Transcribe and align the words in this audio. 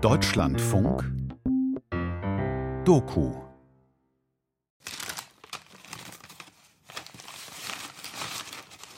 Deutschlandfunk 0.00 1.04
Doku 2.86 3.32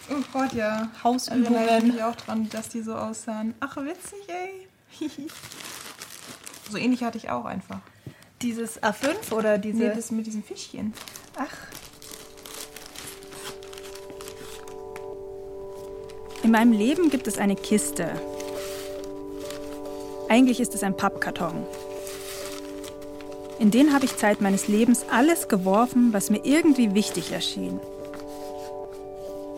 Oh 0.09 0.23
Gott, 0.33 0.53
ja. 0.53 0.91
Hausübungen. 1.03 1.55
Erinnere 1.55 1.79
ich 1.79 1.85
mich 1.95 2.03
auch 2.05 2.15
dran, 2.15 2.49
dass 2.51 2.69
die 2.69 2.83
so 2.83 2.95
aussahen. 2.95 3.55
Ach, 3.59 3.77
witzig, 3.79 4.21
ey. 4.29 5.09
so 6.71 6.77
ähnlich 6.77 7.03
hatte 7.03 7.19
ich 7.19 7.31
auch 7.31 7.47
einfach. 7.47 7.81
Dieses 8.41 8.81
A5 8.81 9.33
oder 9.33 9.59
diese. 9.59 9.79
Nee, 9.79 9.93
das 9.97 10.13
mit 10.13 10.27
diesem 10.27 10.45
Fischchen. 10.45 10.95
Ach. 11.37 11.49
In 16.45 16.53
meinem 16.53 16.73
Leben 16.73 17.11
gibt 17.11 17.27
es 17.27 17.39
eine 17.39 17.57
Kiste. 17.57 18.13
Eigentlich 20.33 20.61
ist 20.61 20.75
es 20.75 20.83
ein 20.83 20.97
Pappkarton. 20.97 21.67
In 23.59 23.71
den 23.71 23.93
habe 23.93 24.07
ich 24.07 24.17
Zeit 24.17 24.41
meines 24.41 24.67
Lebens 24.67 25.05
alles 25.11 25.47
geworfen, 25.47 26.15
was 26.15 26.31
mir 26.31 26.41
irgendwie 26.43 26.95
wichtig 26.95 27.33
erschien. 27.33 27.79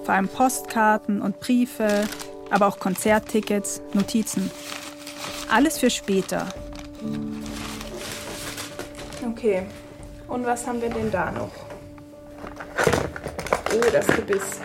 Vor 0.02 0.14
allem 0.14 0.26
Postkarten 0.26 1.22
und 1.22 1.38
Briefe, 1.38 2.08
aber 2.50 2.66
auch 2.66 2.80
Konzerttickets, 2.80 3.82
Notizen. 3.92 4.50
Alles 5.48 5.78
für 5.78 5.90
später. 5.90 6.48
Okay. 9.30 9.66
Und 10.26 10.44
was 10.44 10.66
haben 10.66 10.82
wir 10.82 10.90
denn 10.90 11.08
da 11.08 11.30
noch? 11.30 11.52
Oh, 13.72 13.90
das 13.92 14.08
Gebiss. 14.08 14.58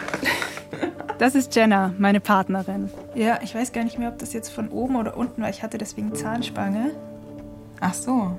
Das 1.19 1.35
ist 1.35 1.53
Jenna, 1.53 1.93
meine 1.97 2.21
Partnerin. 2.21 2.89
Ja, 3.13 3.39
ich 3.43 3.53
weiß 3.53 3.73
gar 3.73 3.83
nicht 3.83 3.99
mehr, 3.99 4.07
ob 4.07 4.17
das 4.19 4.31
jetzt 4.31 4.49
von 4.49 4.69
oben 4.69 4.95
oder 4.95 5.17
unten 5.17 5.41
war. 5.41 5.49
Ich 5.49 5.61
hatte 5.61 5.77
deswegen 5.77 6.15
Zahnspange. 6.15 6.91
Ach 7.81 7.93
so. 7.93 8.31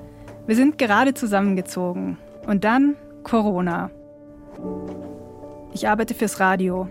Wir 0.47 0.55
sind 0.55 0.79
gerade 0.79 1.13
zusammengezogen. 1.13 2.17
Und 2.47 2.63
dann 2.63 2.95
Corona. 3.21 3.91
Ich 5.73 5.87
arbeite 5.87 6.15
fürs 6.15 6.39
Radio. 6.39 6.87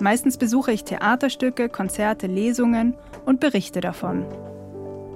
Meistens 0.00 0.38
besuche 0.38 0.72
ich 0.72 0.82
Theaterstücke, 0.82 1.68
Konzerte, 1.68 2.26
Lesungen 2.26 2.94
und 3.24 3.38
berichte 3.38 3.80
davon. 3.80 4.26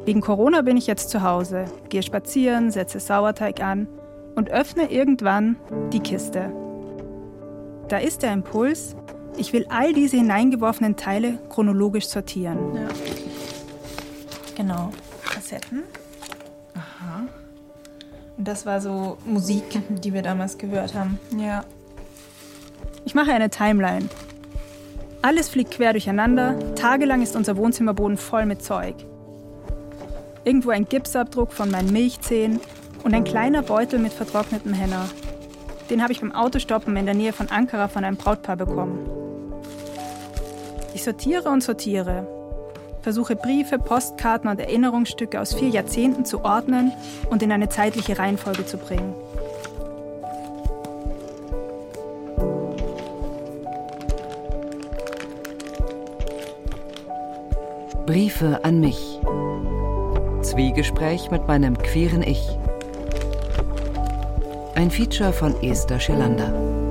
Wegen 0.04 0.20
Corona 0.20 0.62
bin 0.62 0.76
ich 0.76 0.86
jetzt 0.86 1.10
zu 1.10 1.22
Hause, 1.22 1.64
gehe 1.88 2.02
spazieren, 2.04 2.70
setze 2.70 3.00
Sauerteig 3.00 3.60
an 3.60 3.88
und 4.36 4.50
öffne 4.50 4.90
irgendwann 4.92 5.56
die 5.92 6.00
Kiste. 6.00 6.52
Da 7.88 7.98
ist 7.98 8.22
der 8.22 8.32
Impuls, 8.32 8.96
ich 9.36 9.52
will 9.52 9.66
all 9.68 9.92
diese 9.92 10.16
hineingeworfenen 10.16 10.96
Teile 10.96 11.38
chronologisch 11.48 12.06
sortieren. 12.06 12.58
Ja. 12.74 12.88
Genau. 14.56 14.92
Kassetten. 15.24 15.82
Aha. 16.74 17.26
Und 18.36 18.48
das 18.48 18.66
war 18.66 18.80
so 18.80 19.18
Musik, 19.24 19.64
die 19.88 20.12
wir 20.12 20.22
damals 20.22 20.58
gehört 20.58 20.94
haben. 20.94 21.18
Ja. 21.36 21.64
Ich 23.04 23.14
mache 23.14 23.32
eine 23.32 23.50
Timeline. 23.50 24.08
Alles 25.22 25.48
fliegt 25.48 25.72
quer 25.72 25.92
durcheinander, 25.92 26.74
tagelang 26.74 27.22
ist 27.22 27.36
unser 27.36 27.56
Wohnzimmerboden 27.56 28.16
voll 28.16 28.44
mit 28.44 28.62
Zeug. 28.62 28.94
Irgendwo 30.44 30.70
ein 30.70 30.84
Gipsabdruck 30.84 31.52
von 31.52 31.70
meinen 31.70 31.92
Milchzähnen 31.92 32.60
und 33.04 33.14
ein 33.14 33.22
kleiner 33.22 33.62
Beutel 33.62 34.00
mit 34.00 34.12
vertrocknetem 34.12 34.72
Henna. 34.72 35.08
Den 35.90 36.02
habe 36.02 36.12
ich 36.12 36.20
beim 36.20 36.32
Autostoppen 36.32 36.96
in 36.96 37.06
der 37.06 37.14
Nähe 37.14 37.32
von 37.32 37.48
Ankara 37.50 37.86
von 37.88 38.02
einem 38.04 38.16
Brautpaar 38.16 38.56
bekommen. 38.56 39.21
Ich 40.94 41.04
sortiere 41.04 41.48
und 41.48 41.62
sortiere, 41.62 42.26
versuche 43.00 43.34
Briefe, 43.36 43.78
Postkarten 43.78 44.48
und 44.48 44.60
Erinnerungsstücke 44.60 45.40
aus 45.40 45.54
vier 45.54 45.68
Jahrzehnten 45.68 46.24
zu 46.24 46.44
ordnen 46.44 46.92
und 47.30 47.42
in 47.42 47.50
eine 47.50 47.68
zeitliche 47.68 48.18
Reihenfolge 48.18 48.66
zu 48.66 48.76
bringen. 48.76 49.14
Briefe 58.06 58.64
an 58.64 58.80
mich. 58.80 59.20
Zwiegespräch 60.42 61.30
mit 61.30 61.46
meinem 61.46 61.78
queeren 61.78 62.22
Ich. 62.22 62.58
Ein 64.74 64.90
Feature 64.90 65.32
von 65.32 65.54
Esther 65.62 66.00
Schelander. 66.00 66.81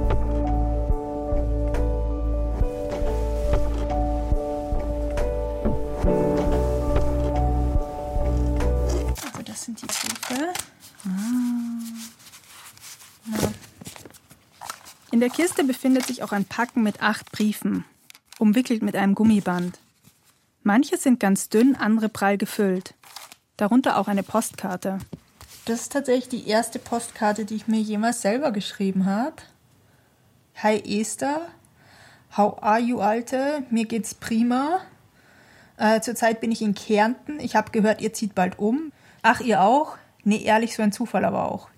Der 15.22 15.30
Kiste 15.30 15.64
befindet 15.64 16.08
sich 16.08 16.24
auch 16.24 16.32
ein 16.32 16.46
Packen 16.46 16.84
mit 16.84 17.02
acht 17.02 17.32
Briefen, 17.32 17.86
umwickelt 18.40 18.82
mit 18.82 18.96
einem 18.96 19.16
Gummiband. 19.16 19.80
Manche 20.64 20.98
sind 20.98 21.20
ganz 21.20 21.50
dünn, 21.50 21.76
andere 21.76 22.10
prall 22.10 22.38
gefüllt. 22.38 22.96
Darunter 23.58 23.98
auch 23.98 24.08
eine 24.08 24.24
Postkarte. 24.24 25.00
Das 25.66 25.82
ist 25.82 25.92
tatsächlich 25.92 26.30
die 26.30 26.50
erste 26.50 26.80
Postkarte, 26.80 27.46
die 27.46 27.56
ich 27.56 27.68
mir 27.68 27.80
jemals 27.80 28.22
selber 28.22 28.52
geschrieben 28.52 29.06
habe. 29.06 29.36
Hi 30.56 30.82
Esther, 31.00 31.48
how 32.36 32.62
are 32.62 32.80
you, 32.80 33.00
Alte? 33.00 33.64
Mir 33.70 33.86
geht's 33.86 34.16
prima. 34.16 34.80
Äh, 35.78 36.02
zurzeit 36.02 36.42
bin 36.42 36.52
ich 36.52 36.62
in 36.62 36.74
Kärnten. 36.74 37.40
Ich 37.40 37.56
habe 37.56 37.72
gehört, 37.72 38.02
ihr 38.02 38.14
zieht 38.14 38.36
bald 38.36 38.58
um. 38.60 38.92
Ach, 39.22 39.40
ihr 39.40 39.62
auch? 39.62 39.98
Nee, 40.24 40.44
ehrlich, 40.44 40.76
so 40.76 40.84
ein 40.84 40.92
Zufall 40.92 41.26
aber 41.26 41.52
auch. 41.52 41.70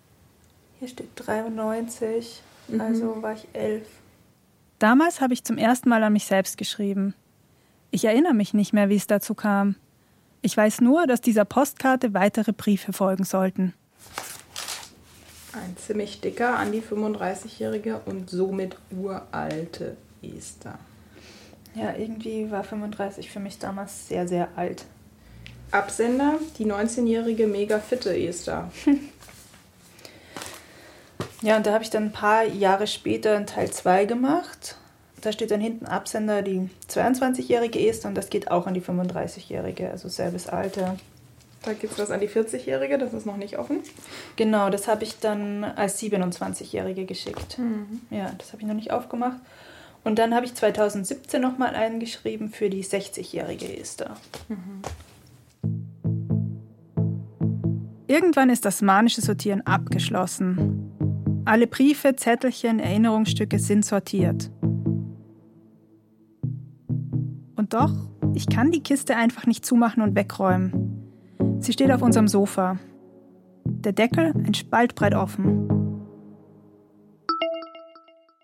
Hier 0.79 0.87
steht 0.87 1.11
93, 1.15 2.41
also 2.77 3.21
war 3.21 3.33
ich 3.33 3.47
elf. 3.53 3.87
Damals 4.79 5.21
habe 5.21 5.33
ich 5.33 5.43
zum 5.43 5.57
ersten 5.57 5.89
Mal 5.89 6.03
an 6.03 6.13
mich 6.13 6.25
selbst 6.25 6.57
geschrieben. 6.57 7.13
Ich 7.91 8.05
erinnere 8.05 8.33
mich 8.33 8.53
nicht 8.53 8.73
mehr, 8.73 8.89
wie 8.89 8.95
es 8.95 9.07
dazu 9.07 9.33
kam. 9.35 9.75
Ich 10.41 10.57
weiß 10.57 10.81
nur, 10.81 11.07
dass 11.07 11.21
dieser 11.21 11.45
Postkarte 11.45 12.13
weitere 12.13 12.51
Briefe 12.51 12.91
folgen 12.91 13.23
sollten. 13.23 13.73
Ein 15.53 15.77
ziemlich 15.77 16.19
dicker 16.19 16.57
an 16.57 16.71
die 16.71 16.81
35-jährige 16.81 18.01
und 18.05 18.29
somit 18.29 18.75
uralte 18.91 19.95
Esther. 20.21 20.79
Ja, 21.75 21.95
irgendwie 21.95 22.51
war 22.51 22.63
35 22.63 23.29
für 23.29 23.39
mich 23.39 23.59
damals 23.59 24.07
sehr, 24.07 24.27
sehr 24.27 24.49
alt. 24.55 24.85
Absender, 25.71 26.39
die 26.57 26.65
19-jährige 26.65 27.47
mega 27.47 27.79
fitte 27.79 28.15
Esther. 28.15 28.71
Ja, 31.43 31.57
und 31.57 31.65
da 31.65 31.73
habe 31.73 31.83
ich 31.83 31.89
dann 31.89 32.05
ein 32.05 32.11
paar 32.13 32.45
Jahre 32.45 32.87
später 32.87 33.35
einen 33.35 33.45
Teil 33.45 33.69
2 33.69 34.05
gemacht. 34.05 34.77
Da 35.19 35.33
steht 35.33 35.51
dann 35.51 35.59
hinten 35.59 35.85
Absender 35.85 36.41
die 36.41 36.69
22-jährige 36.89 37.85
Esther 37.85 38.07
und 38.07 38.15
das 38.15 38.29
geht 38.29 38.49
auch 38.49 38.65
an 38.65 38.73
die 38.73 38.81
35-jährige, 38.81 39.91
also 39.91 40.07
selbes 40.07 40.47
Alter. 40.47 40.95
Da 41.63 41.73
gibt 41.73 41.93
es 41.93 41.99
was 41.99 42.11
an 42.11 42.21
die 42.21 42.29
40-jährige, 42.29 42.97
das 42.97 43.13
ist 43.13 43.25
noch 43.25 43.35
nicht 43.35 43.59
offen. 43.59 43.79
Genau, 44.37 44.69
das 44.69 44.87
habe 44.87 45.03
ich 45.03 45.19
dann 45.19 45.65
als 45.65 46.01
27-jährige 46.01 47.05
geschickt. 47.05 47.57
Ja, 48.09 48.31
das 48.37 48.53
habe 48.53 48.61
ich 48.61 48.67
noch 48.67 48.75
nicht 48.75 48.91
aufgemacht. 48.91 49.37
Und 50.05 50.19
dann 50.19 50.33
habe 50.33 50.45
ich 50.45 50.55
2017 50.55 51.41
nochmal 51.41 51.75
einen 51.75 51.99
geschrieben 51.99 52.49
für 52.49 52.69
die 52.69 52.85
60-jährige 52.85 53.77
Esther. 53.77 54.15
Irgendwann 58.07 58.49
ist 58.49 58.63
das 58.63 58.81
manische 58.81 59.21
Sortieren 59.21 59.61
abgeschlossen. 59.65 60.92
Alle 61.45 61.67
Briefe, 61.67 62.15
Zettelchen, 62.15 62.79
Erinnerungsstücke 62.79 63.59
sind 63.59 63.83
sortiert. 63.83 64.49
Und 67.57 67.73
doch, 67.73 67.91
ich 68.33 68.47
kann 68.47 68.71
die 68.71 68.81
Kiste 68.81 69.17
einfach 69.17 69.45
nicht 69.45 69.65
zumachen 69.65 70.01
und 70.01 70.15
wegräumen. 70.15 71.59
Sie 71.59 71.73
steht 71.73 71.91
auf 71.91 72.01
unserem 72.01 72.29
Sofa. 72.29 72.79
Der 73.65 73.91
Deckel 73.91 74.33
ein 74.33 74.53
Spalt 74.53 74.95
breit 74.95 75.15
offen. 75.15 75.67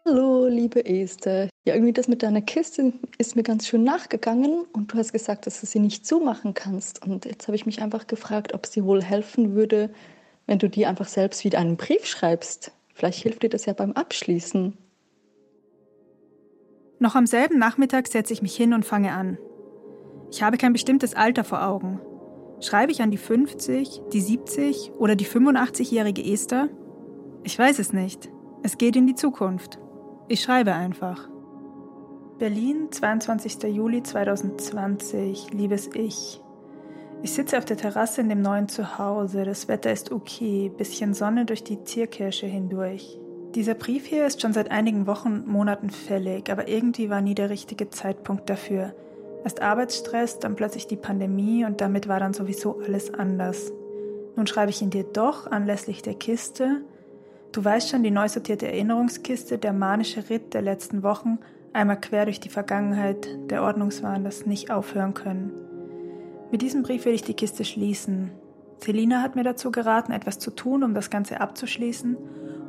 Hallo, 0.06 0.48
liebe 0.48 0.86
Esther. 0.86 1.50
Ja, 1.66 1.76
irgendwie 1.76 1.94
das 1.94 2.10
mit 2.10 2.22
deiner 2.22 2.42
Kiste 2.42 2.92
ist 3.18 3.38
mir 3.38 3.44
ganz 3.44 3.66
schön 3.66 3.86
nachgegangen 3.86 4.66
und 4.74 4.92
du 4.92 4.98
hast 4.98 5.14
gesagt, 5.14 5.48
dass 5.48 5.62
du 5.62 5.68
sie 5.68 5.80
nicht 5.80 6.06
zumachen 6.06 6.54
kannst. 6.54 7.06
Und 7.06 7.24
jetzt 7.24 7.48
habe 7.48 7.56
ich 7.56 7.66
mich 7.66 7.82
einfach 7.82 8.08
gefragt, 8.08 8.54
ob 8.54 8.70
dir 8.70 8.84
wohl 8.84 9.02
helfen 9.02 9.56
würde, 9.56 9.90
wenn 10.48 10.60
du 10.60 10.68
dir 10.68 10.90
einfach 10.90 11.08
selbst 11.08 11.46
wieder 11.46 11.60
einen 11.60 11.78
Brief 11.78 12.06
schreibst. 12.06 12.74
Vielleicht 13.00 13.24
hilft 13.24 13.44
dir 13.44 13.50
das 13.50 13.66
ja 13.66 13.72
beim 13.72 13.94
Abschließen. 13.94 14.78
Noch 17.00 17.16
am 17.16 17.26
selben 17.26 17.58
Nachmittag 17.58 18.08
setze 18.08 18.34
ich 18.34 18.42
mich 18.42 18.58
hin 18.58 18.74
und 18.74 18.84
fange 18.84 19.14
an. 19.14 19.38
Ich 20.32 20.44
habe 20.44 20.58
kein 20.58 20.74
bestimmtes 20.74 21.16
Alter 21.16 21.46
vor 21.46 21.66
Augen. 21.66 22.02
Schreibe 22.60 22.92
ich 22.92 23.02
an 23.02 23.10
die 23.10 23.18
50, 23.18 24.02
die 24.12 24.20
70 24.20 24.92
oder 24.98 25.16
die 25.16 25.26
85-jährige 25.26 26.22
Esther? 26.30 26.68
Ich 27.46 27.58
weiß 27.58 27.80
es 27.80 27.94
nicht. 27.94 28.30
Es 28.64 28.78
geht 28.78 28.98
in 28.98 29.08
die 29.08 29.16
Zukunft. 29.16 29.80
Ich 30.28 30.42
schreibe 30.42 30.74
einfach. 30.74 31.30
Berlin, 32.38 32.92
22. 32.92 33.64
Juli 33.74 34.04
2020, 34.04 35.54
liebes 35.54 35.90
Ich. 35.94 36.42
Ich 37.22 37.34
sitze 37.34 37.58
auf 37.58 37.66
der 37.66 37.76
Terrasse 37.76 38.22
in 38.22 38.30
dem 38.30 38.42
neuen 38.42 38.70
Zuhause. 38.70 39.44
Das 39.44 39.68
Wetter 39.68 39.92
ist 39.92 40.12
okay, 40.12 40.72
bisschen 40.76 41.14
Sonne 41.14 41.46
durch 41.46 41.66
die 41.66 41.84
Zierkirsche 41.84 42.46
hindurch. 42.46 43.20
Dieser 43.56 43.74
Brief 43.74 44.06
hier 44.06 44.26
ist 44.26 44.42
schon 44.42 44.54
seit 44.54 44.72
einigen 44.72 45.06
Wochen 45.06 45.34
und 45.34 45.48
Monaten 45.48 45.90
fällig, 45.90 46.50
aber 46.50 46.70
irgendwie 46.70 47.10
war 47.10 47.20
nie 47.20 47.36
der 47.36 47.50
richtige 47.50 47.90
Zeitpunkt 47.90 48.50
dafür. 48.50 48.94
Erst 49.44 49.62
Arbeitsstress, 49.62 50.40
dann 50.40 50.56
plötzlich 50.56 50.88
die 50.88 50.96
Pandemie 50.96 51.66
und 51.66 51.82
damit 51.82 52.08
war 52.08 52.22
dann 52.22 52.34
sowieso 52.34 52.80
alles 52.80 53.14
anders. 53.14 53.74
Nun 54.38 54.48
schreibe 54.48 54.70
ich 54.70 54.82
ihn 54.82 54.90
dir 54.90 55.04
doch 55.04 55.48
anlässlich 55.48 56.02
der 56.02 56.14
Kiste. 56.14 56.84
Du 57.52 57.66
weißt 57.66 57.90
schon, 57.90 58.04
die 58.04 58.12
neu 58.12 58.30
sortierte 58.30 58.68
Erinnerungskiste, 58.68 59.58
der 59.58 59.74
manische 59.74 60.30
Ritt 60.30 60.54
der 60.54 60.62
letzten 60.62 61.04
Wochen, 61.04 61.40
einmal 61.74 62.00
quer 62.00 62.26
durch 62.26 62.40
die 62.40 62.50
Vergangenheit, 62.50 63.28
der 63.50 63.64
Ordnungswahn, 63.64 64.24
das 64.24 64.46
nicht 64.46 64.72
aufhören 64.72 65.14
können. 65.14 65.52
Mit 66.52 66.62
diesem 66.62 66.82
Brief 66.84 67.06
will 67.06 67.14
ich 67.14 67.24
die 67.24 67.36
Kiste 67.36 67.64
schließen. 67.64 68.32
Selina 68.80 69.22
hat 69.22 69.36
mir 69.36 69.44
dazu 69.44 69.72
geraten, 69.72 70.12
etwas 70.12 70.40
zu 70.40 70.52
tun, 70.52 70.84
um 70.84 70.94
das 70.94 71.10
Ganze 71.10 71.42
abzuschließen 71.42 72.18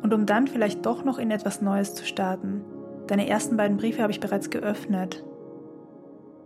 und 0.03 0.13
um 0.13 0.27
dann 0.27 0.49
vielleicht 0.49 0.85
doch 0.85 1.05
noch 1.05 1.19
in 1.19 1.31
etwas 1.31 1.63
Neues 1.63 1.95
zu 1.95 2.05
starten. 2.05 2.65
Deine 3.07 3.29
ersten 3.29 3.57
beiden 3.57 3.77
Briefe 3.77 4.03
habe 4.03 4.13
ich 4.13 4.21
bereits 4.21 4.51
geöffnet. 4.51 5.25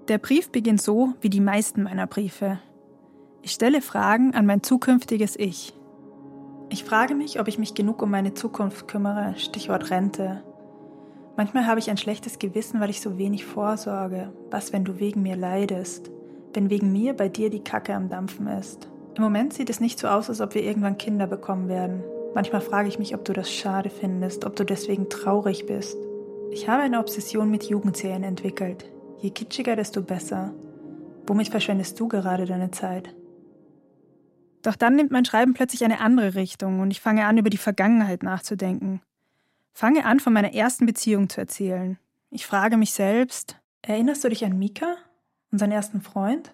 Der 0.08 0.18
Brief 0.18 0.50
beginnt 0.50 0.82
so 0.82 1.14
wie 1.20 1.30
die 1.30 1.40
meisten 1.40 1.84
meiner 1.84 2.06
Briefe. 2.06 2.58
Ich 3.42 3.52
stelle 3.52 3.80
Fragen 3.80 4.34
an 4.34 4.46
mein 4.46 4.62
zukünftiges 4.62 5.36
Ich. 5.38 5.74
Ich 6.70 6.84
frage 6.84 7.14
mich, 7.14 7.40
ob 7.40 7.48
ich 7.48 7.58
mich 7.58 7.74
genug 7.74 8.02
um 8.02 8.10
meine 8.10 8.34
Zukunft 8.34 8.88
kümmere, 8.88 9.34
Stichwort 9.36 9.90
Rente. 9.90 10.42
Manchmal 11.36 11.66
habe 11.66 11.80
ich 11.80 11.90
ein 11.90 11.96
schlechtes 11.96 12.38
Gewissen, 12.38 12.80
weil 12.80 12.90
ich 12.90 13.00
so 13.00 13.18
wenig 13.18 13.44
vorsorge. 13.44 14.32
Was, 14.50 14.72
wenn 14.72 14.84
du 14.84 14.98
wegen 15.00 15.22
mir 15.22 15.36
leidest? 15.36 16.10
Wenn 16.54 16.70
wegen 16.70 16.92
mir 16.92 17.14
bei 17.14 17.28
dir 17.28 17.50
die 17.50 17.64
Kacke 17.64 17.94
am 17.94 18.08
Dampfen 18.08 18.46
ist? 18.46 18.88
Im 19.16 19.22
Moment 19.24 19.52
sieht 19.52 19.70
es 19.70 19.80
nicht 19.80 19.98
so 19.98 20.06
aus, 20.06 20.28
als 20.28 20.40
ob 20.40 20.54
wir 20.54 20.62
irgendwann 20.62 20.98
Kinder 20.98 21.26
bekommen 21.26 21.68
werden. 21.68 22.04
Manchmal 22.32 22.60
frage 22.60 22.88
ich 22.88 22.98
mich, 22.98 23.14
ob 23.14 23.24
du 23.24 23.32
das 23.32 23.52
schade 23.52 23.90
findest, 23.90 24.44
ob 24.44 24.54
du 24.54 24.64
deswegen 24.64 25.08
traurig 25.10 25.66
bist. 25.66 25.96
Ich 26.52 26.68
habe 26.68 26.82
eine 26.82 27.00
Obsession 27.00 27.50
mit 27.50 27.64
Jugendserien 27.64 28.22
entwickelt. 28.22 28.84
Je 29.18 29.30
kitschiger, 29.30 29.74
desto 29.74 30.00
besser. 30.00 30.54
Womit 31.26 31.48
verschwendest 31.48 31.98
du 31.98 32.06
gerade 32.06 32.44
deine 32.44 32.70
Zeit? 32.70 33.12
Doch 34.62 34.76
dann 34.76 34.94
nimmt 34.94 35.10
mein 35.10 35.24
Schreiben 35.24 35.54
plötzlich 35.54 35.84
eine 35.84 36.00
andere 36.00 36.36
Richtung 36.36 36.80
und 36.80 36.90
ich 36.92 37.00
fange 37.00 37.26
an, 37.26 37.36
über 37.36 37.50
die 37.50 37.56
Vergangenheit 37.56 38.22
nachzudenken. 38.22 39.00
Fange 39.72 40.04
an, 40.04 40.20
von 40.20 40.32
meiner 40.32 40.54
ersten 40.54 40.86
Beziehung 40.86 41.28
zu 41.28 41.40
erzählen. 41.40 41.98
Ich 42.30 42.46
frage 42.46 42.76
mich 42.76 42.92
selbst, 42.92 43.56
erinnerst 43.82 44.22
du 44.22 44.28
dich 44.28 44.44
an 44.44 44.58
Mika, 44.58 44.96
unseren 45.54 45.72
ersten 45.72 46.02
Freund? 46.02 46.52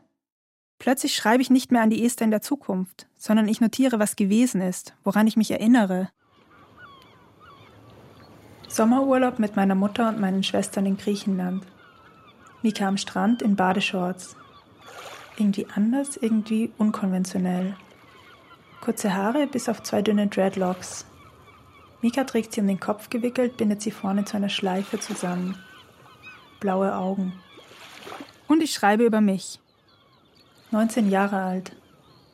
Plötzlich 0.79 1.17
schreibe 1.17 1.43
ich 1.43 1.50
nicht 1.50 1.73
mehr 1.73 1.82
an 1.82 1.91
die 1.91 2.05
Esther 2.05 2.26
in 2.26 2.31
der 2.31 2.43
Zukunft, 2.43 3.06
sondern 3.19 3.49
ich 3.49 3.61
notiere, 3.61 3.99
was 3.99 4.14
gewesen 4.14 4.61
ist, 4.61 4.94
woran 5.05 5.26
ich 5.26 5.37
mich 5.37 5.50
erinnere. 5.50 6.11
Sommerurlaub 8.69 9.38
mit 9.38 9.56
meiner 9.56 9.75
Mutter 9.75 10.08
und 10.08 10.20
meinen 10.20 10.43
Schwestern 10.43 10.87
in 10.87 10.97
Griechenland. 10.97 11.67
Mika 12.62 12.87
am 12.87 12.99
Strand 12.99 13.43
in 13.43 13.56
Badeshorts. 13.56 14.37
Irgendwie 15.38 15.67
anders, 15.75 16.17
irgendwie 16.17 16.70
unkonventionell. 16.79 17.75
Kurze 18.82 19.14
Haare 19.14 19.46
bis 19.46 19.69
auf 19.69 19.82
zwei 19.82 20.03
dünne 20.03 20.29
Dreadlocks. 20.29 21.06
Mika 22.03 22.25
trägt 22.25 22.53
sie 22.53 22.61
um 22.61 22.67
den 22.67 22.81
Kopf 22.81 23.11
gewickelt, 23.11 23.56
bindet 23.56 23.82
sie 23.82 23.91
vorne 23.91 24.25
zu 24.25 24.37
einer 24.37 24.49
Schleife 24.50 25.00
zusammen. 25.00 25.58
Blaue 26.61 26.94
Augen. 26.94 27.32
Und 28.50 28.64
ich 28.64 28.73
schreibe 28.73 29.05
über 29.05 29.20
mich. 29.20 29.61
19 30.73 31.08
Jahre 31.08 31.37
alt. 31.37 31.76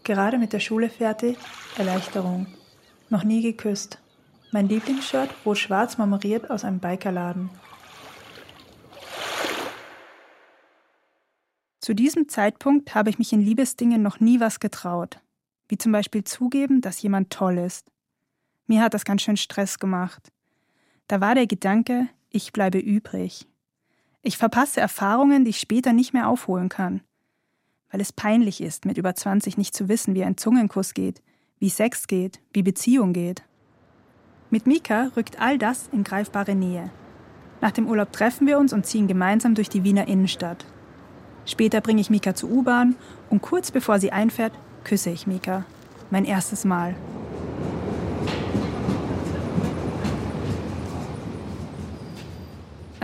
Gerade 0.02 0.38
mit 0.38 0.54
der 0.54 0.60
Schule 0.60 0.88
fertig. 0.88 1.36
Erleichterung. 1.76 2.46
Noch 3.10 3.22
nie 3.22 3.42
geküsst. 3.42 3.98
Mein 4.50 4.66
Lieblingsshirt 4.66 5.28
rot-schwarz 5.44 5.98
marmoriert 5.98 6.50
aus 6.50 6.64
einem 6.64 6.78
Bikerladen. 6.78 7.50
Zu 11.82 11.92
diesem 11.94 12.30
Zeitpunkt 12.30 12.94
habe 12.94 13.10
ich 13.10 13.19
mich 13.19 13.34
in 13.34 13.42
Liebesdingen 13.42 14.00
noch 14.00 14.19
nie 14.19 14.40
was 14.40 14.58
getraut. 14.58 15.20
Wie 15.69 15.76
zum 15.76 15.92
Beispiel 15.92 16.24
zugeben, 16.24 16.80
dass 16.80 17.02
jemand 17.02 17.28
toll 17.28 17.58
ist. 17.58 17.92
Mir 18.66 18.80
hat 18.80 18.94
das 18.94 19.04
ganz 19.04 19.20
schön 19.20 19.36
Stress 19.36 19.78
gemacht. 19.78 20.32
Da 21.08 21.20
war 21.20 21.34
der 21.34 21.46
Gedanke, 21.46 22.08
ich 22.30 22.54
bleibe 22.54 22.78
übrig. 22.78 23.46
Ich 24.26 24.37
verpasse 24.37 24.81
Erfahrungen, 24.81 25.44
die 25.44 25.50
ich 25.50 25.61
später 25.61 25.93
nicht 25.93 26.12
mehr 26.12 26.28
aufholen 26.28 26.69
kann 26.69 27.00
weil 27.90 28.00
es 28.00 28.12
peinlich 28.12 28.61
ist, 28.61 28.84
mit 28.84 28.99
über 28.99 29.14
20 29.14 29.56
nicht 29.56 29.75
zu 29.75 29.88
wissen, 29.88 30.14
wie 30.14 30.25
ein 30.25 30.37
Zungenkuss 30.37 30.94
geht, 30.94 31.23
wie 31.58 31.70
Sex 31.70 32.06
geht, 32.06 32.40
wie 32.52 32.62
Beziehung 32.62 33.12
geht. 33.12 33.43
Mit 34.50 34.67
Mika 34.67 35.11
rückt 35.17 35.40
all 35.40 35.58
das 35.58 35.88
in 35.93 36.05
greifbare 36.05 36.55
Nähe. 36.55 36.90
Nach 37.61 37.70
dem 37.70 37.88
Urlaub 37.88 38.12
treffen 38.12 38.46
wir 38.46 38.58
uns 38.58 38.73
und 38.73 38.87
ziehen 38.87 39.08
gemeinsam 39.08 39.55
durch 39.55 39.69
die 39.69 39.82
Wiener 39.82 40.08
Innenstadt. 40.08 40.67
Später 41.46 41.81
bringe 41.81 42.00
ich 42.00 42.11
Mika 42.11 42.34
zur 42.34 42.50
U-Bahn 42.50 42.96
und 43.31 43.40
kurz 43.40 43.70
bevor 43.70 43.99
sie 43.99 44.12
einfährt, 44.12 44.52
küsse 44.84 45.11
ich 45.11 45.26
Mika. 45.26 45.64
Mein 46.11 46.25
erstes 46.25 46.64
Mal. 46.64 46.94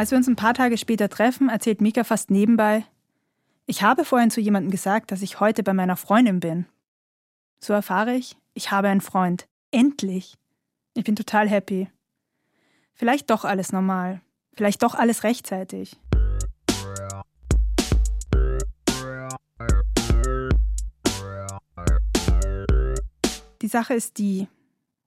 Als 0.03 0.11
wir 0.11 0.19
uns 0.19 0.27
ein 0.27 0.35
paar 0.35 0.53
Tage 0.53 0.79
später 0.79 1.09
treffen, 1.09 1.49
erzählt 1.49 1.81
Mika 1.81 2.03
fast 2.03 2.29
nebenbei, 2.29 2.85
ich 3.67 3.85
habe 3.85 4.05
vorhin 4.05 4.33
zu 4.33 4.41
jemandem 4.41 4.73
gesagt, 4.73 5.13
dass 5.13 5.23
ich 5.23 5.39
heute 5.39 5.63
bei 5.63 5.75
meiner 5.75 5.95
Freundin 5.95 6.41
bin. 6.41 6.67
So 7.61 7.73
erfahre 7.73 8.15
ich, 8.15 8.37
ich 8.53 8.73
habe 8.73 8.89
einen 8.89 9.01
Freund. 9.01 9.47
Endlich. 9.71 10.35
Ich 10.95 11.05
bin 11.05 11.15
total 11.15 11.49
happy. 11.49 11.89
Vielleicht 12.95 13.31
doch 13.31 13.45
alles 13.45 13.71
normal. 13.71 14.21
Vielleicht 14.55 14.83
doch 14.83 14.97
alles 14.97 15.23
rechtzeitig. 15.23 15.97
Die 23.63 23.69
Sache 23.69 23.95
ist 23.95 24.19
die, 24.19 24.49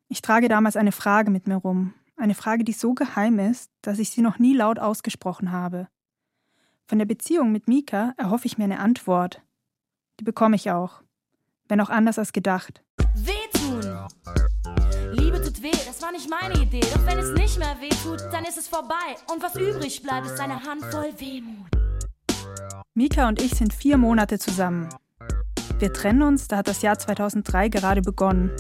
ich 0.08 0.22
trage 0.22 0.48
damals 0.48 0.78
eine 0.78 0.94
Frage 0.94 1.32
mit 1.32 1.48
mir 1.48 1.58
rum. 1.58 1.94
Eine 2.18 2.36
Frage, 2.36 2.64
die 2.64 2.74
so 2.74 2.94
geheim 2.94 3.40
ist, 3.40 3.72
dass 3.82 4.00
ich 4.00 4.10
sie 4.10 4.22
noch 4.22 4.40
nie 4.40 4.56
laut 4.56 4.80
ausgesprochen 4.80 5.52
habe. 5.52 5.90
Von 6.88 6.98
der 6.98 7.06
Beziehung 7.06 7.52
mit 7.52 7.68
Mika 7.68 8.14
erhoffe 8.18 8.46
ich 8.46 8.58
mir 8.58 8.64
eine 8.64 8.80
Antwort. 8.80 9.42
Die 10.20 10.24
bekomme 10.24 10.56
ich 10.56 10.72
auch. 10.72 11.02
Wenn 11.68 11.82
auch 11.82 11.90
anders 11.90 12.18
als 12.18 12.32
gedacht. 12.32 12.84
Wehtun! 13.16 14.08
Liebe 15.12 15.42
tut 15.42 15.62
weh, 15.62 15.72
das 15.72 16.02
war 16.02 16.12
nicht 16.12 16.30
meine 16.30 16.62
Idee. 16.62 16.80
Doch 16.80 17.06
wenn 17.06 17.18
es 17.18 17.32
nicht 17.32 17.60
mehr 17.60 17.76
wehtut, 17.82 18.22
dann 18.32 18.46
ist 18.46 18.58
es 18.58 18.68
vorbei. 18.68 19.16
Und 19.34 19.44
was 19.44 19.56
übrig 19.56 20.02
bleibt, 20.02 20.28
ist 20.28 20.40
eine 20.40 20.64
Handvoll 20.64 21.12
Wehmut. 21.18 21.70
Mika 22.94 23.28
und 23.28 23.42
ich 23.42 23.52
sind 23.56 23.74
vier 23.74 23.98
Monate 23.98 24.40
zusammen. 24.40 24.88
Wir 25.80 25.92
trennen 25.92 26.22
uns, 26.22 26.48
da 26.48 26.58
hat 26.58 26.70
das 26.70 26.82
Jahr 26.82 26.98
2003 26.98 27.68
gerade 27.68 28.02
begonnen. 28.02 28.52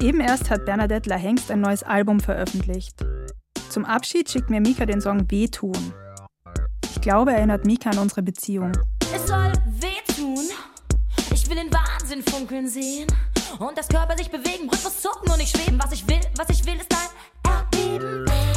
Eben 0.00 0.20
erst 0.20 0.48
hat 0.48 0.64
Bernadette 0.64 1.10
La 1.10 1.16
Hengst 1.16 1.50
ein 1.50 1.60
neues 1.60 1.82
Album 1.82 2.20
veröffentlicht. 2.20 3.04
Zum 3.68 3.84
Abschied 3.84 4.30
schickt 4.30 4.48
mir 4.48 4.60
Mika 4.60 4.86
den 4.86 5.00
Song 5.00 5.28
Wehtun. 5.28 5.92
Ich 6.84 7.00
glaube, 7.00 7.32
erinnert 7.32 7.66
Mika 7.66 7.90
an 7.90 7.98
unsere 7.98 8.22
Beziehung. 8.22 8.72
Es 9.12 9.26
soll 9.26 9.52
wehtun. 9.66 10.46
Ich 11.32 11.48
will 11.48 11.56
den 11.56 11.72
Wahnsinn 11.72 12.22
funkeln 12.22 12.68
sehen. 12.68 13.08
Und 13.58 13.76
das 13.76 13.88
Körper 13.88 14.16
sich 14.16 14.30
bewegen, 14.30 14.70
Rhythmus 14.70 15.02
zucken 15.02 15.32
und 15.32 15.38
nicht 15.38 15.56
schweben. 15.56 15.80
Was 15.82 15.92
ich 15.92 16.06
will, 16.06 16.20
was 16.36 16.48
ich 16.50 16.64
will, 16.64 16.76
ist 16.76 16.94
ein 16.94 17.52
Erdbeben. 17.52 18.47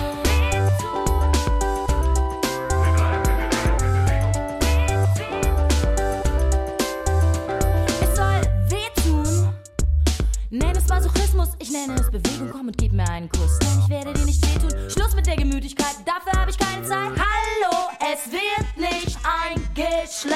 Masochismus, 10.91 11.55
ich 11.59 11.71
nenne 11.71 11.95
es 11.95 12.11
Bewegung. 12.11 12.49
Komm 12.51 12.67
und 12.67 12.77
gib 12.77 12.91
mir 12.91 13.07
einen 13.07 13.29
Kuss. 13.29 13.57
Denn 13.59 13.79
ich 13.79 13.89
werde 13.89 14.13
dir 14.13 14.25
nicht 14.25 14.45
wehtun. 14.45 14.89
Schluss 14.89 15.15
mit 15.15 15.25
der 15.25 15.37
Gemütlichkeit, 15.37 15.95
dafür 16.05 16.37
habe 16.37 16.51
ich 16.51 16.57
keine 16.57 16.83
Zeit. 16.83 17.11
Hallo, 17.11 17.89
es 18.13 18.29
wird 18.29 18.77
nicht 18.77 19.17
eingeschlafen. 19.23 20.35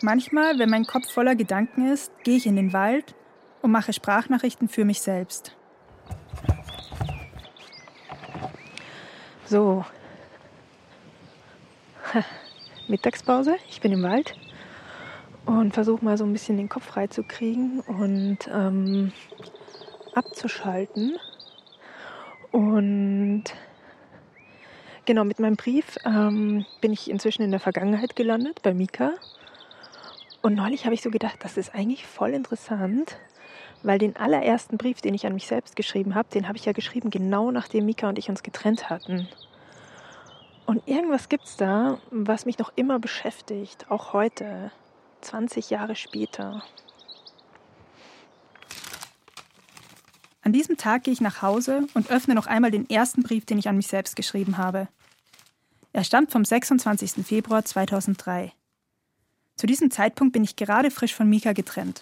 Manchmal, 0.00 0.58
wenn 0.58 0.68
mein 0.68 0.84
Kopf 0.84 1.12
voller 1.12 1.36
Gedanken 1.36 1.92
ist, 1.92 2.10
gehe 2.24 2.36
ich 2.36 2.46
in 2.46 2.56
den 2.56 2.72
Wald 2.72 3.14
und 3.62 3.70
mache 3.70 3.92
Sprachnachrichten 3.92 4.68
für 4.68 4.84
mich 4.84 5.00
selbst. 5.00 5.54
So. 9.46 9.84
Mittagspause. 12.88 13.56
Ich 13.68 13.80
bin 13.80 13.92
im 13.92 14.02
Wald 14.02 14.34
und 15.46 15.74
versuche 15.74 16.04
mal 16.04 16.16
so 16.16 16.24
ein 16.24 16.32
bisschen 16.32 16.56
den 16.56 16.68
Kopf 16.68 16.84
frei 16.84 17.06
zu 17.06 17.22
kriegen 17.22 17.80
und 17.80 18.38
ähm, 18.52 19.12
abzuschalten. 20.14 21.16
Und 22.50 23.44
Genau, 25.04 25.24
mit 25.24 25.40
meinem 25.40 25.56
Brief 25.56 25.98
ähm, 26.04 26.64
bin 26.80 26.92
ich 26.92 27.10
inzwischen 27.10 27.42
in 27.42 27.50
der 27.50 27.58
Vergangenheit 27.58 28.14
gelandet, 28.14 28.62
bei 28.62 28.72
Mika. 28.72 29.14
Und 30.42 30.54
neulich 30.54 30.84
habe 30.84 30.94
ich 30.94 31.02
so 31.02 31.10
gedacht, 31.10 31.38
das 31.40 31.56
ist 31.56 31.74
eigentlich 31.74 32.06
voll 32.06 32.30
interessant, 32.30 33.16
weil 33.82 33.98
den 33.98 34.16
allerersten 34.16 34.78
Brief, 34.78 35.00
den 35.00 35.14
ich 35.14 35.26
an 35.26 35.34
mich 35.34 35.48
selbst 35.48 35.74
geschrieben 35.74 36.14
habe, 36.14 36.28
den 36.32 36.46
habe 36.46 36.56
ich 36.56 36.66
ja 36.66 36.72
geschrieben, 36.72 37.10
genau 37.10 37.50
nachdem 37.50 37.86
Mika 37.86 38.08
und 38.08 38.16
ich 38.16 38.28
uns 38.28 38.44
getrennt 38.44 38.90
hatten. 38.90 39.28
Und 40.72 40.88
irgendwas 40.88 41.28
gibt 41.28 41.44
es 41.44 41.58
da, 41.58 41.98
was 42.10 42.46
mich 42.46 42.58
noch 42.58 42.72
immer 42.76 42.98
beschäftigt, 42.98 43.90
auch 43.90 44.14
heute, 44.14 44.72
20 45.20 45.68
Jahre 45.68 45.94
später. 45.94 46.62
An 50.40 50.54
diesem 50.54 50.78
Tag 50.78 51.04
gehe 51.04 51.12
ich 51.12 51.20
nach 51.20 51.42
Hause 51.42 51.86
und 51.92 52.10
öffne 52.10 52.34
noch 52.34 52.46
einmal 52.46 52.70
den 52.70 52.88
ersten 52.88 53.22
Brief, 53.22 53.44
den 53.44 53.58
ich 53.58 53.68
an 53.68 53.76
mich 53.76 53.88
selbst 53.88 54.16
geschrieben 54.16 54.56
habe. 54.56 54.88
Er 55.92 56.04
stammt 56.04 56.32
vom 56.32 56.42
26. 56.42 57.22
Februar 57.22 57.66
2003. 57.66 58.50
Zu 59.56 59.66
diesem 59.66 59.90
Zeitpunkt 59.90 60.32
bin 60.32 60.42
ich 60.42 60.56
gerade 60.56 60.90
frisch 60.90 61.14
von 61.14 61.28
Mika 61.28 61.52
getrennt. 61.52 62.00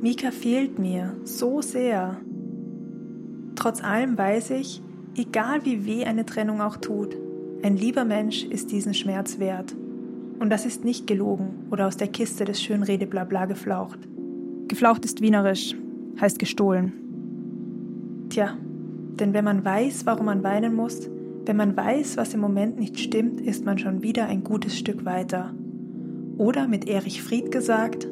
Mika 0.00 0.30
fehlt 0.30 0.78
mir 0.78 1.14
so 1.24 1.60
sehr. 1.60 2.18
Trotz 3.54 3.84
allem 3.84 4.16
weiß 4.16 4.52
ich, 4.52 4.80
egal 5.18 5.64
wie 5.64 5.86
weh 5.86 6.04
eine 6.04 6.24
Trennung 6.24 6.60
auch 6.60 6.76
tut, 6.76 7.16
ein 7.62 7.76
lieber 7.76 8.04
Mensch 8.04 8.44
ist 8.44 8.70
diesen 8.70 8.94
Schmerz 8.94 9.38
wert. 9.38 9.74
Und 10.38 10.50
das 10.50 10.64
ist 10.64 10.84
nicht 10.84 11.06
gelogen 11.06 11.66
oder 11.70 11.88
aus 11.88 11.96
der 11.96 12.08
Kiste 12.08 12.44
des 12.44 12.62
Schönrede-Blabla 12.62 13.46
geflaucht. 13.46 13.98
Geflaucht 14.68 15.04
ist 15.04 15.20
wienerisch, 15.20 15.74
heißt 16.20 16.38
gestohlen. 16.38 16.92
Tja, 18.28 18.56
denn 19.18 19.34
wenn 19.34 19.44
man 19.44 19.64
weiß, 19.64 20.06
warum 20.06 20.26
man 20.26 20.44
weinen 20.44 20.74
muss, 20.74 21.10
wenn 21.44 21.56
man 21.56 21.76
weiß, 21.76 22.16
was 22.16 22.34
im 22.34 22.40
Moment 22.40 22.78
nicht 22.78 23.00
stimmt, 23.00 23.40
ist 23.40 23.64
man 23.64 23.78
schon 23.78 24.02
wieder 24.02 24.26
ein 24.26 24.44
gutes 24.44 24.78
Stück 24.78 25.04
weiter. 25.04 25.54
Oder 26.36 26.68
mit 26.68 26.86
Erich 26.86 27.22
Fried 27.22 27.50
gesagt, 27.50 28.06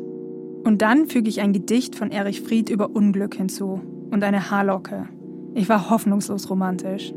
und 0.65 0.83
dann 0.83 1.07
füge 1.07 1.29
ich 1.29 1.41
ein 1.41 1.53
Gedicht 1.53 1.95
von 1.95 2.11
Erich 2.11 2.41
Fried 2.41 2.71
über 2.71 2.91
Unglück 2.91 3.37
hinzu 3.37 3.81
und 4.11 4.25
eine 4.25 4.51
Haarlocke. 4.51 5.09
Ich 5.57 5.71
war 5.71 5.89
hoffnungslos 5.89 6.51
romantisch. 6.51 7.15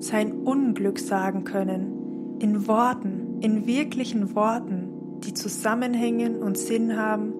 Sein 0.00 0.32
Unglück 0.32 0.98
sagen 0.98 1.44
können, 1.44 2.40
in 2.40 2.66
Worten, 2.66 3.38
in 3.40 3.68
wirklichen 3.68 4.34
Worten, 4.34 5.20
die 5.20 5.32
zusammenhängen 5.32 6.42
und 6.42 6.58
Sinn 6.58 6.96
haben, 6.96 7.32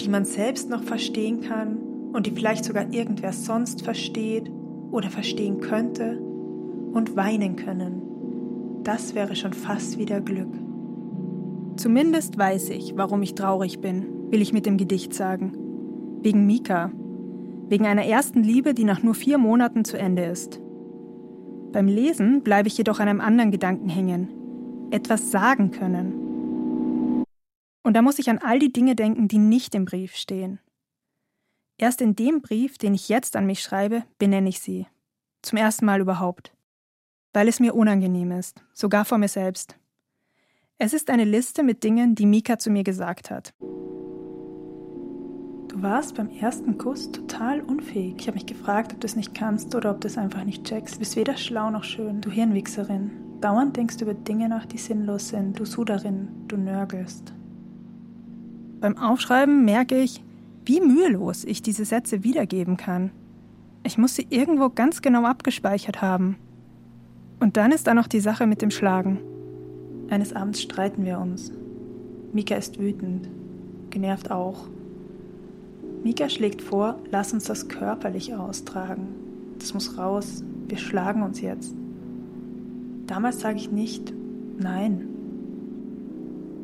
die 0.00 0.08
man 0.08 0.24
selbst 0.24 0.70
noch 0.70 0.82
verstehen 0.82 1.42
kann 1.42 1.76
und 2.14 2.26
die 2.26 2.30
vielleicht 2.30 2.64
sogar 2.64 2.94
irgendwer 2.94 3.34
sonst 3.34 3.82
versteht 3.82 4.50
oder 4.90 5.10
verstehen 5.10 5.60
könnte 5.60 6.18
und 6.94 7.14
weinen 7.14 7.56
können. 7.56 8.80
Das 8.84 9.14
wäre 9.14 9.36
schon 9.36 9.52
fast 9.52 9.98
wieder 9.98 10.22
Glück. 10.22 10.54
Zumindest 11.76 12.38
weiß 12.38 12.70
ich, 12.70 12.94
warum 12.96 13.20
ich 13.20 13.34
traurig 13.34 13.80
bin, 13.80 14.30
will 14.30 14.40
ich 14.40 14.54
mit 14.54 14.64
dem 14.64 14.78
Gedicht 14.78 15.12
sagen. 15.12 15.52
Wegen 16.22 16.46
Mika. 16.46 16.90
Wegen 17.72 17.86
einer 17.86 18.04
ersten 18.04 18.42
Liebe, 18.42 18.74
die 18.74 18.84
nach 18.84 19.02
nur 19.02 19.14
vier 19.14 19.38
Monaten 19.38 19.86
zu 19.86 19.96
Ende 19.96 20.26
ist. 20.26 20.60
Beim 21.72 21.88
Lesen 21.88 22.42
bleibe 22.42 22.68
ich 22.68 22.76
jedoch 22.76 23.00
an 23.00 23.08
einem 23.08 23.22
anderen 23.22 23.50
Gedanken 23.50 23.88
hängen. 23.88 24.28
Etwas 24.90 25.30
sagen 25.30 25.70
können. 25.70 27.24
Und 27.82 27.94
da 27.94 28.02
muss 28.02 28.18
ich 28.18 28.28
an 28.28 28.36
all 28.36 28.58
die 28.58 28.74
Dinge 28.74 28.94
denken, 28.94 29.26
die 29.26 29.38
nicht 29.38 29.74
im 29.74 29.86
Brief 29.86 30.16
stehen. 30.16 30.60
Erst 31.78 32.02
in 32.02 32.14
dem 32.14 32.42
Brief, 32.42 32.76
den 32.76 32.92
ich 32.92 33.08
jetzt 33.08 33.36
an 33.36 33.46
mich 33.46 33.62
schreibe, 33.62 34.02
benenne 34.18 34.50
ich 34.50 34.60
sie. 34.60 34.86
Zum 35.40 35.56
ersten 35.56 35.86
Mal 35.86 36.02
überhaupt. 36.02 36.52
Weil 37.32 37.48
es 37.48 37.58
mir 37.58 37.74
unangenehm 37.74 38.32
ist, 38.32 38.62
sogar 38.74 39.06
vor 39.06 39.16
mir 39.16 39.28
selbst. 39.28 39.78
Es 40.76 40.92
ist 40.92 41.08
eine 41.08 41.24
Liste 41.24 41.62
mit 41.62 41.82
Dingen, 41.82 42.16
die 42.16 42.26
Mika 42.26 42.58
zu 42.58 42.68
mir 42.68 42.84
gesagt 42.84 43.30
hat. 43.30 43.54
Du 45.72 45.80
warst 45.80 46.16
beim 46.16 46.28
ersten 46.28 46.76
Kuss 46.76 47.10
total 47.12 47.62
unfähig. 47.62 48.16
Ich 48.18 48.26
habe 48.26 48.34
mich 48.34 48.44
gefragt, 48.44 48.92
ob 48.92 49.00
du 49.00 49.06
es 49.06 49.16
nicht 49.16 49.34
kannst 49.34 49.74
oder 49.74 49.90
ob 49.90 50.02
du 50.02 50.06
es 50.06 50.18
einfach 50.18 50.44
nicht 50.44 50.64
checkst. 50.64 50.96
Du 50.96 50.98
bist 50.98 51.16
weder 51.16 51.34
schlau 51.38 51.70
noch 51.70 51.82
schön, 51.82 52.20
du 52.20 52.30
Hirnwichserin. 52.30 53.10
Dauernd 53.40 53.74
denkst 53.74 53.96
du 53.96 54.04
über 54.04 54.12
Dinge 54.12 54.50
nach, 54.50 54.66
die 54.66 54.76
sinnlos 54.76 55.30
sind. 55.30 55.58
Du 55.58 55.64
Suderin, 55.64 56.28
du 56.46 56.58
nörgelst. 56.58 57.32
Beim 58.82 58.98
Aufschreiben 58.98 59.64
merke 59.64 59.98
ich, 59.98 60.22
wie 60.66 60.82
mühelos 60.82 61.42
ich 61.42 61.62
diese 61.62 61.86
Sätze 61.86 62.22
wiedergeben 62.22 62.76
kann. 62.76 63.10
Ich 63.82 63.96
muss 63.96 64.14
sie 64.14 64.26
irgendwo 64.28 64.68
ganz 64.68 65.00
genau 65.00 65.24
abgespeichert 65.24 66.02
haben. 66.02 66.36
Und 67.40 67.56
dann 67.56 67.72
ist 67.72 67.86
da 67.86 67.94
noch 67.94 68.08
die 68.08 68.20
Sache 68.20 68.46
mit 68.46 68.60
dem 68.60 68.70
Schlagen. 68.70 69.20
Eines 70.10 70.34
Abends 70.34 70.60
streiten 70.60 71.06
wir 71.06 71.18
uns. 71.18 71.50
Mika 72.34 72.56
ist 72.56 72.78
wütend, 72.78 73.30
genervt 73.88 74.30
auch. 74.30 74.66
Mika 76.02 76.28
schlägt 76.28 76.62
vor, 76.62 76.98
lass 77.10 77.32
uns 77.32 77.44
das 77.44 77.68
körperlich 77.68 78.34
austragen. 78.34 79.08
Das 79.58 79.72
muss 79.72 79.96
raus, 79.98 80.42
wir 80.66 80.78
schlagen 80.78 81.22
uns 81.22 81.40
jetzt. 81.40 81.74
Damals 83.06 83.40
sage 83.40 83.58
ich 83.58 83.70
nicht 83.70 84.12
nein. 84.58 85.08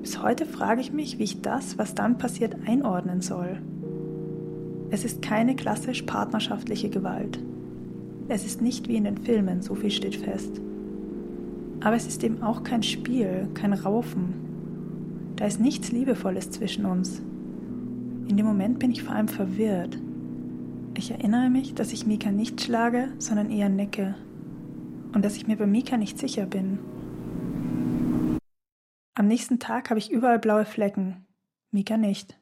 Bis 0.01 0.23
heute 0.23 0.47
frage 0.47 0.81
ich 0.81 0.93
mich, 0.93 1.19
wie 1.19 1.25
ich 1.25 1.43
das, 1.43 1.79
was 1.79 1.95
dann 1.95 2.19
passiert, 2.19 2.57
einordnen 2.67 3.21
soll. 3.21 3.61
Es 4.91 5.05
ist 5.05 5.23
keine 5.23 5.55
klassisch 5.55 6.03
partnerschaftliche 6.03 6.89
Gewalt. 6.89 7.39
Es 8.29 8.45
ist 8.45 8.61
nicht 8.61 8.89
wie 8.89 8.97
in 8.97 9.05
den 9.05 9.19
Filmen, 9.19 9.63
so 9.63 9.75
viel 9.75 9.91
steht 9.91 10.17
fest. 10.17 10.61
Aber 11.81 11.95
es 11.95 12.07
ist 12.07 12.25
eben 12.25 12.43
auch 12.43 12.65
kein 12.65 12.83
Spiel, 12.83 13.49
kein 13.55 13.73
Raufen. 13.73 14.35
Da 15.37 15.47
ist 15.47 15.61
nichts 15.61 15.93
Liebevolles 15.93 16.51
zwischen 16.51 16.85
uns. 16.87 17.23
In 18.29 18.37
dem 18.37 18.45
Moment 18.45 18.79
bin 18.79 18.91
ich 18.91 19.03
vor 19.03 19.15
allem 19.15 19.27
verwirrt. 19.27 19.99
Ich 20.95 21.11
erinnere 21.11 21.49
mich, 21.49 21.75
dass 21.75 21.95
ich 21.95 22.07
Mika 22.07 22.31
nicht 22.31 22.61
schlage, 22.61 23.11
sondern 23.19 23.51
eher 23.51 23.71
necke. 23.71 24.17
Und 25.15 25.25
dass 25.25 25.37
ich 25.37 25.47
mir 25.47 25.57
bei 25.57 25.67
Mika 25.67 25.97
nicht 25.97 26.19
sicher 26.19 26.45
bin. 26.45 26.79
Am 29.15 29.27
nächsten 29.27 29.59
Tag 29.59 29.89
habe 29.89 29.99
ich 29.99 30.11
überall 30.11 30.39
blaue 30.39 30.67
Flecken. 30.67 31.27
Mika 31.71 31.97
nicht. 31.97 32.39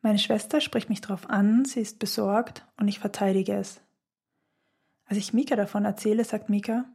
Meine 0.00 0.18
Schwester 0.18 0.62
spricht 0.62 0.88
mich 0.88 1.02
darauf 1.02 1.28
an, 1.28 1.66
sie 1.66 1.80
ist 1.80 1.98
besorgt 1.98 2.66
und 2.80 2.88
ich 2.88 2.98
verteidige 2.98 3.54
es. 3.54 3.82
Als 5.04 5.18
ich 5.18 5.34
Mika 5.34 5.54
davon 5.54 5.84
erzähle, 5.84 6.24
sagt 6.24 6.48
Mika, 6.48 6.86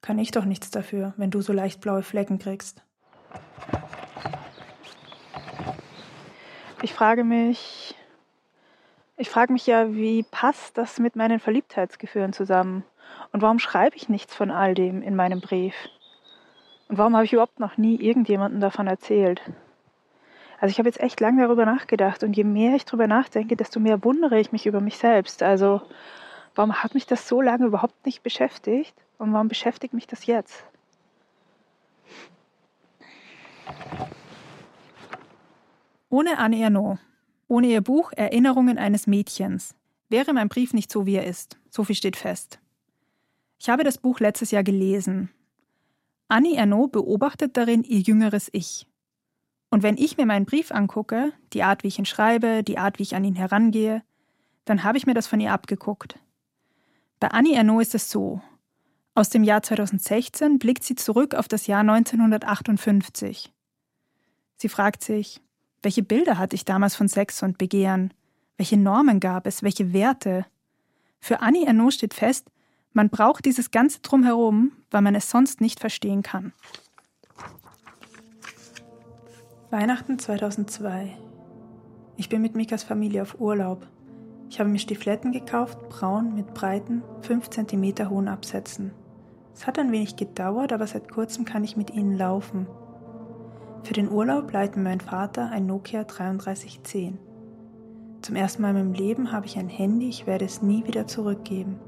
kann 0.00 0.18
ich 0.18 0.30
doch 0.30 0.46
nichts 0.46 0.70
dafür, 0.70 1.12
wenn 1.18 1.30
du 1.30 1.42
so 1.42 1.52
leicht 1.52 1.82
blaue 1.82 2.02
Flecken 2.02 2.38
kriegst. 2.38 2.82
Ich 6.80 6.94
frage 6.94 7.24
mich, 7.24 7.96
ich 9.16 9.28
frage 9.28 9.52
mich 9.52 9.66
ja, 9.66 9.92
wie 9.92 10.22
passt 10.22 10.78
das 10.78 11.00
mit 11.00 11.16
meinen 11.16 11.40
Verliebtheitsgefühlen 11.40 12.32
zusammen? 12.32 12.84
Und 13.32 13.42
warum 13.42 13.58
schreibe 13.58 13.96
ich 13.96 14.08
nichts 14.08 14.32
von 14.32 14.52
all 14.52 14.74
dem 14.74 15.02
in 15.02 15.16
meinem 15.16 15.40
Brief? 15.40 15.74
Und 16.88 16.96
warum 16.98 17.16
habe 17.16 17.24
ich 17.24 17.32
überhaupt 17.32 17.58
noch 17.58 17.78
nie 17.78 17.96
irgendjemandem 17.96 18.60
davon 18.60 18.86
erzählt? 18.86 19.42
Also 20.60 20.70
ich 20.70 20.78
habe 20.78 20.88
jetzt 20.88 21.00
echt 21.00 21.18
lange 21.18 21.42
darüber 21.42 21.66
nachgedacht 21.66 22.22
und 22.22 22.36
je 22.36 22.44
mehr 22.44 22.76
ich 22.76 22.84
darüber 22.84 23.08
nachdenke, 23.08 23.56
desto 23.56 23.80
mehr 23.80 24.04
wundere 24.04 24.38
ich 24.38 24.52
mich 24.52 24.66
über 24.66 24.80
mich 24.80 24.98
selbst. 24.98 25.42
Also 25.42 25.82
warum 26.54 26.82
hat 26.82 26.94
mich 26.94 27.06
das 27.06 27.26
so 27.26 27.42
lange 27.42 27.66
überhaupt 27.66 28.06
nicht 28.06 28.22
beschäftigt 28.22 28.94
und 29.18 29.32
warum 29.32 29.48
beschäftigt 29.48 29.94
mich 29.94 30.06
das 30.06 30.26
jetzt? 30.26 30.64
Ohne 36.10 36.38
Anne 36.38 36.60
Ernaux, 36.60 36.98
ohne 37.48 37.66
ihr 37.66 37.82
Buch 37.82 38.12
Erinnerungen 38.16 38.78
eines 38.78 39.06
Mädchens, 39.06 39.74
wäre 40.08 40.32
mein 40.32 40.48
Brief 40.48 40.72
nicht 40.72 40.90
so, 40.90 41.04
wie 41.04 41.16
er 41.16 41.26
ist. 41.26 41.58
So 41.70 41.84
viel 41.84 41.96
steht 41.96 42.16
fest. 42.16 42.60
Ich 43.58 43.68
habe 43.68 43.84
das 43.84 43.98
Buch 43.98 44.20
letztes 44.20 44.50
Jahr 44.50 44.62
gelesen. 44.62 45.30
Annie 46.28 46.56
Ernaux 46.56 46.90
beobachtet 46.90 47.56
darin 47.56 47.84
ihr 47.84 48.00
jüngeres 48.00 48.48
Ich. 48.52 48.86
Und 49.70 49.82
wenn 49.82 49.98
ich 49.98 50.16
mir 50.16 50.24
meinen 50.24 50.46
Brief 50.46 50.70
angucke, 50.70 51.32
die 51.52 51.62
Art, 51.62 51.82
wie 51.82 51.88
ich 51.88 51.98
ihn 51.98 52.06
schreibe, 52.06 52.62
die 52.62 52.78
Art, 52.78 52.98
wie 52.98 53.02
ich 53.02 53.14
an 53.14 53.24
ihn 53.24 53.34
herangehe, 53.34 54.02
dann 54.64 54.84
habe 54.84 54.96
ich 54.96 55.06
mir 55.06 55.14
das 55.14 55.26
von 55.26 55.40
ihr 55.40 55.52
abgeguckt. 55.52 56.18
Bei 57.20 57.28
Annie 57.28 57.54
Ernaux 57.54 57.82
ist 57.82 57.94
es 57.94 58.10
so. 58.10 58.40
Aus 59.14 59.28
dem 59.28 59.42
Jahr 59.42 59.62
2016 59.62 60.58
blickt 60.58 60.84
sie 60.84 60.94
zurück 60.94 61.34
auf 61.34 61.48
das 61.48 61.66
Jahr 61.66 61.80
1958. 61.80 63.52
Sie 64.56 64.68
fragt 64.68 65.02
sich, 65.02 65.42
welche 65.88 66.02
Bilder 66.02 66.36
hatte 66.36 66.54
ich 66.54 66.66
damals 66.66 66.96
von 66.96 67.08
Sex 67.08 67.42
und 67.42 67.56
Begehren? 67.56 68.12
Welche 68.58 68.76
Normen 68.76 69.20
gab 69.20 69.46
es? 69.46 69.62
Welche 69.62 69.94
Werte? 69.94 70.44
Für 71.18 71.40
Annie 71.40 71.64
Ernaux 71.64 71.94
steht 71.94 72.12
fest, 72.12 72.50
man 72.92 73.08
braucht 73.08 73.46
dieses 73.46 73.70
ganze 73.70 74.00
Drumherum, 74.02 74.72
weil 74.90 75.00
man 75.00 75.14
es 75.14 75.30
sonst 75.30 75.62
nicht 75.62 75.80
verstehen 75.80 76.22
kann. 76.22 76.52
Weihnachten 79.70 80.18
2002. 80.18 81.16
Ich 82.18 82.28
bin 82.28 82.42
mit 82.42 82.54
Mikas 82.54 82.82
Familie 82.82 83.22
auf 83.22 83.40
Urlaub. 83.40 83.86
Ich 84.50 84.60
habe 84.60 84.68
mir 84.68 84.80
Stifletten 84.80 85.32
gekauft, 85.32 85.88
braun 85.88 86.34
mit 86.34 86.52
breiten, 86.52 87.02
5 87.22 87.48
cm 87.48 88.10
hohen 88.10 88.28
Absätzen. 88.28 88.90
Es 89.54 89.66
hat 89.66 89.78
ein 89.78 89.90
wenig 89.90 90.16
gedauert, 90.16 90.74
aber 90.74 90.86
seit 90.86 91.10
kurzem 91.10 91.46
kann 91.46 91.64
ich 91.64 91.78
mit 91.78 91.88
ihnen 91.88 92.14
laufen. 92.14 92.66
Für 93.82 93.94
den 93.94 94.10
Urlaub 94.10 94.52
leiht 94.52 94.76
mir 94.76 94.82
mein 94.82 95.00
Vater 95.00 95.50
ein 95.50 95.66
Nokia 95.66 96.04
3310. 96.04 97.18
Zum 98.22 98.36
ersten 98.36 98.62
Mal 98.62 98.70
in 98.70 98.76
meinem 98.76 98.92
Leben 98.92 99.32
habe 99.32 99.46
ich 99.46 99.58
ein 99.58 99.68
Handy, 99.68 100.08
ich 100.08 100.26
werde 100.26 100.44
es 100.44 100.60
nie 100.62 100.86
wieder 100.86 101.06
zurückgeben. 101.06 101.78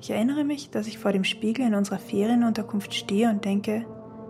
Ich 0.00 0.10
erinnere 0.10 0.44
mich, 0.44 0.70
dass 0.70 0.86
ich 0.86 0.98
vor 0.98 1.12
dem 1.12 1.24
Spiegel 1.24 1.66
in 1.66 1.74
unserer 1.74 1.98
Ferienunterkunft 1.98 2.94
stehe 2.94 3.30
und 3.30 3.44
denke, 3.44 3.86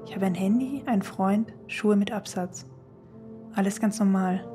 ich 0.06 0.14
habe 0.14 0.26
ein 0.26 0.34
Handy, 0.34 0.82
einen 0.86 1.02
Freund, 1.02 1.52
Schuhe 1.66 1.96
mit 1.96 2.12
Absatz. 2.12 2.66
Alles 3.54 3.80
ganz 3.80 3.98
normal. 3.98 4.46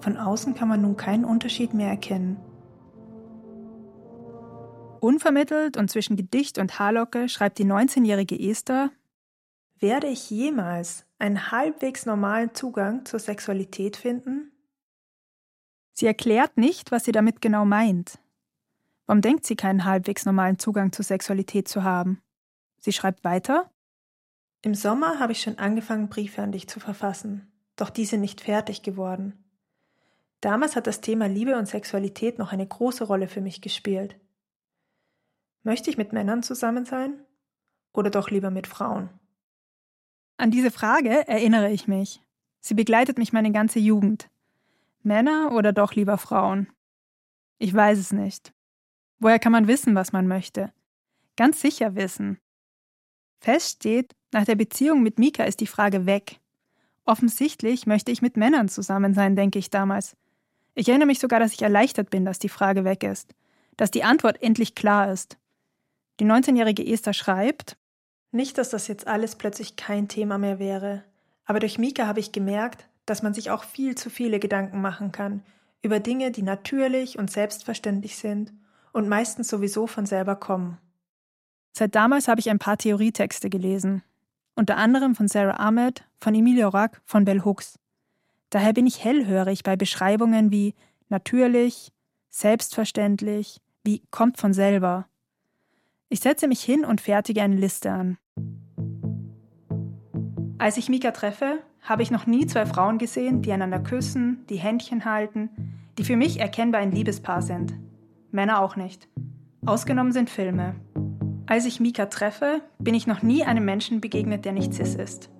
Von 0.00 0.16
außen 0.16 0.54
kann 0.54 0.68
man 0.68 0.82
nun 0.82 0.96
keinen 0.96 1.24
Unterschied 1.24 1.72
mehr 1.72 1.88
erkennen. 1.88 2.36
Unvermittelt 5.00 5.76
und 5.76 5.90
zwischen 5.90 6.16
Gedicht 6.16 6.58
und 6.58 6.78
Haarlocke 6.78 7.28
schreibt 7.28 7.58
die 7.58 7.64
19-jährige 7.64 8.38
Esther, 8.38 8.90
werde 9.80 10.06
ich 10.08 10.30
jemals 10.30 11.04
einen 11.18 11.50
halbwegs 11.50 12.06
normalen 12.06 12.54
Zugang 12.54 13.04
zur 13.04 13.20
Sexualität 13.20 13.96
finden? 13.96 14.52
Sie 15.92 16.06
erklärt 16.06 16.56
nicht, 16.56 16.92
was 16.92 17.04
sie 17.04 17.12
damit 17.12 17.40
genau 17.40 17.64
meint. 17.64 18.18
Warum 19.06 19.20
denkt 19.20 19.46
sie 19.46 19.56
keinen 19.56 19.84
halbwegs 19.84 20.26
normalen 20.26 20.58
Zugang 20.58 20.92
zur 20.92 21.04
Sexualität 21.04 21.66
zu 21.66 21.82
haben? 21.82 22.20
Sie 22.78 22.92
schreibt 22.92 23.24
weiter. 23.24 23.70
Im 24.62 24.74
Sommer 24.74 25.18
habe 25.18 25.32
ich 25.32 25.40
schon 25.40 25.58
angefangen, 25.58 26.08
Briefe 26.08 26.42
an 26.42 26.52
dich 26.52 26.68
zu 26.68 26.78
verfassen, 26.78 27.50
doch 27.76 27.90
diese 27.90 28.16
nicht 28.16 28.40
fertig 28.40 28.82
geworden. 28.82 29.44
Damals 30.40 30.76
hat 30.76 30.86
das 30.86 31.00
Thema 31.00 31.26
Liebe 31.26 31.56
und 31.56 31.66
Sexualität 31.66 32.38
noch 32.38 32.52
eine 32.52 32.66
große 32.66 33.04
Rolle 33.04 33.28
für 33.28 33.40
mich 33.40 33.60
gespielt. 33.60 34.16
Möchte 35.62 35.90
ich 35.90 35.98
mit 35.98 36.12
Männern 36.12 36.42
zusammen 36.42 36.84
sein? 36.84 37.24
Oder 37.92 38.10
doch 38.10 38.30
lieber 38.30 38.50
mit 38.50 38.66
Frauen? 38.66 39.10
An 40.38 40.52
diese 40.52 40.70
Frage 40.70 41.26
erinnere 41.26 41.72
ich 41.72 41.88
mich. 41.88 42.22
Sie 42.60 42.74
begleitet 42.74 43.18
mich 43.18 43.32
meine 43.32 43.50
ganze 43.50 43.80
Jugend. 43.80 44.30
Männer 45.02 45.50
oder 45.52 45.72
doch 45.72 45.94
lieber 45.94 46.16
Frauen? 46.16 46.68
Ich 47.58 47.74
weiß 47.74 47.98
es 47.98 48.12
nicht. 48.12 48.52
Woher 49.18 49.40
kann 49.40 49.50
man 49.50 49.66
wissen, 49.66 49.96
was 49.96 50.12
man 50.12 50.28
möchte? 50.28 50.72
Ganz 51.36 51.60
sicher 51.60 51.96
wissen. 51.96 52.38
Fest 53.40 53.78
steht, 53.78 54.14
nach 54.32 54.44
der 54.44 54.54
Beziehung 54.54 55.02
mit 55.02 55.18
Mika 55.18 55.42
ist 55.42 55.58
die 55.60 55.66
Frage 55.66 56.06
weg. 56.06 56.38
Offensichtlich 57.04 57.86
möchte 57.86 58.12
ich 58.12 58.22
mit 58.22 58.36
Männern 58.36 58.68
zusammen 58.68 59.14
sein, 59.14 59.34
denke 59.34 59.58
ich 59.58 59.70
damals. 59.70 60.16
Ich 60.76 60.88
erinnere 60.88 61.08
mich 61.08 61.18
sogar, 61.18 61.40
dass 61.40 61.52
ich 61.52 61.62
erleichtert 61.62 62.10
bin, 62.10 62.24
dass 62.24 62.38
die 62.38 62.48
Frage 62.48 62.84
weg 62.84 63.02
ist, 63.02 63.34
dass 63.76 63.90
die 63.90 64.04
Antwort 64.04 64.40
endlich 64.40 64.76
klar 64.76 65.10
ist. 65.10 65.36
Die 66.20 66.26
19-jährige 66.26 66.86
Esther 66.86 67.12
schreibt, 67.12 67.76
nicht, 68.30 68.58
dass 68.58 68.70
das 68.70 68.88
jetzt 68.88 69.06
alles 69.06 69.36
plötzlich 69.36 69.76
kein 69.76 70.08
Thema 70.08 70.38
mehr 70.38 70.58
wäre, 70.58 71.04
aber 71.44 71.60
durch 71.60 71.78
Mika 71.78 72.06
habe 72.06 72.20
ich 72.20 72.32
gemerkt, 72.32 72.88
dass 73.06 73.22
man 73.22 73.32
sich 73.34 73.50
auch 73.50 73.64
viel 73.64 73.94
zu 73.94 74.10
viele 74.10 74.38
Gedanken 74.38 74.80
machen 74.80 75.12
kann 75.12 75.42
über 75.82 76.00
Dinge, 76.00 76.30
die 76.30 76.42
natürlich 76.42 77.18
und 77.18 77.30
selbstverständlich 77.30 78.16
sind 78.16 78.52
und 78.92 79.08
meistens 79.08 79.48
sowieso 79.48 79.86
von 79.86 80.06
selber 80.06 80.36
kommen. 80.36 80.78
Seit 81.72 81.94
damals 81.94 82.28
habe 82.28 82.40
ich 82.40 82.50
ein 82.50 82.58
paar 82.58 82.76
Theorietexte 82.76 83.48
gelesen, 83.48 84.02
unter 84.54 84.76
anderem 84.76 85.14
von 85.14 85.28
Sarah 85.28 85.56
Ahmed, 85.58 86.04
von 86.18 86.34
Emilia 86.34 86.68
Rack, 86.68 87.00
von 87.04 87.24
Bell 87.24 87.44
Hooks. 87.44 87.78
Daher 88.50 88.72
bin 88.72 88.86
ich 88.86 89.04
hellhörig 89.04 89.62
bei 89.62 89.76
Beschreibungen 89.76 90.50
wie 90.50 90.74
natürlich, 91.08 91.92
selbstverständlich, 92.30 93.60
wie 93.84 94.02
kommt 94.10 94.38
von 94.38 94.52
selber. 94.52 95.07
Ich 96.10 96.20
setze 96.20 96.48
mich 96.48 96.62
hin 96.62 96.86
und 96.86 97.02
fertige 97.02 97.42
eine 97.42 97.56
Liste 97.56 97.90
an. 97.92 98.16
Als 100.56 100.78
ich 100.78 100.88
Mika 100.88 101.10
treffe, 101.10 101.58
habe 101.82 102.02
ich 102.02 102.10
noch 102.10 102.26
nie 102.26 102.46
zwei 102.46 102.64
Frauen 102.64 102.96
gesehen, 102.96 103.42
die 103.42 103.52
einander 103.52 103.78
küssen, 103.78 104.46
die 104.48 104.56
Händchen 104.56 105.04
halten, 105.04 105.50
die 105.98 106.04
für 106.04 106.16
mich 106.16 106.40
erkennbar 106.40 106.80
ein 106.80 106.92
Liebespaar 106.92 107.42
sind. 107.42 107.74
Männer 108.30 108.60
auch 108.60 108.74
nicht. 108.74 109.06
Ausgenommen 109.66 110.12
sind 110.12 110.30
Filme. 110.30 110.76
Als 111.46 111.66
ich 111.66 111.78
Mika 111.78 112.06
treffe, 112.06 112.62
bin 112.78 112.94
ich 112.94 113.06
noch 113.06 113.22
nie 113.22 113.44
einem 113.44 113.66
Menschen 113.66 114.00
begegnet, 114.00 114.46
der 114.46 114.52
nicht 114.52 114.72
cis 114.72 114.94
ist. 114.94 115.30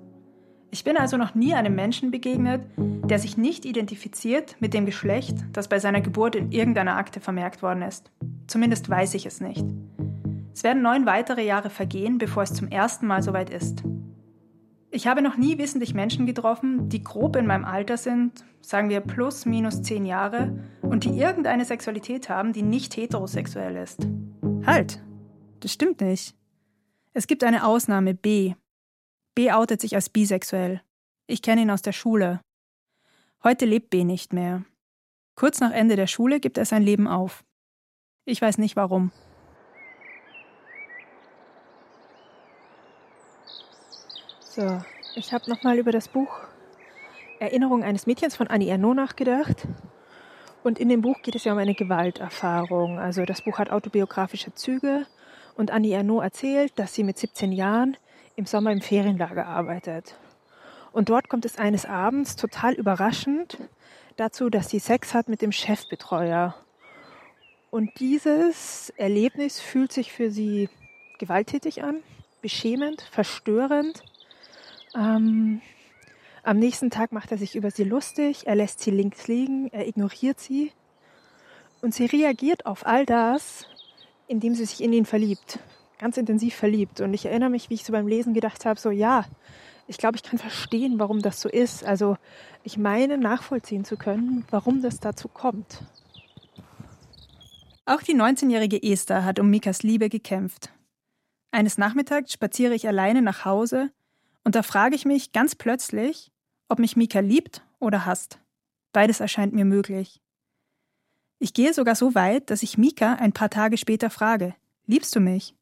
Ich 0.70 0.84
bin 0.84 0.98
also 0.98 1.16
noch 1.16 1.34
nie 1.34 1.54
einem 1.54 1.74
Menschen 1.74 2.10
begegnet, 2.10 2.60
der 2.76 3.18
sich 3.18 3.38
nicht 3.38 3.64
identifiziert 3.64 4.56
mit 4.60 4.74
dem 4.74 4.84
Geschlecht, 4.84 5.36
das 5.54 5.68
bei 5.68 5.78
seiner 5.78 6.02
Geburt 6.02 6.36
in 6.36 6.52
irgendeiner 6.52 6.96
Akte 6.96 7.20
vermerkt 7.20 7.62
worden 7.62 7.80
ist. 7.82 8.10
Zumindest 8.46 8.90
weiß 8.90 9.14
ich 9.14 9.24
es 9.24 9.40
nicht. 9.40 9.64
Es 10.58 10.64
werden 10.64 10.82
neun 10.82 11.06
weitere 11.06 11.46
Jahre 11.46 11.70
vergehen, 11.70 12.18
bevor 12.18 12.42
es 12.42 12.52
zum 12.52 12.66
ersten 12.66 13.06
Mal 13.06 13.22
soweit 13.22 13.48
ist. 13.48 13.84
Ich 14.90 15.06
habe 15.06 15.22
noch 15.22 15.36
nie 15.36 15.56
wissentlich 15.56 15.94
Menschen 15.94 16.26
getroffen, 16.26 16.88
die 16.88 17.04
grob 17.04 17.36
in 17.36 17.46
meinem 17.46 17.64
Alter 17.64 17.96
sind, 17.96 18.44
sagen 18.60 18.88
wir 18.88 18.98
plus 18.98 19.46
minus 19.46 19.82
zehn 19.82 20.04
Jahre, 20.04 20.58
und 20.82 21.04
die 21.04 21.16
irgendeine 21.16 21.64
Sexualität 21.64 22.28
haben, 22.28 22.52
die 22.52 22.62
nicht 22.62 22.96
heterosexuell 22.96 23.76
ist. 23.76 24.08
Halt! 24.66 25.00
Das 25.60 25.72
stimmt 25.72 26.00
nicht. 26.00 26.34
Es 27.12 27.28
gibt 27.28 27.44
eine 27.44 27.64
Ausnahme, 27.64 28.14
B, 28.14 28.54
B 29.36 29.52
outet 29.52 29.80
sich 29.80 29.94
als 29.94 30.08
bisexuell. 30.08 30.82
Ich 31.28 31.40
kenne 31.40 31.62
ihn 31.62 31.70
aus 31.70 31.82
der 31.82 31.92
Schule. 31.92 32.40
Heute 33.44 33.64
lebt 33.64 33.90
B 33.90 34.02
nicht 34.02 34.32
mehr. 34.32 34.64
Kurz 35.36 35.60
nach 35.60 35.70
Ende 35.70 35.94
der 35.94 36.08
Schule 36.08 36.40
gibt 36.40 36.58
er 36.58 36.64
sein 36.64 36.82
Leben 36.82 37.06
auf. 37.06 37.44
Ich 38.24 38.42
weiß 38.42 38.58
nicht 38.58 38.74
warum. 38.74 39.12
So, 44.58 44.82
ich 45.14 45.32
habe 45.32 45.48
nochmal 45.48 45.78
über 45.78 45.92
das 45.92 46.08
Buch 46.08 46.40
Erinnerung 47.38 47.84
eines 47.84 48.08
Mädchens 48.08 48.34
von 48.34 48.48
Annie 48.48 48.68
Ernaux 48.68 48.92
nachgedacht. 48.92 49.68
Und 50.64 50.80
in 50.80 50.88
dem 50.88 51.00
Buch 51.00 51.22
geht 51.22 51.36
es 51.36 51.44
ja 51.44 51.52
um 51.52 51.58
eine 51.58 51.76
Gewalterfahrung. 51.76 52.98
Also 52.98 53.24
das 53.24 53.42
Buch 53.42 53.60
hat 53.60 53.70
autobiografische 53.70 54.52
Züge 54.52 55.06
und 55.54 55.70
Annie 55.70 55.94
Ernaux 55.94 56.24
erzählt, 56.24 56.72
dass 56.74 56.92
sie 56.92 57.04
mit 57.04 57.18
17 57.18 57.52
Jahren 57.52 57.96
im 58.34 58.46
Sommer 58.46 58.72
im 58.72 58.80
Ferienlager 58.80 59.46
arbeitet. 59.46 60.16
Und 60.90 61.08
dort 61.08 61.28
kommt 61.28 61.44
es 61.44 61.56
eines 61.56 61.86
Abends 61.86 62.34
total 62.34 62.74
überraschend 62.74 63.58
dazu, 64.16 64.50
dass 64.50 64.70
sie 64.70 64.80
Sex 64.80 65.14
hat 65.14 65.28
mit 65.28 65.40
dem 65.40 65.52
Chefbetreuer. 65.52 66.56
Und 67.70 67.92
dieses 68.00 68.92
Erlebnis 68.96 69.60
fühlt 69.60 69.92
sich 69.92 70.10
für 70.12 70.32
sie 70.32 70.68
gewalttätig 71.20 71.84
an, 71.84 72.02
beschämend, 72.42 73.02
verstörend. 73.02 74.02
Ähm, 74.98 75.60
am 76.42 76.58
nächsten 76.58 76.90
Tag 76.90 77.12
macht 77.12 77.30
er 77.30 77.38
sich 77.38 77.54
über 77.54 77.70
sie 77.70 77.84
lustig, 77.84 78.46
er 78.46 78.56
lässt 78.56 78.80
sie 78.80 78.90
links 78.90 79.28
liegen, 79.28 79.68
er 79.68 79.86
ignoriert 79.86 80.40
sie. 80.40 80.72
Und 81.80 81.94
sie 81.94 82.06
reagiert 82.06 82.66
auf 82.66 82.84
all 82.86 83.06
das, 83.06 83.66
indem 84.26 84.54
sie 84.54 84.64
sich 84.64 84.82
in 84.82 84.92
ihn 84.92 85.06
verliebt 85.06 85.60
ganz 85.98 86.16
intensiv 86.16 86.54
verliebt. 86.54 87.00
Und 87.00 87.12
ich 87.12 87.26
erinnere 87.26 87.50
mich, 87.50 87.70
wie 87.70 87.74
ich 87.74 87.84
so 87.84 87.92
beim 87.92 88.06
Lesen 88.06 88.32
gedacht 88.34 88.64
habe, 88.64 88.80
so 88.80 88.90
ja, 88.90 89.24
ich 89.86 89.98
glaube, 89.98 90.16
ich 90.16 90.22
kann 90.22 90.38
verstehen, 90.38 90.98
warum 90.98 91.20
das 91.20 91.40
so 91.40 91.48
ist. 91.48 91.84
Also 91.84 92.16
ich 92.62 92.78
meine 92.78 93.18
nachvollziehen 93.18 93.84
zu 93.84 93.96
können, 93.96 94.44
warum 94.50 94.82
das 94.82 95.00
dazu 95.00 95.28
kommt. 95.28 95.82
Auch 97.84 98.02
die 98.02 98.14
19-jährige 98.14 98.82
Esther 98.82 99.24
hat 99.24 99.38
um 99.38 99.50
Mikas 99.50 99.82
Liebe 99.82 100.08
gekämpft. 100.08 100.70
Eines 101.50 101.78
Nachmittags 101.78 102.32
spaziere 102.32 102.74
ich 102.74 102.86
alleine 102.86 103.22
nach 103.22 103.44
Hause 103.44 103.90
und 104.48 104.54
da 104.54 104.62
frage 104.62 104.96
ich 104.96 105.04
mich 105.04 105.32
ganz 105.32 105.54
plötzlich, 105.54 106.32
ob 106.68 106.78
mich 106.78 106.96
Mika 106.96 107.20
liebt 107.20 107.62
oder 107.80 108.06
hasst. 108.06 108.40
Beides 108.92 109.20
erscheint 109.20 109.52
mir 109.52 109.66
möglich. 109.66 110.22
Ich 111.38 111.52
gehe 111.52 111.74
sogar 111.74 111.94
so 111.94 112.14
weit, 112.14 112.48
dass 112.48 112.62
ich 112.62 112.78
Mika 112.78 113.12
ein 113.12 113.34
paar 113.34 113.50
Tage 113.50 113.76
später 113.76 114.08
frage: 114.08 114.54
Liebst 114.86 115.14
du 115.14 115.20
mich? 115.20 115.54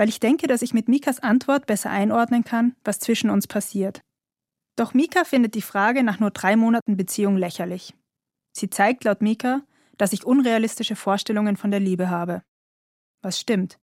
weil 0.00 0.08
ich 0.08 0.18
denke, 0.18 0.46
dass 0.46 0.62
ich 0.62 0.72
mit 0.72 0.88
Mikas 0.88 1.20
Antwort 1.20 1.66
besser 1.66 1.90
einordnen 1.90 2.42
kann, 2.42 2.74
was 2.84 3.00
zwischen 3.00 3.28
uns 3.28 3.46
passiert. 3.46 4.00
Doch 4.74 4.94
Mika 4.94 5.24
findet 5.24 5.54
die 5.54 5.60
Frage 5.60 6.02
nach 6.02 6.18
nur 6.18 6.30
drei 6.30 6.56
Monaten 6.56 6.96
Beziehung 6.96 7.36
lächerlich. 7.36 7.94
Sie 8.52 8.70
zeigt 8.70 9.04
laut 9.04 9.20
Mika, 9.20 9.60
dass 9.98 10.14
ich 10.14 10.24
unrealistische 10.24 10.96
Vorstellungen 10.96 11.58
von 11.58 11.70
der 11.70 11.80
Liebe 11.80 12.08
habe. 12.08 12.42
Was 13.20 13.38
stimmt. 13.38 13.78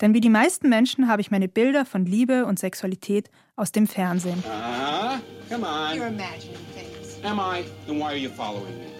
Denn 0.00 0.14
wie 0.14 0.20
die 0.20 0.30
meisten 0.30 0.68
Menschen 0.68 1.08
habe 1.08 1.20
ich 1.20 1.30
meine 1.30 1.48
Bilder 1.48 1.84
von 1.84 2.06
Liebe 2.06 2.46
und 2.46 2.58
Sexualität 2.58 3.30
aus 3.56 3.72
dem 3.72 3.86
Fernsehen. 3.86 4.42
Uh, 4.44 5.18
come 5.48 5.66
on. 5.66 5.96
You're 5.96 6.08
imagining 6.08 6.56
things. 6.74 7.18
Am 7.24 7.38
I? 7.38 7.64
Then 7.86 7.98
why 7.98 8.04
are 8.04 8.16
you 8.16 8.30
following 8.30 8.76
me? 8.78 8.94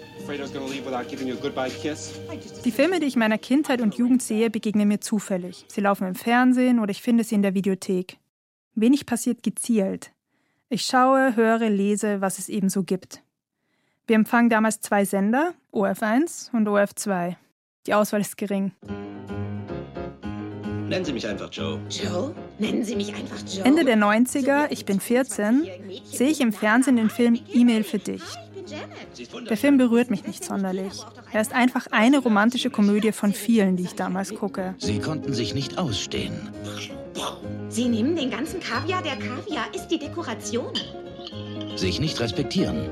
Die 2.63 2.71
Filme, 2.71 2.99
die 2.99 3.05
ich 3.05 3.13
in 3.13 3.19
meiner 3.19 3.37
Kindheit 3.37 3.81
und 3.81 3.95
Jugend 3.95 4.23
sehe, 4.23 4.49
begegnen 4.49 4.87
mir 4.87 4.99
zufällig. 4.99 5.65
Sie 5.67 5.81
laufen 5.81 6.07
im 6.07 6.15
Fernsehen 6.15 6.79
oder 6.79 6.91
ich 6.91 7.01
finde 7.01 7.23
sie 7.23 7.35
in 7.35 7.41
der 7.43 7.53
Videothek. 7.53 8.17
Wenig 8.73 9.05
passiert 9.05 9.43
gezielt. 9.43 10.11
Ich 10.69 10.83
schaue, 10.83 11.35
höre, 11.35 11.69
lese, 11.69 12.21
was 12.21 12.39
es 12.39 12.49
eben 12.49 12.69
so 12.69 12.83
gibt. 12.83 13.21
Wir 14.07 14.15
empfangen 14.15 14.49
damals 14.49 14.81
zwei 14.81 15.05
Sender, 15.05 15.53
OF1 15.71 16.51
und 16.53 16.67
OF2. 16.67 17.35
Die 17.85 17.93
Auswahl 17.93 18.21
ist 18.21 18.37
gering. 18.37 18.71
Nennen 20.87 21.03
Sie 21.03 21.13
mich 21.13 21.27
einfach 21.27 21.49
Joe. 21.51 21.79
Joe? 21.89 22.33
Nennen 22.59 22.83
Sie 22.83 22.95
mich 22.95 23.13
einfach 23.15 23.39
Joe. 23.39 23.65
Ende 23.65 23.85
der 23.85 23.97
90er, 23.97 24.67
ich 24.69 24.85
bin 24.85 24.99
14, 24.99 25.67
sehe 26.05 26.29
ich 26.29 26.41
im 26.41 26.53
Fernsehen 26.53 26.97
den 26.97 27.09
Film 27.09 27.39
E-Mail 27.51 27.83
für 27.83 27.97
dich. 27.97 28.21
Der 29.49 29.57
Film 29.57 29.77
berührt 29.77 30.09
mich 30.11 30.25
nicht 30.25 30.43
sonderlich. 30.43 30.93
Er 31.31 31.41
ist 31.41 31.53
einfach 31.53 31.87
eine 31.91 32.19
romantische 32.19 32.69
Komödie 32.69 33.11
von 33.11 33.33
vielen, 33.33 33.77
die 33.77 33.83
ich 33.83 33.95
damals 33.95 34.33
gucke. 34.33 34.75
Sie 34.77 34.99
konnten 34.99 35.33
sich 35.33 35.53
nicht 35.53 35.77
ausstehen. 35.77 36.49
Sie 37.69 37.87
nehmen 37.87 38.15
den 38.15 38.29
ganzen 38.29 38.59
Kaviar. 38.59 39.01
Der 39.01 39.15
Kaviar 39.15 39.65
ist 39.73 39.87
die 39.87 39.99
Dekoration. 39.99 40.73
Sich 41.75 41.99
nicht 41.99 42.19
respektieren. 42.19 42.89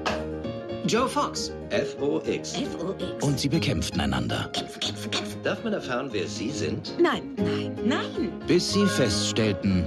Joe 0.86 1.08
Fox. 1.08 1.52
F-O-X. 1.70 2.56
F-O-X. 2.56 3.24
Und 3.26 3.40
sie 3.40 3.48
bekämpften 3.48 4.02
einander. 4.02 4.50
Kämpfen, 4.52 4.80
kämpfen, 4.82 5.12
kämpfen. 5.12 5.42
Darf 5.44 5.64
man 5.64 5.72
erfahren, 5.72 6.10
wer 6.12 6.28
Sie 6.28 6.52
sind? 6.52 6.94
Nein, 7.00 7.22
nein, 7.38 7.78
nein. 7.86 8.34
Bis 8.48 8.74
sie 8.74 8.86
feststellten, 8.86 9.86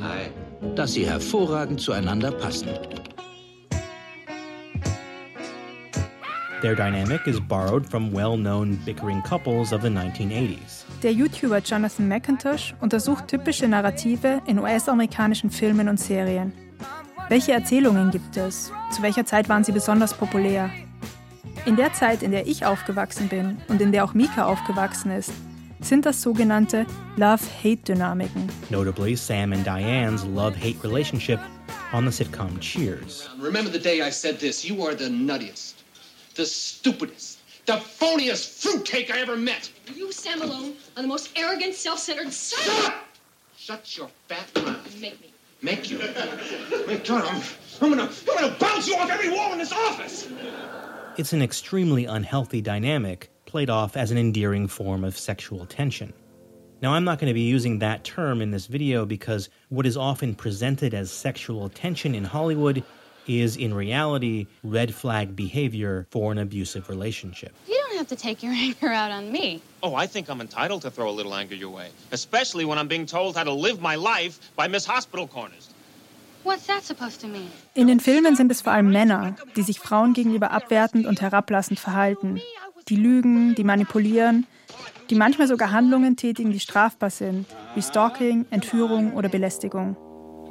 Hi. 0.00 0.30
dass 0.76 0.92
sie 0.92 1.06
hervorragend 1.06 1.80
zueinander 1.80 2.30
passen. 2.30 2.68
Their 6.60 6.76
dynamic 6.76 7.26
is 7.26 7.40
borrowed 7.40 7.84
from 7.84 8.12
well 8.12 8.36
known 8.36 8.76
bickering 8.84 9.20
couples 9.22 9.72
of 9.72 9.82
the 9.82 9.88
1980s. 9.88 10.84
Der 11.02 11.12
YouTuber 11.12 11.58
Jonathan 11.58 12.06
McIntosh 12.06 12.74
untersucht 12.80 13.26
typische 13.26 13.66
Narrative 13.66 14.40
in 14.46 14.60
US-amerikanischen 14.60 15.50
Filmen 15.50 15.88
und 15.88 15.98
Serien. 15.98 16.52
Welche 17.32 17.52
Erzählungen 17.52 18.10
gibt 18.10 18.36
es? 18.36 18.70
Zu 18.94 19.00
welcher 19.00 19.24
Zeit 19.24 19.48
waren 19.48 19.64
sie 19.64 19.72
besonders 19.72 20.12
populär? 20.12 20.70
In 21.64 21.76
der 21.76 21.90
Zeit, 21.94 22.22
in 22.22 22.30
der 22.30 22.46
ich 22.46 22.66
aufgewachsen 22.66 23.28
bin 23.28 23.56
und 23.68 23.80
in 23.80 23.90
der 23.90 24.04
auch 24.04 24.12
Mika 24.12 24.44
aufgewachsen 24.44 25.10
ist, 25.12 25.32
sind 25.80 26.04
das 26.04 26.20
sogenannte 26.20 26.84
Love-Hate-Dynamiken. 27.16 28.50
Notably, 28.68 29.16
Sam 29.16 29.54
and 29.54 29.64
Diane's 29.64 30.26
love 30.26 30.54
hate 30.54 30.84
relationship 30.84 31.40
on 31.94 32.04
the 32.04 32.12
sitcom 32.12 32.60
Cheers. 32.60 33.30
Remember 33.40 33.72
the 33.72 33.80
day 33.82 34.02
I 34.06 34.10
said 34.10 34.38
this? 34.38 34.62
You 34.62 34.84
are 34.84 34.94
the 34.94 35.08
nuttiest, 35.08 35.76
the 36.34 36.44
stupidest, 36.44 37.38
the 37.64 37.80
phoniest 37.98 38.60
fruitcake 38.60 39.10
I 39.10 39.22
ever 39.22 39.38
met. 39.38 39.70
You, 39.96 40.12
Sam 40.12 40.40
Malone, 40.40 40.74
are 40.98 41.02
the 41.02 41.08
most 41.08 41.30
arrogant, 41.34 41.76
self-centered 41.76 42.30
son. 42.30 42.62
Shut! 42.62 42.94
Shut 43.56 43.96
your 43.96 44.10
fat 44.28 44.54
mouth. 44.62 45.00
Make 45.00 45.18
me. 45.22 45.31
Make 45.62 45.90
you. 45.90 45.98
Wait, 46.88 47.04
God, 47.04 47.24
I'm, 47.24 47.42
I'm 47.80 47.90
gonna, 47.90 48.10
I'm 48.28 48.40
gonna 48.40 48.56
bounce 48.58 48.88
you 48.88 48.96
off 48.96 49.08
every 49.10 49.30
wall 49.30 49.52
in 49.52 49.58
this 49.58 49.72
office. 49.72 50.28
It's 51.16 51.32
an 51.32 51.40
extremely 51.40 52.04
unhealthy 52.04 52.60
dynamic 52.60 53.30
played 53.46 53.70
off 53.70 53.96
as 53.96 54.10
an 54.10 54.18
endearing 54.18 54.66
form 54.66 55.04
of 55.04 55.16
sexual 55.16 55.66
tension. 55.66 56.12
Now, 56.80 56.94
I'm 56.94 57.04
not 57.04 57.20
going 57.20 57.28
to 57.28 57.34
be 57.34 57.42
using 57.42 57.78
that 57.78 58.02
term 58.02 58.42
in 58.42 58.50
this 58.50 58.66
video 58.66 59.06
because 59.06 59.50
what 59.68 59.86
is 59.86 59.96
often 59.96 60.34
presented 60.34 60.94
as 60.94 61.12
sexual 61.12 61.68
tension 61.68 62.12
in 62.14 62.24
Hollywood 62.24 62.82
is 63.28 63.56
in 63.56 63.72
reality 63.72 64.48
red 64.64 64.92
flag 64.92 65.36
behavior 65.36 66.08
for 66.10 66.32
an 66.32 66.38
abusive 66.38 66.88
relationship. 66.88 67.54
You 67.68 67.74
don't 67.74 67.81
have 68.02 68.08
to 68.08 68.16
take 68.16 68.42
your 68.42 68.52
anger 68.68 68.92
out 68.92 69.10
on 69.10 69.30
me. 69.30 69.60
Oh, 69.82 69.94
I 69.94 70.06
think 70.06 70.28
I'm 70.28 70.40
entitled 70.40 70.82
to 70.82 70.90
throw 70.90 71.08
a 71.08 71.16
little 71.18 71.34
anger 71.34 71.54
your 71.54 71.70
way, 71.70 71.88
especially 72.10 72.64
when 72.64 72.78
I'm 72.78 72.88
being 72.88 73.06
told 73.06 73.36
how 73.36 73.44
to 73.44 73.52
live 73.52 73.80
my 73.80 73.96
life 73.96 74.38
by 74.56 74.68
Miss 74.68 74.86
Hospital 74.86 75.26
Corners. 75.26 75.68
What's 76.44 76.66
that 76.66 76.82
supposed 76.82 77.20
to 77.20 77.28
mean? 77.28 77.50
In 77.74 77.86
den 77.86 78.00
Filmen 78.00 78.34
sind 78.34 78.50
es 78.50 78.62
vor 78.62 78.72
allem 78.72 78.90
Männer, 78.90 79.36
die 79.54 79.62
sich 79.62 79.78
Frauen 79.78 80.12
gegenüber 80.12 80.50
abwertend 80.50 81.06
und 81.06 81.20
herablassend 81.20 81.78
verhalten. 81.78 82.40
Die 82.88 82.96
lügen, 82.96 83.54
die 83.54 83.62
manipulieren, 83.62 84.46
die 85.08 85.14
manchmal 85.14 85.46
sogar 85.46 85.70
Handlungen 85.70 86.16
tätigen, 86.16 86.50
die 86.50 86.58
strafbar 86.58 87.10
sind, 87.10 87.46
wie 87.76 87.82
Stalking, 87.82 88.44
Entführung 88.50 89.12
oder 89.12 89.28
Belästigung. 89.28 89.96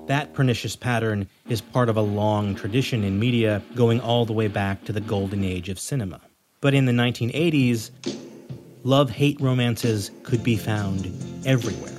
That 0.07 0.33
pernicious 0.33 0.77
pattern 0.77 1.27
is 1.49 1.61
part 1.61 1.89
of 1.89 1.97
a 1.97 2.01
long 2.01 2.55
tradition 2.55 3.03
in 3.03 3.19
media 3.19 3.61
going 3.75 3.99
all 3.99 4.25
the 4.25 4.33
way 4.33 4.47
back 4.47 4.85
to 4.85 4.93
the 4.93 5.01
golden 5.01 5.43
age 5.43 5.69
of 5.69 5.77
cinema. 5.77 6.21
But 6.61 6.75
in 6.75 6.85
the 6.85 6.93
1980s, 6.93 7.89
love 8.83 9.09
hate 9.09 9.41
romances 9.41 10.11
could 10.23 10.43
be 10.43 10.57
found 10.57 11.07
everywhere. 11.43 11.91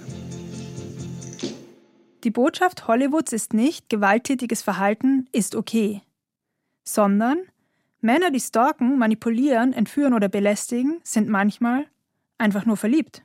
Die 2.23 2.31
Botschaft 2.31 2.87
Hollywoods 2.87 3.33
ist 3.33 3.53
nicht, 3.53 3.89
gewalttätiges 3.89 4.63
Verhalten 4.63 5.27
ist 5.33 5.57
okay, 5.57 6.03
sondern 6.85 7.39
Männer, 8.01 8.31
die 8.31 8.39
stalken, 8.39 8.99
manipulieren, 8.99 9.73
entführen 9.73 10.15
oder 10.15 10.29
belästigen, 10.29 11.01
sind 11.03 11.29
manchmal 11.29 11.87
einfach 12.39 12.65
nur 12.65 12.77
verliebt. 12.77 13.25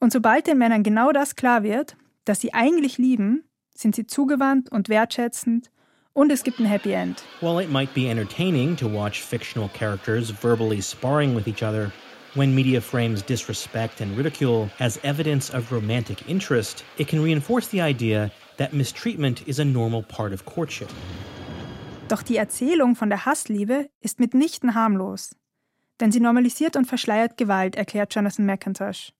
Und 0.00 0.12
sobald 0.12 0.48
den 0.48 0.58
Männern 0.58 0.82
genau 0.82 1.12
das 1.12 1.36
klar 1.36 1.62
wird, 1.62 1.96
dass 2.24 2.40
sie 2.40 2.52
eigentlich 2.52 2.98
lieben, 2.98 3.44
sind 3.74 3.94
sie 3.94 4.06
zugewandt 4.06 4.72
und 4.72 4.88
wertschätzend 4.88 5.70
und 6.12 6.30
es 6.32 6.42
gibt 6.42 6.58
ein 6.60 6.66
Happy 6.66 6.92
End. 6.92 7.22
While 7.40 7.62
it 7.62 7.70
might 7.70 7.92
be 7.94 8.08
entertaining 8.08 8.76
to 8.76 8.88
watch 8.88 9.22
fictional 9.22 9.68
characters 9.70 10.30
verbally 10.30 10.80
sparring 10.80 11.34
with 11.34 11.46
each 11.46 11.62
other, 11.62 11.92
when 12.34 12.54
media 12.54 12.80
frames 12.80 13.22
disrespect 13.22 14.00
and 14.00 14.16
ridicule 14.16 14.70
as 14.78 14.98
evidence 15.02 15.50
of 15.50 15.72
romantic 15.72 16.28
interest, 16.28 16.84
it 16.98 17.08
can 17.08 17.22
reinforce 17.22 17.68
the 17.68 17.80
idea 17.80 18.30
that 18.56 18.72
mistreatment 18.72 19.46
is 19.48 19.58
a 19.58 19.64
normal 19.64 20.02
part 20.02 20.32
of 20.32 20.44
courtship. 20.44 20.88
Doch 22.08 22.22
die 22.22 22.36
Erzählung 22.36 22.96
von 22.96 23.08
der 23.08 23.24
Hassliebe 23.24 23.88
ist 24.00 24.18
mitnichten 24.18 24.74
harmlos. 24.74 25.34
Denn 26.00 26.10
sie 26.10 26.20
normalisiert 26.20 26.76
und 26.76 26.86
verschleiert 26.86 27.36
Gewalt, 27.36 27.76
erklärt 27.76 28.14
Jonathan 28.14 28.46
McIntosh. 28.46 29.12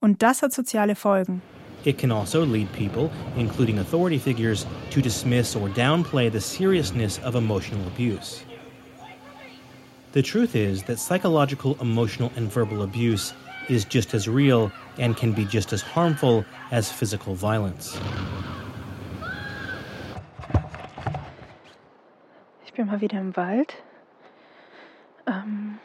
Und 0.00 0.22
das 0.22 0.42
hat 0.42 0.52
soziale 0.52 0.94
Folgen. 0.94 1.42
It 1.84 1.96
can 1.96 2.10
also 2.10 2.44
lead 2.44 2.70
people, 2.72 3.10
including 3.36 3.78
authority 3.78 4.18
figures, 4.18 4.66
to 4.90 5.00
dismiss 5.00 5.56
or 5.56 5.68
downplay 5.68 6.30
the 6.30 6.40
seriousness 6.40 7.18
of 7.20 7.36
emotional 7.36 7.86
abuse. 7.86 8.44
The 10.12 10.22
truth 10.22 10.56
is 10.56 10.82
that 10.84 10.98
psychological, 10.98 11.76
emotional, 11.80 12.32
and 12.36 12.52
verbal 12.52 12.82
abuse 12.82 13.32
is 13.68 13.84
just 13.84 14.12
as 14.12 14.28
real 14.28 14.72
and 14.98 15.16
can 15.16 15.32
be 15.32 15.44
just 15.44 15.72
as 15.72 15.82
harmful 15.82 16.44
as 16.72 16.90
physical 16.90 17.34
violence. 17.34 17.96
Ich 22.66 22.72
bin 22.74 22.86
mal 22.86 23.00
wieder 23.00 23.18
im 23.18 23.36
Wald. 23.36 23.74
Ähm 25.26 25.78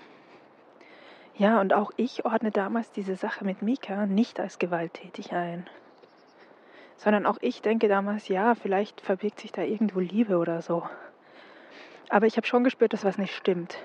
ja, 1.37 1.59
und 1.59 1.73
auch 1.73 1.91
ich 1.97 2.25
ordne 2.25 2.51
damals 2.51 2.91
diese 2.91 3.15
Sache 3.15 3.45
mit 3.45 3.61
Mika 3.61 4.05
nicht 4.05 4.39
als 4.39 4.57
gewalttätig 4.57 5.33
ein. 5.33 5.69
Sondern 6.97 7.25
auch 7.25 7.37
ich 7.41 7.61
denke 7.61 7.87
damals, 7.87 8.27
ja, 8.27 8.55
vielleicht 8.55 9.01
verbirgt 9.01 9.39
sich 9.39 9.51
da 9.51 9.61
irgendwo 9.61 9.99
Liebe 9.99 10.37
oder 10.37 10.61
so. 10.61 10.83
Aber 12.09 12.25
ich 12.25 12.37
habe 12.37 12.47
schon 12.47 12.63
gespürt, 12.63 12.93
dass 12.93 13.03
was 13.03 13.17
nicht 13.17 13.35
stimmt. 13.35 13.77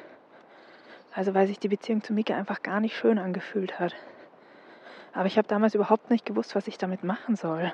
Also 1.13 1.35
weil 1.35 1.47
sich 1.47 1.59
die 1.59 1.69
Beziehung 1.69 2.03
zu 2.03 2.13
Mika 2.13 2.37
einfach 2.37 2.63
gar 2.63 2.81
nicht 2.81 2.97
schön 2.97 3.19
angefühlt 3.19 3.81
hat. 3.81 3.95
Aber 5.13 5.27
ich 5.27 5.37
habe 5.39 5.49
damals 5.49 5.75
überhaupt 5.75 6.11
nicht 6.11 6.25
gewusst, 6.25 6.55
was 6.55 6.69
ich 6.69 6.79
damit 6.79 7.03
machen 7.03 7.35
soll. 7.35 7.73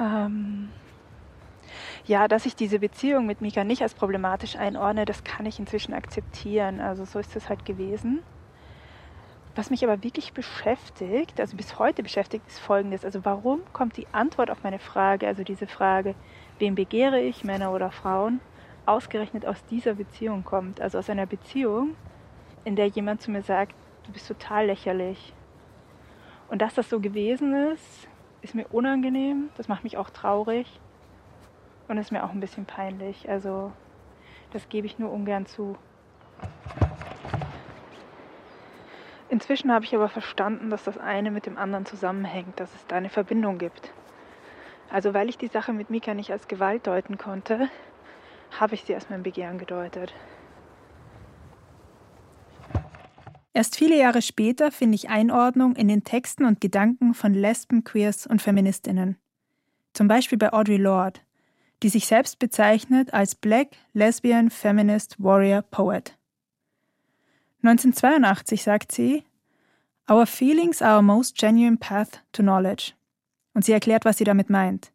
Ähm 0.00 0.70
ja, 2.06 2.28
dass 2.28 2.44
ich 2.44 2.54
diese 2.54 2.80
Beziehung 2.80 3.24
mit 3.24 3.40
Mika 3.40 3.64
nicht 3.64 3.82
als 3.82 3.94
problematisch 3.94 4.56
einordne, 4.56 5.04
das 5.04 5.24
kann 5.24 5.46
ich 5.46 5.58
inzwischen 5.58 5.94
akzeptieren. 5.94 6.80
Also 6.80 7.04
so 7.04 7.18
ist 7.18 7.34
es 7.36 7.48
halt 7.48 7.64
gewesen. 7.64 8.22
Was 9.56 9.70
mich 9.70 9.84
aber 9.84 10.02
wirklich 10.02 10.32
beschäftigt, 10.32 11.38
also 11.38 11.56
bis 11.56 11.78
heute 11.78 12.02
beschäftigt, 12.02 12.44
ist 12.48 12.58
Folgendes. 12.58 13.04
Also 13.04 13.24
warum 13.24 13.60
kommt 13.72 13.96
die 13.96 14.08
Antwort 14.10 14.50
auf 14.50 14.64
meine 14.64 14.80
Frage, 14.80 15.28
also 15.28 15.44
diese 15.44 15.68
Frage, 15.68 16.16
wem 16.58 16.74
begehre 16.74 17.20
ich, 17.20 17.44
Männer 17.44 17.72
oder 17.72 17.92
Frauen, 17.92 18.40
ausgerechnet 18.84 19.46
aus 19.46 19.64
dieser 19.66 19.94
Beziehung 19.94 20.44
kommt. 20.44 20.80
Also 20.80 20.98
aus 20.98 21.08
einer 21.08 21.26
Beziehung, 21.26 21.94
in 22.64 22.74
der 22.74 22.88
jemand 22.88 23.22
zu 23.22 23.30
mir 23.30 23.42
sagt, 23.42 23.74
du 24.06 24.12
bist 24.12 24.26
total 24.26 24.66
lächerlich. 24.66 25.32
Und 26.48 26.60
dass 26.60 26.74
das 26.74 26.90
so 26.90 26.98
gewesen 26.98 27.54
ist, 27.72 28.08
ist 28.42 28.54
mir 28.54 28.66
unangenehm, 28.72 29.50
das 29.56 29.68
macht 29.68 29.84
mich 29.84 29.96
auch 29.96 30.10
traurig 30.10 30.80
und 31.88 31.96
ist 31.98 32.12
mir 32.12 32.24
auch 32.24 32.30
ein 32.30 32.40
bisschen 32.40 32.66
peinlich. 32.66 33.28
Also 33.28 33.72
das 34.52 34.68
gebe 34.68 34.86
ich 34.86 34.98
nur 34.98 35.12
ungern 35.12 35.46
zu. 35.46 35.76
Inzwischen 39.34 39.72
habe 39.72 39.84
ich 39.84 39.92
aber 39.96 40.08
verstanden, 40.08 40.70
dass 40.70 40.84
das 40.84 40.96
eine 40.96 41.32
mit 41.32 41.44
dem 41.44 41.58
anderen 41.58 41.84
zusammenhängt, 41.86 42.60
dass 42.60 42.72
es 42.72 42.86
da 42.86 42.94
eine 42.94 43.10
Verbindung 43.10 43.58
gibt. 43.58 43.92
Also 44.90 45.12
weil 45.12 45.28
ich 45.28 45.36
die 45.36 45.48
Sache 45.48 45.72
mit 45.72 45.90
Mika 45.90 46.14
nicht 46.14 46.30
als 46.30 46.46
Gewalt 46.46 46.86
deuten 46.86 47.18
konnte, 47.18 47.68
habe 48.60 48.76
ich 48.76 48.84
sie 48.84 48.94
als 48.94 49.10
mein 49.10 49.24
Begehren 49.24 49.58
gedeutet. 49.58 50.14
Erst 53.52 53.74
viele 53.74 53.98
Jahre 53.98 54.22
später 54.22 54.70
finde 54.70 54.94
ich 54.94 55.10
Einordnung 55.10 55.74
in 55.74 55.88
den 55.88 56.04
Texten 56.04 56.44
und 56.44 56.60
Gedanken 56.60 57.12
von 57.12 57.34
Lesben, 57.34 57.82
Queers 57.82 58.28
und 58.28 58.40
Feministinnen. 58.40 59.16
Zum 59.94 60.06
Beispiel 60.06 60.38
bei 60.38 60.52
Audre 60.52 60.76
Lorde, 60.76 61.18
die 61.82 61.88
sich 61.88 62.06
selbst 62.06 62.38
bezeichnet 62.38 63.12
als 63.12 63.34
Black 63.34 63.70
Lesbian 63.94 64.50
Feminist 64.50 65.16
Warrior 65.18 65.62
Poet. 65.62 66.16
1982 67.64 68.62
sagt 68.62 68.92
sie, 68.92 69.24
Our 70.10 70.26
feelings 70.26 70.82
are 70.82 70.96
our 70.96 71.02
most 71.02 71.36
genuine 71.36 71.78
path 71.78 72.22
to 72.32 72.42
knowledge. 72.42 72.92
Und 73.54 73.64
sie 73.64 73.72
erklärt, 73.72 74.04
was 74.04 74.18
sie 74.18 74.24
damit 74.24 74.50
meint. 74.50 74.92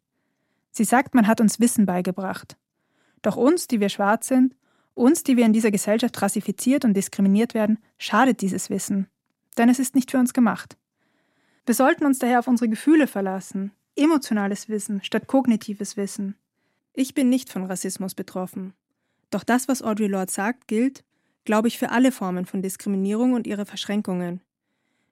Sie 0.70 0.84
sagt, 0.84 1.14
man 1.16 1.26
hat 1.26 1.40
uns 1.40 1.58
Wissen 1.58 1.84
beigebracht. 1.84 2.56
Doch 3.22 3.36
uns, 3.36 3.66
die 3.66 3.80
wir 3.80 3.88
schwarz 3.88 4.28
sind, 4.28 4.54
uns, 4.94 5.24
die 5.24 5.36
wir 5.36 5.46
in 5.46 5.52
dieser 5.52 5.72
Gesellschaft 5.72 6.22
rassifiziert 6.22 6.84
und 6.84 6.94
diskriminiert 6.94 7.54
werden, 7.54 7.78
schadet 7.98 8.40
dieses 8.40 8.70
Wissen. 8.70 9.08
Denn 9.58 9.68
es 9.68 9.80
ist 9.80 9.96
nicht 9.96 10.12
für 10.12 10.18
uns 10.18 10.32
gemacht. 10.32 10.76
Wir 11.66 11.74
sollten 11.74 12.06
uns 12.06 12.20
daher 12.20 12.38
auf 12.38 12.48
unsere 12.48 12.68
Gefühle 12.68 13.08
verlassen, 13.08 13.72
emotionales 13.96 14.68
Wissen 14.68 15.02
statt 15.02 15.26
kognitives 15.26 15.96
Wissen. 15.96 16.36
Ich 16.92 17.14
bin 17.14 17.28
nicht 17.28 17.50
von 17.50 17.64
Rassismus 17.64 18.14
betroffen. 18.14 18.74
Doch 19.30 19.42
das, 19.42 19.66
was 19.68 19.82
Audre 19.82 20.06
Lorde 20.06 20.30
sagt, 20.30 20.68
gilt, 20.68 21.04
glaube 21.44 21.68
ich, 21.68 21.78
für 21.78 21.90
alle 21.90 22.12
Formen 22.12 22.46
von 22.46 22.62
Diskriminierung 22.62 23.34
und 23.34 23.46
ihre 23.46 23.66
Verschränkungen. 23.66 24.40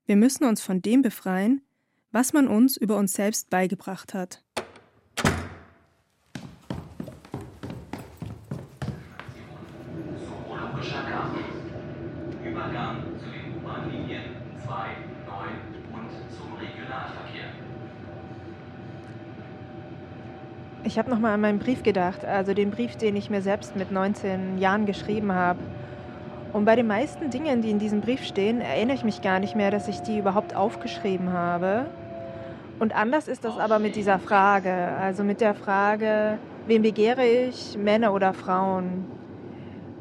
Wir 0.07 0.17
müssen 0.17 0.45
uns 0.45 0.63
von 0.63 0.81
dem 0.81 1.03
befreien, 1.03 1.63
was 2.13 2.33
man 2.33 2.49
uns 2.49 2.77
über 2.77 2.97
uns 2.97 3.13
selbst 3.13 3.51
beigebracht 3.51 4.15
hat. 4.15 4.43
Übergang 12.45 13.03
zu 13.19 13.27
den 13.31 13.57
U-Bahn-Linien 13.57 14.23
2, 14.65 14.73
9 15.27 15.49
und 15.93 16.11
zum 16.37 16.55
Regionalverkehr. 16.55 17.51
Ich 20.85 20.99
habe 20.99 21.11
nochmal 21.11 21.35
an 21.35 21.41
meinen 21.41 21.59
Brief 21.59 21.83
gedacht, 21.83 22.25
also 22.25 22.55
den 22.55 22.71
Brief, 22.71 22.97
den 22.97 23.17
ich 23.17 23.29
mir 23.29 23.43
selbst 23.43 23.77
mit 23.77 23.93
19 23.93 24.59
Jahren 24.59 24.87
geschrieben 24.87 25.33
habe. 25.33 25.61
Und 26.59 26.65
bei 26.65 26.75
den 26.75 26.89
meisten 26.89 27.31
Dingen, 27.31 27.63
die 27.63 27.71
in 27.71 27.79
diesem 27.79 28.01
Brief 28.01 28.25
stehen, 28.25 28.61
erinnere 28.61 28.97
ich 28.97 29.05
mich 29.05 29.23
gar 29.23 29.39
nicht 29.39 29.55
mehr, 29.55 29.71
dass 29.71 29.87
ich 29.87 30.01
die 30.01 30.19
überhaupt 30.19 30.57
aufgeschrieben 30.57 31.33
habe. 31.33 31.87
Und 32.81 32.97
anders 32.97 33.29
ist 33.29 33.45
das 33.45 33.57
aber 33.59 33.79
mit 33.79 33.95
dieser 33.95 34.19
Frage, 34.19 34.73
also 35.01 35.23
mit 35.23 35.41
der 35.41 35.55
Frage, 35.55 36.37
wen 36.67 36.83
begehre 36.83 37.25
ich, 37.25 37.79
Männer 37.79 38.13
oder 38.13 38.35
Frauen? 38.35 39.05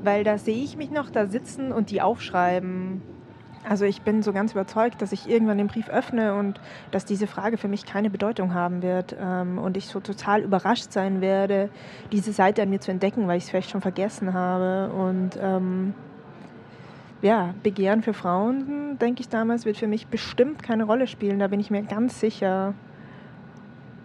Weil 0.01 0.23
da 0.23 0.39
sehe 0.39 0.63
ich 0.63 0.77
mich 0.77 0.89
noch 0.89 1.11
da 1.11 1.27
sitzen 1.27 1.71
und 1.71 1.91
die 1.91 2.01
aufschreiben. 2.01 3.03
Also 3.69 3.85
ich 3.85 4.01
bin 4.01 4.23
so 4.23 4.33
ganz 4.33 4.53
überzeugt, 4.53 5.03
dass 5.03 5.11
ich 5.11 5.29
irgendwann 5.29 5.59
den 5.59 5.67
Brief 5.67 5.89
öffne 5.89 6.33
und 6.33 6.59
dass 6.89 7.05
diese 7.05 7.27
Frage 7.27 7.57
für 7.57 7.67
mich 7.67 7.85
keine 7.85 8.09
Bedeutung 8.09 8.55
haben 8.55 8.81
wird 8.81 9.15
ähm, 9.21 9.59
und 9.59 9.77
ich 9.77 9.85
so 9.85 9.99
total 9.99 10.41
überrascht 10.41 10.91
sein 10.91 11.21
werde, 11.21 11.69
diese 12.11 12.33
Seite 12.33 12.63
an 12.63 12.71
mir 12.71 12.79
zu 12.79 12.89
entdecken, 12.89 13.27
weil 13.27 13.37
ich 13.37 13.43
es 13.43 13.51
vielleicht 13.51 13.69
schon 13.69 13.81
vergessen 13.81 14.33
habe. 14.33 14.91
Und 14.91 15.37
ähm, 15.39 15.93
ja, 17.21 17.53
Begehren 17.63 18.03
für 18.03 18.13
Frauen, 18.13 18.97
denke 18.99 19.21
ich 19.21 19.29
damals, 19.29 19.65
wird 19.65 19.77
für 19.77 19.87
mich 19.87 20.07
bestimmt 20.07 20.61
keine 20.63 20.83
Rolle 20.83 21.07
spielen. 21.07 21.39
Da 21.39 21.47
bin 21.47 21.59
ich 21.59 21.71
mir 21.71 21.83
ganz 21.83 22.19
sicher. 22.19 22.73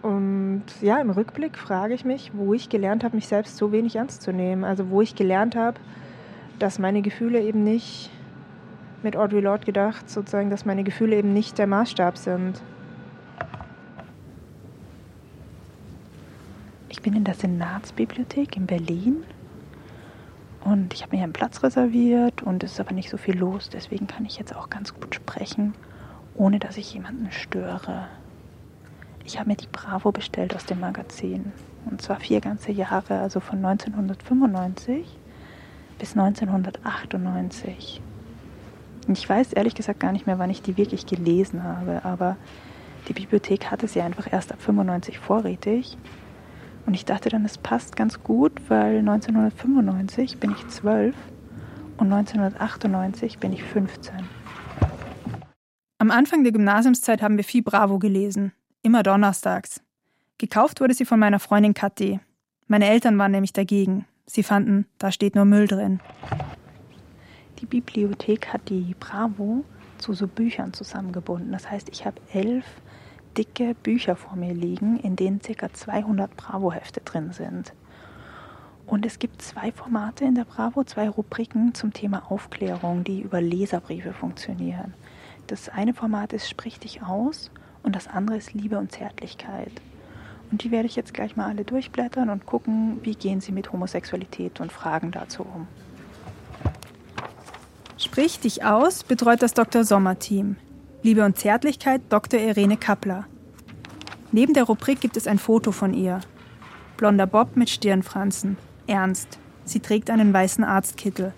Und 0.01 0.63
ja, 0.81 0.99
im 0.99 1.09
Rückblick 1.09 1.57
frage 1.57 1.93
ich 1.93 2.05
mich, 2.05 2.31
wo 2.33 2.53
ich 2.53 2.69
gelernt 2.69 3.03
habe, 3.03 3.15
mich 3.15 3.27
selbst 3.27 3.57
so 3.57 3.71
wenig 3.71 3.95
ernst 3.95 4.21
zu 4.21 4.33
nehmen. 4.33 4.63
Also 4.63 4.89
wo 4.89 5.01
ich 5.01 5.15
gelernt 5.15 5.55
habe, 5.55 5.79
dass 6.59 6.79
meine 6.79 7.01
Gefühle 7.01 7.41
eben 7.41 7.63
nicht, 7.63 8.09
mit 9.03 9.17
Audre 9.17 9.41
Lorde 9.41 9.65
gedacht, 9.65 10.09
sozusagen, 10.09 10.49
dass 10.49 10.65
meine 10.65 10.83
Gefühle 10.83 11.17
eben 11.17 11.33
nicht 11.33 11.57
der 11.57 11.67
Maßstab 11.67 12.17
sind. 12.17 12.61
Ich 16.89 17.01
bin 17.01 17.13
in 17.15 17.25
der 17.25 17.33
Senatsbibliothek 17.33 18.55
in 18.55 18.65
Berlin 18.65 19.25
und 20.63 20.93
ich 20.93 21.03
habe 21.03 21.15
mir 21.15 21.23
einen 21.23 21.33
Platz 21.33 21.61
reserviert 21.63 22.41
und 22.41 22.63
es 22.63 22.73
ist 22.73 22.79
aber 22.79 22.93
nicht 22.93 23.09
so 23.09 23.17
viel 23.17 23.37
los. 23.37 23.69
Deswegen 23.69 24.07
kann 24.07 24.25
ich 24.25 24.37
jetzt 24.37 24.55
auch 24.55 24.69
ganz 24.69 24.93
gut 24.93 25.13
sprechen, 25.13 25.73
ohne 26.35 26.59
dass 26.59 26.77
ich 26.77 26.93
jemanden 26.93 27.31
störe. 27.31 28.07
Ich 29.25 29.39
habe 29.39 29.49
mir 29.49 29.55
die 29.55 29.67
Bravo 29.71 30.11
bestellt 30.11 30.55
aus 30.55 30.65
dem 30.65 30.79
Magazin. 30.79 31.51
Und 31.85 32.01
zwar 32.01 32.19
vier 32.19 32.39
ganze 32.39 32.71
Jahre, 32.71 33.19
also 33.19 33.39
von 33.39 33.63
1995 33.63 35.05
bis 35.99 36.17
1998. 36.17 38.01
Und 39.07 39.17
ich 39.17 39.27
weiß 39.27 39.53
ehrlich 39.53 39.75
gesagt 39.75 39.99
gar 39.99 40.13
nicht 40.13 40.27
mehr, 40.27 40.39
wann 40.39 40.49
ich 40.49 40.61
die 40.61 40.77
wirklich 40.77 41.05
gelesen 41.05 41.63
habe, 41.63 42.05
aber 42.05 42.37
die 43.09 43.13
Bibliothek 43.13 43.69
hatte 43.69 43.89
sie 43.89 44.01
einfach 44.01 44.31
erst 44.31 44.53
ab 44.53 44.61
95 44.61 45.19
vorrätig. 45.19 45.97
Und 46.85 46.93
ich 46.93 47.05
dachte 47.05 47.29
dann, 47.29 47.45
es 47.45 47.57
passt 47.57 47.95
ganz 47.95 48.23
gut, 48.23 48.51
weil 48.67 48.99
1995 48.99 50.37
bin 50.37 50.51
ich 50.51 50.67
12 50.67 51.15
und 51.97 52.11
1998 52.11 53.39
bin 53.39 53.53
ich 53.53 53.63
15. 53.63 54.15
Am 55.97 56.11
Anfang 56.11 56.43
der 56.43 56.51
Gymnasiumszeit 56.51 57.21
haben 57.21 57.37
wir 57.37 57.45
viel 57.45 57.63
Bravo 57.63 57.99
gelesen, 57.99 58.51
immer 58.81 59.03
donnerstags. 59.03 59.81
Gekauft 60.37 60.81
wurde 60.81 60.93
sie 60.93 61.05
von 61.05 61.19
meiner 61.19 61.39
Freundin 61.39 61.73
Kathi. 61.73 62.19
Meine 62.67 62.89
Eltern 62.89 63.17
waren 63.17 63.31
nämlich 63.31 63.53
dagegen. 63.53 64.05
Sie 64.25 64.43
fanden, 64.43 64.87
da 64.97 65.11
steht 65.11 65.35
nur 65.35 65.45
Müll 65.45 65.67
drin. 65.67 66.01
Die 67.59 67.65
Bibliothek 67.65 68.51
hat 68.51 68.67
die 68.67 68.95
Bravo 68.99 69.63
zu 69.97 70.13
so 70.13 70.27
Büchern 70.27 70.73
zusammengebunden. 70.73 71.53
Das 71.53 71.71
heißt, 71.71 71.87
ich 71.89 72.05
habe 72.05 72.19
elf 72.33 72.65
dicke 73.37 73.75
Bücher 73.75 74.15
vor 74.15 74.35
mir 74.35 74.53
liegen, 74.53 74.99
in 74.99 75.15
denen 75.15 75.39
ca. 75.41 75.71
200 75.71 76.35
Bravo-Hefte 76.35 77.01
drin 77.01 77.31
sind. 77.33 77.73
Und 78.85 79.05
es 79.05 79.19
gibt 79.19 79.41
zwei 79.41 79.71
Formate 79.71 80.25
in 80.25 80.35
der 80.35 80.45
Bravo, 80.45 80.83
zwei 80.83 81.09
Rubriken 81.09 81.73
zum 81.73 81.93
Thema 81.93 82.31
Aufklärung, 82.31 83.03
die 83.03 83.21
über 83.21 83.41
Leserbriefe 83.41 84.13
funktionieren. 84.13 84.93
Das 85.47 85.69
eine 85.69 85.93
Format 85.93 86.33
ist 86.33 86.49
Sprich 86.49 86.79
dich 86.79 87.01
aus 87.01 87.49
und 87.81 87.95
das 87.95 88.07
andere 88.07 88.37
ist 88.37 88.53
Liebe 88.53 88.77
und 88.77 88.91
Zärtlichkeit. 88.91 89.71
Und 90.51 90.63
die 90.63 90.71
werde 90.71 90.85
ich 90.85 90.95
jetzt 90.95 91.13
gleich 91.13 91.35
mal 91.35 91.47
alle 91.47 91.63
durchblättern 91.63 92.29
und 92.29 92.45
gucken, 92.45 92.99
wie 93.03 93.15
gehen 93.15 93.41
sie 93.41 93.51
mit 93.51 93.71
Homosexualität 93.71 94.59
und 94.59 94.71
Fragen 94.71 95.11
dazu 95.11 95.43
um. 95.43 95.67
Sprich 97.97 98.39
dich 98.39 98.63
aus 98.63 99.03
betreut 99.03 99.41
das 99.41 99.53
Dr. 99.53 99.83
Sommer-Team. 99.83 100.57
Liebe 101.03 101.25
und 101.25 101.37
Zärtlichkeit 101.37 102.01
Dr. 102.07 102.39
Irene 102.39 102.77
Kappler. 102.77 103.25
Neben 104.31 104.53
der 104.53 104.63
Rubrik 104.63 105.01
gibt 105.01 105.17
es 105.17 105.27
ein 105.27 105.37
Foto 105.37 105.73
von 105.73 105.93
ihr. 105.93 106.21
Blonder 106.95 107.27
Bob 107.27 107.57
mit 107.57 107.69
Stirnfransen. 107.69 108.55
Ernst. 108.87 109.37
Sie 109.65 109.81
trägt 109.81 110.09
einen 110.09 110.31
weißen 110.31 110.63
Arztkittel. 110.63 111.33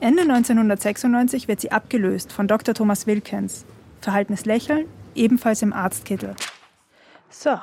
Ende 0.00 0.22
1996 0.22 1.48
wird 1.48 1.62
sie 1.62 1.72
abgelöst 1.72 2.30
von 2.30 2.46
Dr. 2.46 2.74
Thomas 2.74 3.06
Wilkens. 3.06 3.64
Verhaltenes 4.02 4.44
Lächeln, 4.44 4.84
ebenfalls 5.14 5.62
im 5.62 5.72
Arztkittel. 5.72 6.36
So, 7.30 7.58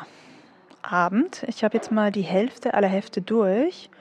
Abend. 0.81 1.43
Ich 1.47 1.63
habe 1.63 1.77
jetzt 1.77 1.91
mal 1.91 2.11
die 2.11 2.23
Hälfte 2.23 2.73
aller 2.73 2.87
Hefte 2.87 3.21
durch. 3.21 3.91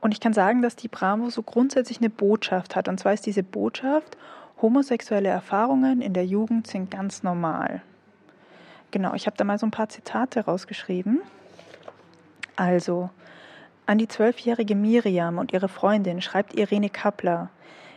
Und 0.00 0.12
ich 0.12 0.20
kann 0.20 0.32
sagen, 0.32 0.62
dass 0.62 0.76
die 0.76 0.86
Bravo 0.86 1.28
so 1.28 1.42
grundsätzlich 1.42 1.98
eine 1.98 2.08
Botschaft 2.08 2.76
hat. 2.76 2.86
Und 2.86 3.00
zwar 3.00 3.14
ist 3.14 3.26
diese 3.26 3.42
Botschaft, 3.42 4.16
Homosexuelle 4.62 5.28
Erfahrungen 5.28 6.02
in 6.02 6.12
der 6.12 6.26
Jugend 6.26 6.66
sind 6.66 6.90
ganz 6.90 7.22
normal. 7.22 7.82
Genau, 8.90 9.14
ich 9.14 9.26
habe 9.26 9.36
da 9.36 9.44
mal 9.44 9.58
so 9.58 9.66
ein 9.66 9.70
paar 9.70 9.88
Zitate 9.88 10.44
rausgeschrieben. 10.44 11.20
Also, 12.56 13.08
an 13.86 13.96
die 13.96 14.08
zwölfjährige 14.08 14.74
Miriam 14.74 15.38
und 15.38 15.52
ihre 15.52 15.68
Freundin 15.68 16.20
schreibt 16.20 16.54
Irene 16.54 16.90
Kappler, 16.90 17.48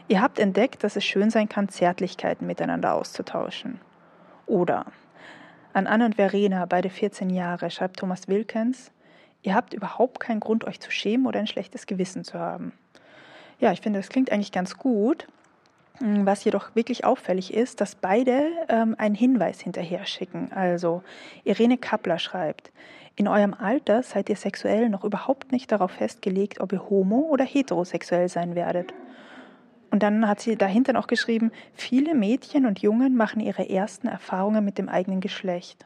ihr 0.08 0.22
habt 0.22 0.40
entdeckt, 0.40 0.84
dass 0.84 0.96
es 0.96 1.04
schön 1.04 1.30
sein 1.30 1.50
kann, 1.50 1.68
Zärtlichkeiten 1.68 2.48
miteinander 2.48 2.94
auszutauschen. 2.94 3.82
Oder 4.46 4.86
an 5.74 5.86
Anne 5.88 6.06
und 6.06 6.16
Verena, 6.16 6.66
beide 6.66 6.90
14 6.90 7.30
Jahre, 7.30 7.72
schreibt 7.72 7.98
Thomas 8.00 8.28
Wilkens, 8.28 8.92
ihr 9.42 9.54
habt 9.54 9.74
überhaupt 9.74 10.20
keinen 10.22 10.40
Grund, 10.40 10.64
euch 10.64 10.80
zu 10.80 10.92
schämen 10.92 11.26
oder 11.26 11.40
ein 11.40 11.48
schlechtes 11.48 11.88
Gewissen 11.88 12.24
zu 12.24 12.40
haben. 12.40 12.72
Ja, 13.60 13.72
ich 13.72 13.82
finde, 13.82 14.00
das 14.00 14.10
klingt 14.10 14.32
eigentlich 14.32 14.52
ganz 14.52 14.78
gut. 14.78 15.28
Mm, 16.00 16.26
was 16.26 16.44
jedoch 16.44 16.76
wirklich 16.76 17.06
auffällig 17.06 17.54
ist, 17.54 17.82
dass 17.82 17.96
beide 17.96 18.50
ähm, 18.70 18.96
einen 18.98 19.16
Hinweis 19.16 19.60
hinterher 19.62 20.06
schicken. 20.06 20.52
Also 20.54 21.04
Irene 21.44 21.78
Kappler 21.78 22.20
schreibt, 22.20 22.72
in 23.16 23.28
eurem 23.28 23.54
Alter 23.54 24.02
seid 24.02 24.30
ihr 24.30 24.36
sexuell 24.36 24.90
noch 24.90 25.04
überhaupt 25.04 25.52
nicht 25.52 25.72
darauf 25.72 25.92
festgelegt, 25.92 26.60
ob 26.60 26.74
ihr 26.74 26.90
homo- 26.90 27.30
oder 27.30 27.46
heterosexuell 27.46 28.28
sein 28.28 28.56
werdet. 28.56 28.94
Und 29.92 30.02
dann 30.02 30.28
hat 30.28 30.40
sie 30.40 30.56
dahinter 30.56 30.94
noch 30.94 31.06
geschrieben, 31.06 31.52
viele 31.74 32.16
Mädchen 32.16 32.66
und 32.66 32.80
Jungen 32.80 33.16
machen 33.16 33.40
ihre 33.40 33.70
ersten 33.70 34.08
Erfahrungen 34.08 34.66
mit 34.66 34.80
dem 34.80 34.90
eigenen 34.90 35.22
Geschlecht. 35.22 35.86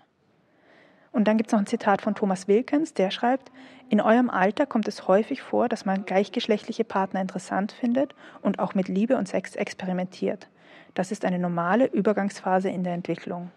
Und 1.11 1.27
dann 1.27 1.35
gibt 1.35 1.49
es 1.49 1.51
noch 1.51 1.59
ein 1.59 1.65
Zitat 1.65 2.01
von 2.01 2.15
Thomas 2.15 2.47
Wilkens, 2.47 2.93
der 2.93 3.11
schreibt, 3.11 3.51
in 3.89 4.01
eurem 4.01 4.29
Alter 4.29 4.65
kommt 4.65 4.87
es 4.87 5.07
häufig 5.07 5.41
vor, 5.41 5.69
dass 5.69 5.85
man 5.85 6.05
gleichgeschlechtliche 6.05 6.83
Partner 6.83 7.21
interessant 7.21 7.71
findet 7.71 8.13
und 8.41 8.59
auch 8.59 8.75
mit 8.75 8.87
Liebe 8.87 9.17
und 9.17 9.27
Sex 9.27 9.55
experimentiert. 9.55 10.47
Das 10.93 11.11
ist 11.11 11.23
eine 11.23 11.39
normale 11.39 11.85
Übergangsphase 11.85 12.69
in 12.69 12.83
der 12.83 12.93
Entwicklung. 12.93 13.51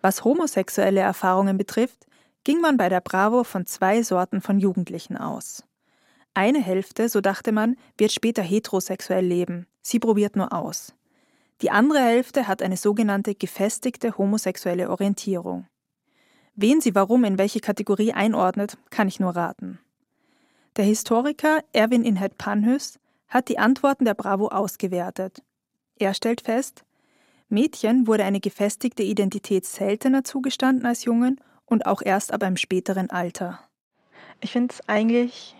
Was 0.00 0.24
homosexuelle 0.24 1.00
Erfahrungen 1.00 1.58
betrifft, 1.58 2.06
ging 2.44 2.60
man 2.60 2.76
bei 2.76 2.88
der 2.88 3.00
Bravo 3.00 3.44
von 3.44 3.66
zwei 3.66 4.02
Sorten 4.02 4.40
von 4.40 4.58
Jugendlichen 4.58 5.16
aus. 5.16 5.64
Eine 6.34 6.60
Hälfte, 6.60 7.08
so 7.08 7.20
dachte 7.20 7.52
man, 7.52 7.76
wird 7.96 8.12
später 8.12 8.42
heterosexuell 8.42 9.24
leben. 9.24 9.66
Sie 9.82 9.98
probiert 9.98 10.36
nur 10.36 10.52
aus. 10.52 10.94
Die 11.62 11.70
andere 11.70 12.00
Hälfte 12.00 12.48
hat 12.48 12.62
eine 12.62 12.76
sogenannte 12.76 13.34
gefestigte 13.34 14.18
homosexuelle 14.18 14.90
Orientierung. 14.90 15.66
Wen 16.56 16.80
sie 16.80 16.94
warum 16.94 17.24
in 17.24 17.36
welche 17.36 17.60
Kategorie 17.60 18.12
einordnet, 18.12 18.78
kann 18.90 19.08
ich 19.08 19.18
nur 19.18 19.34
raten. 19.34 19.80
Der 20.76 20.84
Historiker 20.84 21.60
Erwin 21.72 22.04
Inhet 22.04 22.38
Panhus 22.38 22.98
hat 23.28 23.48
die 23.48 23.58
Antworten 23.58 24.04
der 24.04 24.14
Bravo 24.14 24.48
ausgewertet. 24.48 25.42
Er 25.98 26.14
stellt 26.14 26.40
fest, 26.40 26.84
Mädchen 27.48 28.06
wurde 28.06 28.24
eine 28.24 28.40
gefestigte 28.40 29.02
Identität 29.02 29.66
seltener 29.66 30.24
zugestanden 30.24 30.86
als 30.86 31.04
Jungen 31.04 31.40
und 31.66 31.86
auch 31.86 32.02
erst 32.02 32.32
ab 32.32 32.42
einem 32.42 32.56
späteren 32.56 33.10
Alter. 33.10 33.60
Ich 34.40 34.52
finde 34.52 34.74
es 34.74 34.88
eigentlich, 34.88 35.54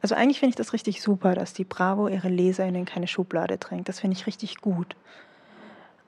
also 0.00 0.14
eigentlich 0.14 0.40
finde 0.40 0.50
ich 0.50 0.56
das 0.56 0.72
richtig 0.72 1.02
super, 1.02 1.34
dass 1.34 1.54
die 1.54 1.64
Bravo 1.64 2.08
ihre 2.08 2.28
LeserInnen 2.28 2.80
in 2.80 2.86
keine 2.86 3.06
Schublade 3.06 3.58
drängt. 3.58 3.88
Das 3.88 4.00
finde 4.00 4.16
ich 4.16 4.26
richtig 4.26 4.60
gut. 4.60 4.96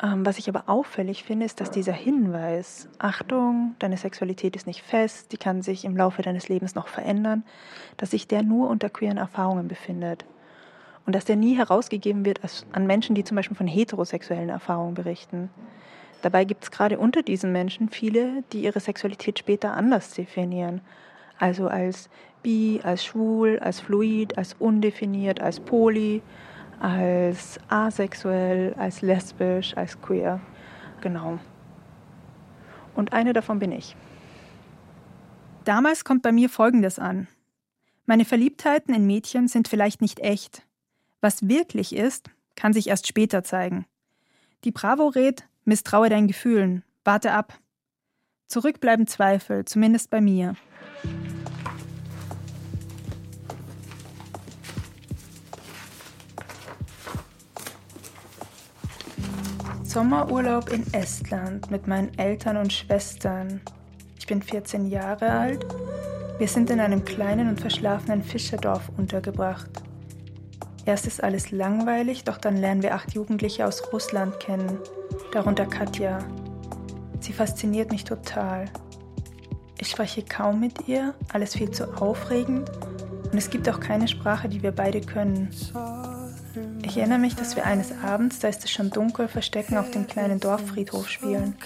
Ähm, 0.02 0.26
was 0.26 0.38
ich 0.38 0.48
aber 0.48 0.64
auffällig 0.66 1.24
finde, 1.24 1.46
ist, 1.46 1.60
dass 1.60 1.70
dieser 1.70 1.92
Hinweis, 1.92 2.88
Achtung, 2.98 3.74
deine 3.78 3.96
Sexualität 3.96 4.54
ist 4.54 4.66
nicht 4.66 4.82
fest, 4.82 5.32
die 5.32 5.38
kann 5.38 5.62
sich 5.62 5.84
im 5.84 5.96
Laufe 5.96 6.20
deines 6.20 6.48
Lebens 6.48 6.74
noch 6.74 6.88
verändern, 6.88 7.44
dass 7.96 8.10
sich 8.10 8.28
der 8.28 8.42
nur 8.42 8.68
unter 8.68 8.90
queeren 8.90 9.16
Erfahrungen 9.16 9.68
befindet. 9.68 10.26
Und 11.06 11.14
dass 11.14 11.24
der 11.24 11.36
nie 11.36 11.56
herausgegeben 11.56 12.24
wird 12.24 12.40
an 12.72 12.86
Menschen, 12.86 13.14
die 13.14 13.24
zum 13.24 13.36
Beispiel 13.36 13.56
von 13.56 13.68
heterosexuellen 13.68 14.48
Erfahrungen 14.48 14.94
berichten. 14.94 15.50
Dabei 16.20 16.44
gibt 16.44 16.64
es 16.64 16.70
gerade 16.70 16.98
unter 16.98 17.22
diesen 17.22 17.52
Menschen 17.52 17.88
viele, 17.88 18.42
die 18.52 18.62
ihre 18.64 18.80
Sexualität 18.80 19.38
später 19.38 19.74
anders 19.74 20.10
definieren. 20.10 20.80
Also 21.38 21.68
als 21.68 22.10
bi, 22.42 22.80
als 22.82 23.04
schwul, 23.04 23.60
als 23.60 23.80
fluid, 23.80 24.36
als 24.36 24.54
undefiniert, 24.58 25.40
als 25.40 25.60
poly, 25.60 26.22
als 26.80 27.58
asexuell, 27.68 28.74
als 28.74 29.02
lesbisch, 29.02 29.76
als 29.76 30.00
queer. 30.00 30.40
Genau. 31.00 31.38
Und 32.94 33.12
eine 33.12 33.32
davon 33.32 33.58
bin 33.58 33.72
ich. 33.72 33.96
Damals 35.64 36.04
kommt 36.04 36.22
bei 36.22 36.32
mir 36.32 36.48
Folgendes 36.48 36.98
an. 36.98 37.28
Meine 38.04 38.24
Verliebtheiten 38.24 38.94
in 38.94 39.06
Mädchen 39.06 39.48
sind 39.48 39.68
vielleicht 39.68 40.00
nicht 40.00 40.20
echt. 40.20 40.62
Was 41.20 41.48
wirklich 41.48 41.94
ist, 41.94 42.30
kann 42.54 42.72
sich 42.72 42.88
erst 42.88 43.06
später 43.06 43.42
zeigen. 43.42 43.84
Die 44.64 44.70
Bravo 44.70 45.08
rät, 45.08 45.44
misstraue 45.64 46.08
deinen 46.08 46.28
Gefühlen, 46.28 46.84
warte 47.04 47.32
ab. 47.32 47.58
Zurück 48.46 48.80
bleiben 48.80 49.06
Zweifel, 49.06 49.64
zumindest 49.64 50.10
bei 50.10 50.20
mir. 50.20 50.54
Sommerurlaub 59.88 60.70
in 60.70 60.84
Estland 60.92 61.70
mit 61.70 61.86
meinen 61.86 62.16
Eltern 62.18 62.56
und 62.56 62.72
Schwestern. 62.72 63.60
Ich 64.18 64.26
bin 64.26 64.42
14 64.42 64.88
Jahre 64.88 65.30
alt. 65.30 65.64
Wir 66.38 66.48
sind 66.48 66.70
in 66.70 66.80
einem 66.80 67.04
kleinen 67.04 67.48
und 67.48 67.60
verschlafenen 67.60 68.22
Fischerdorf 68.22 68.90
untergebracht. 68.96 69.70
Erst 70.84 71.06
ist 71.06 71.22
alles 71.22 71.52
langweilig, 71.52 72.24
doch 72.24 72.36
dann 72.36 72.56
lernen 72.56 72.82
wir 72.82 72.94
acht 72.94 73.14
Jugendliche 73.14 73.64
aus 73.64 73.92
Russland 73.92 74.40
kennen, 74.40 74.78
darunter 75.32 75.66
Katja. 75.66 76.18
Sie 77.20 77.32
fasziniert 77.32 77.92
mich 77.92 78.04
total. 78.04 78.66
Ich 79.78 79.88
spreche 79.88 80.22
kaum 80.22 80.60
mit 80.60 80.88
ihr, 80.88 81.14
alles 81.32 81.54
viel 81.54 81.70
zu 81.70 81.86
aufregend 82.00 82.70
und 83.30 83.38
es 83.38 83.50
gibt 83.50 83.68
auch 83.68 83.78
keine 83.78 84.08
Sprache, 84.08 84.48
die 84.48 84.62
wir 84.62 84.72
beide 84.72 85.00
können. 85.00 85.48
Ich 86.86 86.96
erinnere 86.98 87.18
mich, 87.18 87.34
dass 87.34 87.56
wir 87.56 87.66
eines 87.66 87.92
Abends, 88.04 88.38
da 88.38 88.46
ist 88.46 88.62
es 88.62 88.70
schon 88.70 88.90
dunkel, 88.90 89.26
Verstecken 89.26 89.76
auf 89.76 89.90
dem 89.90 90.06
kleinen 90.06 90.38
Dorffriedhof 90.38 91.10
spielen. 91.10 91.56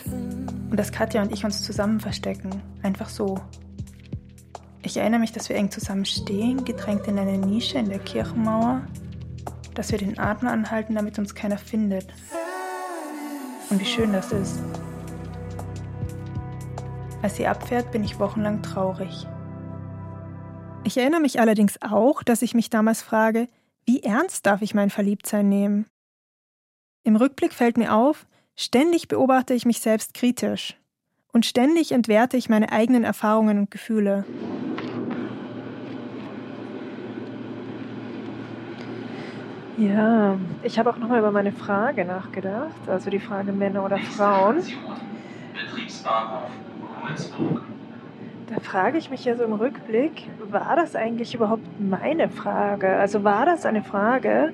Und 0.71 0.77
dass 0.79 0.93
Katja 0.93 1.21
und 1.21 1.31
ich 1.31 1.45
uns 1.45 1.63
zusammen 1.63 2.01
verstecken. 2.01 2.63
Einfach 2.83 3.11
so. 3.11 3.39
Ich 4.83 4.97
erinnere 4.97 5.21
mich, 5.21 5.31
dass 5.31 5.51
wir 5.51 5.57
eng 5.57 5.71
zusammen 5.71 6.07
stehen, 6.07 6.65
gedrängt 6.65 7.07
in 7.07 7.19
eine 7.19 7.37
Nische 7.37 7.77
in 7.77 7.91
der 7.91 7.99
Kirchenmauer. 7.99 8.81
Dass 9.75 9.93
wir 9.93 9.99
den 9.99 10.19
Atem 10.19 10.49
anhalten, 10.49 10.95
damit 10.95 11.19
uns 11.19 11.35
keiner 11.35 11.59
findet. 11.59 12.07
Und 13.69 13.79
wie 13.79 13.85
schön 13.85 14.15
das 14.15 14.33
ist. 14.33 14.59
Als 17.21 17.37
sie 17.37 17.47
abfährt, 17.47 17.93
bin 17.93 18.03
ich 18.03 18.19
wochenlang 18.19 18.63
traurig. 18.63 19.27
Ich 20.85 20.97
erinnere 20.97 21.21
mich 21.21 21.41
allerdings 21.41 21.77
auch, 21.83 22.23
dass 22.23 22.41
ich 22.41 22.55
mich 22.55 22.71
damals 22.71 23.03
frage, 23.03 23.49
wie 23.91 24.05
ernst 24.05 24.47
darf 24.47 24.63
ich 24.63 24.73
mein 24.73 24.89
Verliebtsein 24.89 25.49
nehmen? 25.49 25.87
Im 27.03 27.17
Rückblick 27.17 27.53
fällt 27.53 27.77
mir 27.77 27.93
auf, 27.93 28.25
ständig 28.55 29.09
beobachte 29.09 29.53
ich 29.53 29.67
mich 29.67 29.81
selbst 29.81 30.15
kritisch 30.15 30.77
und 31.33 31.45
ständig 31.45 31.91
entwerte 31.91 32.37
ich 32.37 32.49
meine 32.49 32.71
eigenen 32.71 33.03
Erfahrungen 33.03 33.59
und 33.59 33.73
Gefühle. 33.73 34.25
Ja, 39.77 40.39
ich 40.63 40.79
habe 40.79 40.91
auch 40.91 40.99
nochmal 40.99 41.19
über 41.19 41.33
meine 41.33 41.51
Frage 41.51 42.05
nachgedacht, 42.05 42.89
also 42.89 43.11
die 43.11 43.19
Frage 43.19 43.51
Männer 43.51 43.85
oder 43.85 43.99
Frauen. 43.99 44.63
Betriebsbahnhof 45.67 46.53
Rummelsburg. 47.03 47.70
Da 48.53 48.59
frage 48.59 48.99
ich 48.99 49.11
mich 49.11 49.25
ja 49.25 49.37
so 49.37 49.45
im 49.45 49.53
Rückblick, 49.53 50.29
war 50.51 50.75
das 50.75 50.97
eigentlich 50.97 51.35
überhaupt 51.37 51.63
meine 51.79 52.29
Frage? 52.29 52.97
Also 52.97 53.23
war 53.23 53.47
das 53.47 53.65
eine 53.65 53.85
Frage, 53.85 54.53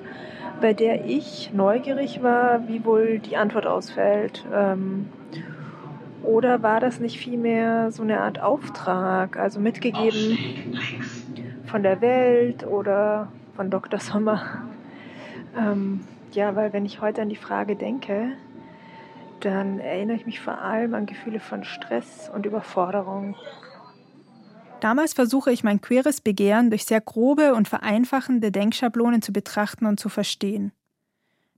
bei 0.61 0.73
der 0.73 1.05
ich 1.05 1.51
neugierig 1.51 2.21
war, 2.21 2.67
wie 2.67 2.85
wohl 2.85 3.17
die 3.17 3.37
Antwort 3.37 3.65
ausfällt? 3.65 4.45
Ähm, 4.53 5.09
oder 6.21 6.61
war 6.61 6.79
das 6.79 6.99
nicht 6.99 7.17
vielmehr 7.17 7.91
so 7.91 8.03
eine 8.03 8.21
Art 8.21 8.39
Auftrag, 8.39 9.37
also 9.37 9.59
mitgegeben 9.59 10.37
von 11.65 11.81
der 11.81 11.99
Welt 11.99 12.67
oder 12.67 13.29
von 13.55 13.71
Dr. 13.71 13.99
Sommer? 13.99 14.61
Ähm, 15.57 16.01
ja, 16.33 16.55
weil 16.55 16.71
wenn 16.71 16.85
ich 16.85 17.01
heute 17.01 17.23
an 17.23 17.29
die 17.29 17.35
Frage 17.35 17.75
denke, 17.75 18.33
dann 19.39 19.79
erinnere 19.79 20.17
ich 20.17 20.27
mich 20.27 20.39
vor 20.39 20.61
allem 20.61 20.93
an 20.93 21.07
Gefühle 21.07 21.39
von 21.39 21.63
Stress 21.63 22.29
und 22.31 22.45
Überforderung. 22.45 23.35
Damals 24.79 25.13
versuche 25.13 25.51
ich 25.51 25.63
mein 25.63 25.81
queeres 25.81 26.21
Begehren 26.21 26.69
durch 26.69 26.85
sehr 26.85 27.01
grobe 27.01 27.55
und 27.55 27.67
vereinfachende 27.67 28.51
Denkschablonen 28.51 29.21
zu 29.21 29.33
betrachten 29.33 29.87
und 29.87 29.99
zu 29.99 30.07
verstehen. 30.09 30.71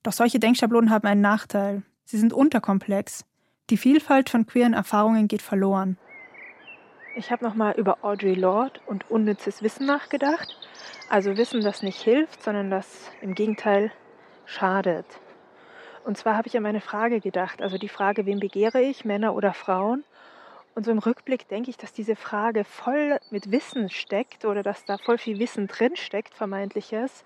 Doch 0.03 0.13
solche 0.13 0.39
Denkschablonen 0.39 0.89
haben 0.89 1.07
einen 1.07 1.21
Nachteil. 1.21 1.83
Sie 2.05 2.17
sind 2.17 2.31
unterkomplex. 2.31 3.25
Die 3.69 3.77
Vielfalt 3.77 4.29
von 4.29 4.45
queeren 4.45 4.73
Erfahrungen 4.73 5.27
geht 5.27 5.41
verloren. 5.41 5.97
Ich 7.15 7.31
habe 7.31 7.43
nochmal 7.43 7.73
über 7.73 7.97
Audre 8.03 8.33
Lorde 8.33 8.79
und 8.85 9.11
unnützes 9.11 9.61
Wissen 9.61 9.85
nachgedacht. 9.85 10.47
Also 11.09 11.35
Wissen, 11.35 11.61
das 11.61 11.83
nicht 11.83 12.01
hilft, 12.01 12.41
sondern 12.41 12.69
das 12.69 13.11
im 13.21 13.35
Gegenteil 13.35 13.91
schadet. 14.45 15.05
Und 16.05 16.17
zwar 16.17 16.37
habe 16.37 16.47
ich 16.47 16.55
an 16.55 16.63
meine 16.63 16.81
Frage 16.81 17.19
gedacht, 17.19 17.61
also 17.61 17.77
die 17.77 17.89
Frage, 17.89 18.25
wem 18.25 18.39
begehre 18.39 18.81
ich, 18.81 19.03
Männer 19.03 19.35
oder 19.35 19.53
Frauen? 19.53 20.05
Und 20.75 20.85
so 20.85 20.91
im 20.91 20.99
Rückblick 20.99 21.47
denke 21.47 21.69
ich, 21.69 21.77
dass 21.77 21.93
diese 21.93 22.15
Frage 22.15 22.63
voll 22.63 23.19
mit 23.31 23.51
Wissen 23.51 23.89
steckt 23.89 24.45
oder 24.45 24.63
dass 24.63 24.85
da 24.85 24.97
voll 24.97 25.17
viel 25.17 25.39
Wissen 25.39 25.67
drin 25.67 25.95
steckt, 25.95 26.33
vermeintliches, 26.33 27.25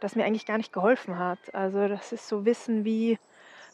das 0.00 0.16
mir 0.16 0.24
eigentlich 0.24 0.46
gar 0.46 0.58
nicht 0.58 0.72
geholfen 0.72 1.18
hat. 1.18 1.38
Also 1.54 1.88
das 1.88 2.12
ist 2.12 2.28
so 2.28 2.44
Wissen 2.44 2.84
wie, 2.84 3.18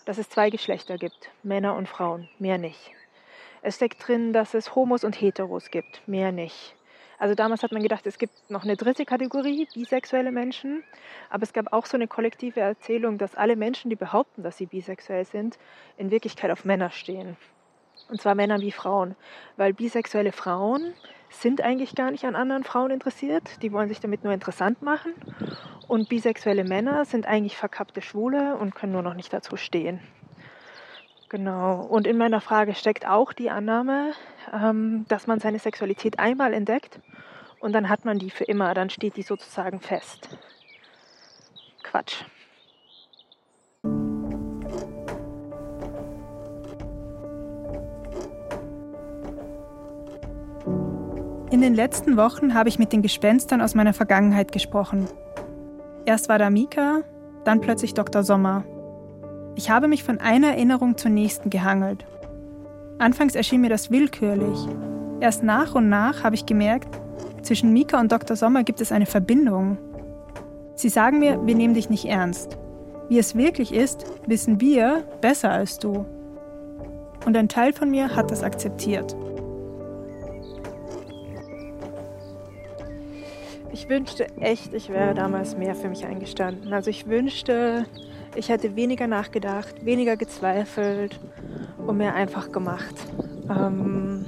dass 0.05 0.19
es 0.19 0.29
zwei 0.29 0.51
Geschlechter 0.51 0.99
gibt, 0.99 1.31
Männer 1.43 1.75
und 1.75 1.89
Frauen, 1.89 2.29
mehr 2.39 2.59
nicht. 2.59 2.93
Es 3.63 3.77
steckt 3.77 4.07
drin, 4.07 4.33
dass 4.33 4.55
es 4.55 4.75
Homos 4.75 5.03
und 5.03 5.21
Heteros 5.21 5.71
gibt, 5.71 6.07
mehr 6.07 6.31
nicht. 6.31 6.77
Also 7.19 7.35
damals 7.35 7.63
hat 7.63 7.73
man 7.73 7.83
gedacht, 7.83 8.07
es 8.07 8.19
gibt 8.19 8.51
noch 8.51 8.65
eine 8.65 8.77
dritte 8.77 9.05
Kategorie, 9.07 9.67
bisexuelle 9.75 10.31
Menschen. 10.31 10.85
Aber 11.31 11.43
es 11.45 11.53
gab 11.53 11.73
auch 11.73 11.87
so 11.87 11.97
eine 11.97 12.09
kollektive 12.09 12.61
Erzählung, 12.61 13.19
dass 13.19 13.35
alle 13.35 13.57
Menschen, 13.57 13.89
die 13.89 13.97
behaupten, 13.97 14.43
dass 14.43 14.59
sie 14.59 14.67
bisexuell 14.67 15.25
sind, 15.25 15.59
in 15.97 16.11
Wirklichkeit 16.11 16.51
auf 16.51 16.65
Männer 16.65 16.91
stehen. 16.91 17.37
Und 18.09 18.21
zwar 18.21 18.35
Männer 18.35 18.61
wie 18.61 18.73
Frauen. 18.73 19.17
Weil 19.57 19.73
bisexuelle 19.73 20.33
Frauen 20.33 20.95
sind 21.31 21.61
eigentlich 21.61 21.95
gar 21.95 22.11
nicht 22.11 22.25
an 22.25 22.37
anderen 22.37 22.65
Frauen 22.65 22.91
interessiert. 22.91 23.63
Die 23.63 23.73
wollen 23.73 23.89
sich 23.89 24.01
damit 24.01 24.25
nur 24.25 24.33
interessant 24.33 24.83
machen. 24.83 25.13
Und 25.89 26.09
bisexuelle 26.09 26.65
Männer 26.65 27.05
sind 27.05 27.27
eigentlich 27.27 27.57
verkappte 27.57 28.03
Schwule 28.03 28.57
und 28.57 28.75
können 28.75 28.93
nur 28.93 29.03
noch 29.03 29.15
nicht 29.15 29.33
dazu 29.33 29.57
stehen. 29.57 30.01
Genau. 31.29 31.83
Und 31.83 32.07
in 32.07 32.17
meiner 32.17 32.41
Frage 32.41 32.75
steckt 32.75 33.07
auch 33.07 33.33
die 33.33 33.51
Annahme, 33.51 34.13
ähm, 34.53 35.05
dass 35.09 35.27
man 35.27 35.41
seine 35.41 35.59
Sexualität 35.59 36.19
einmal 36.19 36.53
entdeckt 36.53 37.01
und 37.59 37.73
dann 37.73 37.89
hat 37.89 38.05
man 38.05 38.19
die 38.19 38.31
für 38.31 38.45
immer. 38.45 38.75
Dann 38.75 38.91
steht 38.91 39.17
die 39.17 39.23
sozusagen 39.23 39.81
fest. 39.81 40.29
Quatsch. 41.83 42.25
In 51.57 51.63
den 51.63 51.75
letzten 51.75 52.19
Wochen 52.19 52.53
habe 52.53 52.69
ich 52.69 52.79
mit 52.79 52.93
den 52.93 53.01
Gespenstern 53.01 53.63
aus 53.63 53.75
meiner 53.75 53.95
Vergangenheit 53.95 54.53
gesprochen. 54.53 55.09
Erst 56.05 56.29
war 56.29 56.39
da 56.39 56.51
Mika, 56.51 57.01
dann 57.47 57.63
plötzlich 57.63 57.95
Dr. 57.95 58.23
Sommer. 58.23 58.63
Ich 59.55 59.71
habe 59.71 59.89
mich 59.89 60.05
von 60.05 60.21
einer 60.21 60.49
Erinnerung 60.49 60.99
zur 60.99 61.11
nächsten 61.11 61.49
gehangelt. 61.49 62.05
Anfangs 62.99 63.35
erschien 63.35 63.63
mir 63.63 63.71
das 63.71 63.91
willkürlich. 63.91 64.69
Erst 65.21 65.45
nach 65.45 65.75
und 65.75 65.89
nach 65.89 66.25
habe 66.25 66.35
ich 66.35 66.45
gemerkt, 66.45 67.01
zwischen 67.41 67.73
Mika 67.73 68.01
und 68.01 68.13
Dr. 68.13 68.37
Sommer 68.37 68.63
gibt 68.63 68.83
es 68.83 68.93
eine 68.93 69.07
Verbindung. 69.07 69.79
Sie 70.75 70.91
sagen 70.91 71.21
mir, 71.21 71.41
wir 71.47 71.55
nehmen 71.55 71.73
dich 71.73 71.89
nicht 71.89 72.05
ernst. 72.05 72.59
Wie 73.09 73.19
es 73.19 73.35
wirklich 73.35 73.73
ist, 73.73 74.05
wissen 74.27 74.61
wir 74.61 75.05
besser 75.23 75.53
als 75.53 75.79
du. 75.79 76.05
Und 77.25 77.35
ein 77.35 77.49
Teil 77.49 77.73
von 77.73 77.91
mir 77.91 78.15
hat 78.15 78.31
das 78.31 78.43
akzeptiert. 78.43 79.17
Ich 83.79 83.91
wünschte 83.91 84.27
echt, 84.41 84.73
ich 84.73 84.89
wäre 84.89 85.13
damals 85.13 85.55
mehr 85.55 85.75
für 85.75 85.91
mich 85.91 86.07
eingestanden. 86.07 86.73
Also 86.73 86.89
ich 86.89 87.07
wünschte, 87.09 87.85
ich 88.35 88.49
hätte 88.49 88.75
weniger 88.75 89.07
nachgedacht, 89.07 89.85
weniger 89.85 90.17
gezweifelt 90.17 91.21
und 91.87 91.99
mehr 91.99 92.15
einfach 92.15 92.51
gemacht. 92.51 92.95
Ähm 93.51 94.25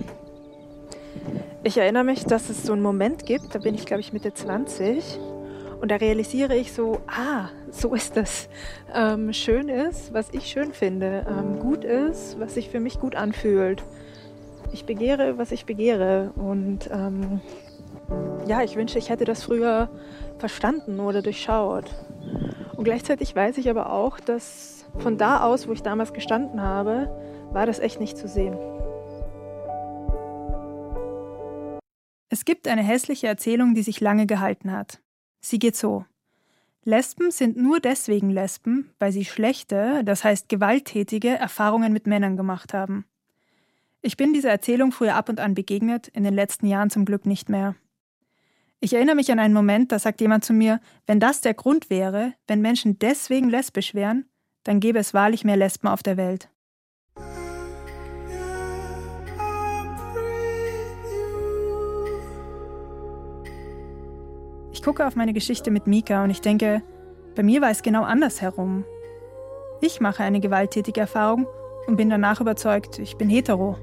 ich 1.64 1.78
erinnere 1.78 2.04
mich, 2.04 2.24
dass 2.24 2.50
es 2.50 2.62
so 2.62 2.74
einen 2.74 2.82
Moment 2.82 3.24
gibt, 3.24 3.54
da 3.54 3.58
bin 3.58 3.74
ich 3.74 3.86
glaube 3.86 4.00
ich 4.00 4.12
Mitte 4.12 4.34
20 4.34 5.18
und 5.80 5.90
da 5.90 5.96
realisiere 5.96 6.54
ich 6.54 6.74
so, 6.74 7.00
ah, 7.06 7.48
so 7.70 7.94
ist 7.94 8.18
das. 8.18 8.50
Ähm, 8.94 9.32
schön 9.32 9.70
ist, 9.70 10.12
was 10.12 10.28
ich 10.32 10.44
schön 10.44 10.74
finde. 10.74 11.24
Ähm, 11.26 11.58
gut 11.58 11.84
ist, 11.84 12.38
was 12.38 12.52
sich 12.52 12.68
für 12.68 12.80
mich 12.80 13.00
gut 13.00 13.16
anfühlt. 13.16 13.82
Ich 14.74 14.84
begehre, 14.84 15.38
was 15.38 15.52
ich 15.52 15.64
begehre. 15.64 16.32
Und 16.36 16.90
ähm, 16.92 17.40
ja, 18.46 18.62
ich 18.62 18.76
wünsche, 18.76 18.98
ich 18.98 19.10
hätte 19.10 19.24
das 19.24 19.42
früher 19.42 19.90
verstanden 20.38 21.00
oder 21.00 21.22
durchschaut. 21.22 21.94
Und 22.76 22.84
gleichzeitig 22.84 23.34
weiß 23.36 23.58
ich 23.58 23.68
aber 23.68 23.92
auch, 23.92 24.20
dass 24.20 24.86
von 24.98 25.18
da 25.18 25.42
aus, 25.42 25.68
wo 25.68 25.72
ich 25.72 25.82
damals 25.82 26.12
gestanden 26.12 26.62
habe, 26.62 27.10
war 27.52 27.66
das 27.66 27.78
echt 27.78 28.00
nicht 28.00 28.16
zu 28.16 28.28
sehen. 28.28 28.56
Es 32.30 32.44
gibt 32.44 32.68
eine 32.68 32.82
hässliche 32.82 33.26
Erzählung, 33.26 33.74
die 33.74 33.82
sich 33.82 34.00
lange 34.00 34.26
gehalten 34.26 34.72
hat. 34.72 35.00
Sie 35.40 35.58
geht 35.58 35.76
so. 35.76 36.04
Lesben 36.84 37.30
sind 37.30 37.56
nur 37.56 37.80
deswegen 37.80 38.30
Lesben, 38.30 38.94
weil 38.98 39.12
sie 39.12 39.24
schlechte, 39.24 40.02
das 40.04 40.24
heißt 40.24 40.48
gewalttätige 40.48 41.28
Erfahrungen 41.28 41.92
mit 41.92 42.06
Männern 42.06 42.36
gemacht 42.36 42.72
haben. 42.72 43.04
Ich 44.00 44.16
bin 44.16 44.32
dieser 44.32 44.50
Erzählung 44.50 44.92
früher 44.92 45.16
ab 45.16 45.28
und 45.28 45.40
an 45.40 45.54
begegnet, 45.54 46.08
in 46.08 46.24
den 46.24 46.34
letzten 46.34 46.66
Jahren 46.66 46.88
zum 46.88 47.04
Glück 47.04 47.26
nicht 47.26 47.48
mehr. 47.48 47.74
Ich 48.80 48.94
erinnere 48.94 49.16
mich 49.16 49.32
an 49.32 49.40
einen 49.40 49.54
Moment, 49.54 49.90
da 49.90 49.98
sagt 49.98 50.20
jemand 50.20 50.44
zu 50.44 50.52
mir, 50.52 50.80
wenn 51.06 51.18
das 51.18 51.40
der 51.40 51.54
Grund 51.54 51.90
wäre, 51.90 52.34
wenn 52.46 52.60
Menschen 52.60 52.98
deswegen 53.00 53.48
lesbisch 53.48 53.92
wären, 53.92 54.26
dann 54.62 54.78
gäbe 54.78 55.00
es 55.00 55.14
wahrlich 55.14 55.44
mehr 55.44 55.56
Lesben 55.56 55.88
auf 55.88 56.04
der 56.04 56.16
Welt. 56.16 56.48
Ich 64.72 64.82
gucke 64.84 65.04
auf 65.04 65.16
meine 65.16 65.32
Geschichte 65.32 65.72
mit 65.72 65.88
Mika 65.88 66.22
und 66.22 66.30
ich 66.30 66.40
denke, 66.40 66.82
bei 67.34 67.42
mir 67.42 67.60
war 67.60 67.70
es 67.70 67.82
genau 67.82 68.04
andersherum. 68.04 68.84
Ich 69.80 70.00
mache 70.00 70.22
eine 70.22 70.38
gewalttätige 70.38 71.00
Erfahrung 71.00 71.48
und 71.88 71.96
bin 71.96 72.10
danach 72.10 72.40
überzeugt, 72.40 73.00
ich 73.00 73.16
bin 73.16 73.28
hetero. 73.28 73.76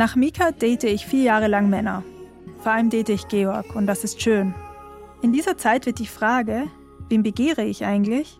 Nach 0.00 0.16
Mika 0.16 0.50
date 0.50 0.84
ich 0.84 1.04
vier 1.04 1.24
Jahre 1.24 1.46
lang 1.46 1.68
Männer. 1.68 2.02
Vor 2.60 2.72
allem 2.72 2.88
date 2.88 3.10
ich 3.10 3.28
Georg 3.28 3.76
und 3.76 3.86
das 3.86 4.02
ist 4.02 4.22
schön. 4.22 4.54
In 5.20 5.30
dieser 5.30 5.58
Zeit 5.58 5.84
wird 5.84 5.98
die 5.98 6.06
Frage, 6.06 6.68
wen 7.10 7.22
begehre 7.22 7.64
ich 7.64 7.84
eigentlich, 7.84 8.38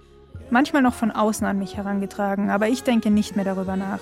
manchmal 0.48 0.80
noch 0.80 0.94
von 0.94 1.10
außen 1.10 1.46
an 1.46 1.58
mich 1.58 1.76
herangetragen, 1.76 2.48
aber 2.48 2.68
ich 2.68 2.82
denke 2.82 3.10
nicht 3.10 3.36
mehr 3.36 3.44
darüber 3.44 3.76
nach. 3.76 4.00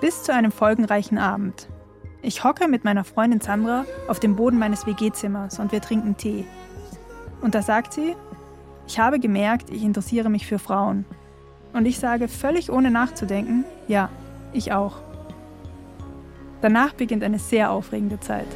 Bis 0.00 0.22
zu 0.22 0.32
einem 0.32 0.52
folgenreichen 0.52 1.18
Abend. 1.18 1.68
Ich 2.22 2.44
hocke 2.44 2.66
mit 2.66 2.82
meiner 2.82 3.04
Freundin 3.04 3.42
Sandra 3.42 3.84
auf 4.08 4.18
dem 4.18 4.34
Boden 4.34 4.58
meines 4.58 4.86
WG-Zimmers 4.86 5.58
und 5.58 5.70
wir 5.70 5.82
trinken 5.82 6.16
Tee. 6.16 6.46
Und 7.42 7.54
da 7.54 7.60
sagt 7.60 7.92
sie, 7.92 8.16
ich 8.86 8.98
habe 8.98 9.20
gemerkt, 9.20 9.68
ich 9.68 9.84
interessiere 9.84 10.30
mich 10.30 10.46
für 10.46 10.58
Frauen. 10.58 11.04
Und 11.74 11.84
ich 11.84 11.98
sage 11.98 12.26
völlig 12.26 12.72
ohne 12.72 12.90
nachzudenken, 12.90 13.66
ja, 13.86 14.08
ich 14.54 14.72
auch. 14.72 15.11
Danach 16.62 16.92
beginnt 16.92 17.24
eine 17.24 17.40
sehr 17.40 17.72
aufregende 17.72 18.20
Zeit. 18.20 18.46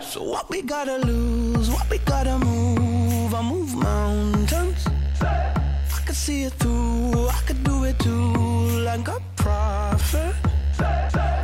So 0.00 0.20
what 0.20 0.50
we 0.50 0.62
gotta 0.62 0.96
lose, 1.06 1.70
what 1.70 1.88
we 1.88 1.98
gotta 1.98 2.36
move, 2.38 3.32
I 3.32 3.40
move 3.40 3.72
mountains. 3.76 4.84
I 5.20 6.04
could 6.04 6.16
see 6.16 6.44
it 6.44 6.52
through, 6.58 7.28
I 7.28 7.46
could 7.46 7.62
do 7.62 7.84
it 7.84 7.96
too, 8.00 8.80
like 8.84 9.08
a 9.08 9.20
prophet. 9.36 10.34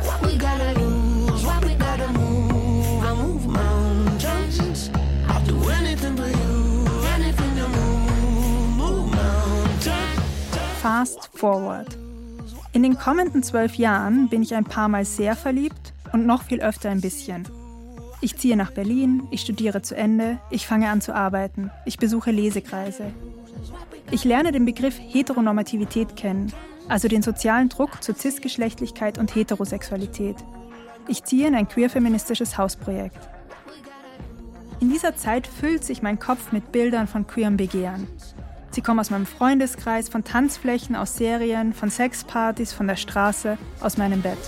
What 0.03 0.21
we 0.23 0.37
gotta 0.37 0.73
lose, 0.77 1.45
what 1.45 1.63
we 1.63 1.73
gotta 1.75 2.11
move, 2.11 3.03
I 3.03 3.15
move 3.15 3.47
mountains. 3.47 4.89
I'll 5.29 5.45
do 5.45 5.69
anything 5.69 6.17
for 6.17 6.27
you, 6.27 6.85
anything 7.15 7.55
to 7.55 7.67
move, 7.69 8.77
move 8.77 9.15
mountains. 9.15 10.81
Fast 10.81 11.29
forward. 11.33 11.97
In 12.73 12.83
den 12.83 12.97
kommenden 12.97 13.43
zwölf 13.43 13.75
Jahren 13.75 14.27
bin 14.29 14.41
ich 14.41 14.53
ein 14.53 14.65
paar 14.65 14.89
Mal 14.89 15.05
sehr 15.05 15.35
verliebt 15.35 15.82
und 16.13 16.25
noch 16.25 16.43
viel 16.43 16.61
öfter 16.61 16.89
ein 16.89 17.01
bisschen. 17.01 17.45
Ich 18.21 18.37
ziehe 18.37 18.55
nach 18.55 18.71
Berlin, 18.71 19.27
ich 19.31 19.41
studiere 19.41 19.81
zu 19.81 19.97
Ende, 19.97 20.39
ich 20.49 20.65
fange 20.65 20.89
an 20.89 21.01
zu 21.01 21.13
arbeiten, 21.13 21.71
ich 21.85 21.97
besuche 21.97 22.31
Lesekreise. 22.31 23.11
Ich 24.11 24.23
lerne 24.23 24.53
den 24.53 24.63
Begriff 24.63 24.97
Heteronormativität 24.97 26.15
kennen, 26.15 26.53
also 26.87 27.09
den 27.09 27.21
sozialen 27.21 27.67
Druck 27.67 28.01
zur 28.01 28.15
Cisgeschlechtlichkeit 28.15 29.17
und 29.17 29.35
Heterosexualität. 29.35 30.37
Ich 31.09 31.23
ziehe 31.25 31.47
in 31.47 31.55
ein 31.55 31.67
queer-feministisches 31.67 32.57
Hausprojekt. 32.57 33.19
In 34.79 34.89
dieser 34.89 35.15
Zeit 35.15 35.47
füllt 35.47 35.83
sich 35.83 36.01
mein 36.01 36.19
Kopf 36.19 36.51
mit 36.51 36.71
Bildern 36.71 37.07
von 37.07 37.27
queerem 37.27 37.57
Begehren. 37.57 38.07
Sie 38.71 38.81
kommen 38.81 38.99
aus 38.99 39.11
meinem 39.11 39.25
Freundeskreis, 39.25 40.09
von 40.09 40.23
Tanzflächen, 40.23 40.95
aus 40.95 41.15
Serien, 41.17 41.73
von 41.73 41.89
Sexpartys, 41.89 42.73
von 42.73 42.87
der 42.87 42.95
Straße, 42.95 43.57
aus 43.81 43.97
meinem 43.97 44.21
Bett. 44.21 44.39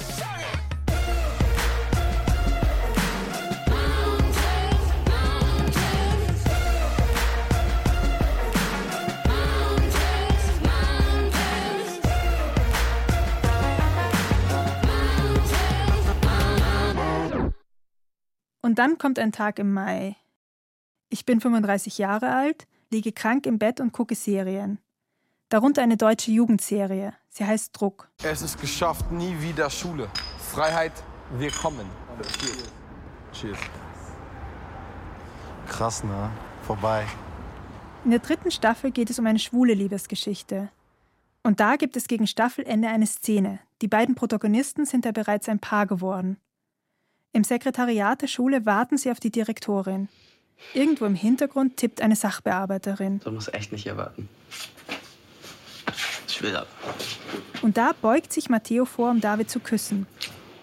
Und 18.66 18.80
dann 18.80 18.98
kommt 18.98 19.20
ein 19.20 19.32
Tag 19.32 19.60
im 19.60 19.74
Mai. 19.74 20.16
Ich 21.10 21.24
bin 21.24 21.40
35 21.40 22.00
Jahre 22.00 22.34
alt, 22.34 22.66
liege 22.90 23.12
krank 23.12 23.46
im 23.46 23.60
Bett 23.60 23.80
und 23.80 23.92
gucke 23.92 24.16
Serien. 24.16 24.80
Darunter 25.50 25.84
eine 25.84 25.98
deutsche 25.98 26.32
Jugendserie. 26.32 27.14
Sie 27.30 27.46
heißt 27.46 27.80
Druck. 27.80 28.10
Es 28.24 28.42
ist 28.42 28.60
geschafft, 28.60 29.12
nie 29.12 29.40
wieder 29.40 29.70
Schule. 29.70 30.10
Freiheit, 30.52 30.94
wir 31.38 31.52
kommen. 31.52 31.88
Cheers. 32.40 32.72
Cheers. 33.34 33.60
Krass, 35.68 36.04
ne? 36.04 36.32
Vorbei. 36.64 37.06
In 38.04 38.10
der 38.10 38.20
dritten 38.20 38.50
Staffel 38.50 38.90
geht 38.90 39.12
es 39.12 39.20
um 39.20 39.28
eine 39.28 39.38
schwule 39.38 39.76
Liebesgeschichte. 39.76 40.70
Und 41.44 41.60
da 41.60 41.76
gibt 41.76 41.98
es 41.98 42.08
gegen 42.08 42.26
Staffelende 42.26 42.88
eine 42.88 43.06
Szene. 43.06 43.60
Die 43.84 43.88
beiden 43.88 44.16
Protagonisten 44.16 44.88
sind 44.88 45.06
ja 45.06 45.12
bereits 45.12 45.50
ein 45.50 45.60
Paar 45.60 45.86
geworden. 45.86 46.38
Im 47.36 47.44
Sekretariat 47.44 48.22
der 48.22 48.28
Schule 48.28 48.66
warten 48.66 48.98
sie 48.98 49.12
auf 49.12 49.20
die 49.20 49.30
Direktorin. 49.30 50.08
Irgendwo 50.74 51.04
im 51.04 51.16
Hintergrund 51.16 51.76
tippt 51.76 52.00
eine 52.00 52.16
Sachbearbeiterin. 52.16 53.20
So 53.22 53.30
muss 53.30 53.50
echt 53.50 53.74
nicht 53.74 53.88
erwarten. 53.88 54.30
Ich 56.30 56.42
will 56.42 56.56
ab. 56.56 56.68
Und 57.62 57.76
da 57.76 57.92
beugt 58.02 58.32
sich 58.32 58.48
Matteo 58.48 58.86
vor, 58.86 59.12
um 59.12 59.20
David 59.20 59.50
zu 59.50 59.60
küssen. 59.60 60.08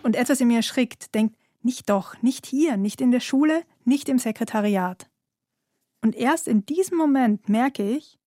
Und 0.03 0.17
etwas 0.17 0.41
in 0.41 0.49
mir 0.49 0.57
erschrickt, 0.57 1.15
denkt, 1.15 1.37
nicht 1.61 1.91
doch, 1.91 2.23
nicht 2.23 2.47
hier, 2.47 2.79
nicht 2.79 3.03
in 3.03 3.11
der 3.11 3.21
Schule, 3.21 3.65
nicht 3.85 4.09
im 4.09 4.19
Sekretariat. 4.19 5.11
Und 6.01 6.17
erst 6.17 6.49
in 6.49 6.65
diesem 6.65 6.97
Moment 6.97 7.51
merke 7.51 7.87
ich, 7.87 8.19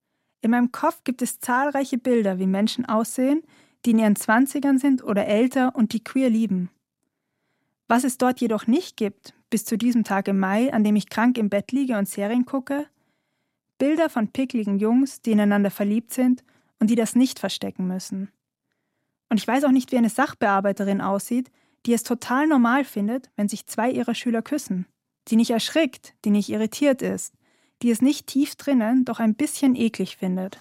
in 0.42 0.52
meinem 0.52 0.72
Kopf 0.72 1.04
gibt 1.04 1.24
es 1.24 1.40
zahlreiche 1.40 1.98
Bilder, 1.98 2.38
wie 2.38 2.46
Menschen 2.46 2.86
aussehen, 2.86 3.42
die 3.86 3.92
in 3.92 3.98
ihren 3.98 4.16
Zwanzigern 4.16 4.78
sind 4.78 5.04
oder 5.04 5.26
älter 5.26 5.76
und 5.76 5.94
die 5.94 6.04
queer 6.04 6.30
lieben. 6.30 6.70
Was 7.88 8.04
es 8.04 8.18
dort 8.18 8.42
jedoch 8.42 8.68
nicht 8.68 8.98
gibt, 8.98 9.34
bis 9.50 9.66
zu 9.66 9.78
diesem 9.78 10.04
Tag 10.04 10.28
im 10.28 10.40
Mai, 10.40 10.74
an 10.74 10.84
dem 10.84 10.96
ich 10.96 11.10
krank 11.10 11.38
im 11.38 11.50
Bett 11.50 11.72
liege 11.72 11.98
und 11.98 12.10
Serien 12.10 12.46
gucke, 12.46 12.88
Bilder 13.78 14.10
von 14.10 14.30
pickligen 14.30 14.80
Jungs, 14.80 15.22
die 15.22 15.32
ineinander 15.32 15.70
verliebt 15.70 16.14
sind 16.14 16.44
und 16.80 16.90
die 16.90 16.96
das 16.96 17.16
nicht 17.16 17.40
verstecken 17.40 17.88
müssen. 17.88 18.32
Und 19.30 19.38
ich 19.38 19.48
weiß 19.48 19.66
auch 19.66 19.72
nicht, 19.72 19.92
wie 19.92 19.98
eine 19.98 20.10
Sachbearbeiterin 20.10 21.02
aussieht, 21.02 21.52
die 21.86 21.94
es 21.94 22.04
total 22.04 22.48
normal 22.48 22.86
findet, 22.86 23.30
wenn 23.36 23.50
sich 23.50 23.68
zwei 23.68 23.92
ihrer 23.92 24.16
Schüler 24.16 24.42
küssen, 24.42 24.88
die 25.28 25.36
nicht 25.36 25.52
erschrickt, 25.52 26.16
die 26.24 26.32
nicht 26.32 26.50
irritiert 26.50 27.02
ist, 27.02 27.34
die 27.82 27.92
es 27.92 28.02
nicht 28.02 28.28
tief 28.28 28.56
drinnen, 28.56 29.06
doch 29.06 29.20
ein 29.20 29.36
bisschen 29.36 29.76
eklig 29.76 30.18
findet. 30.18 30.58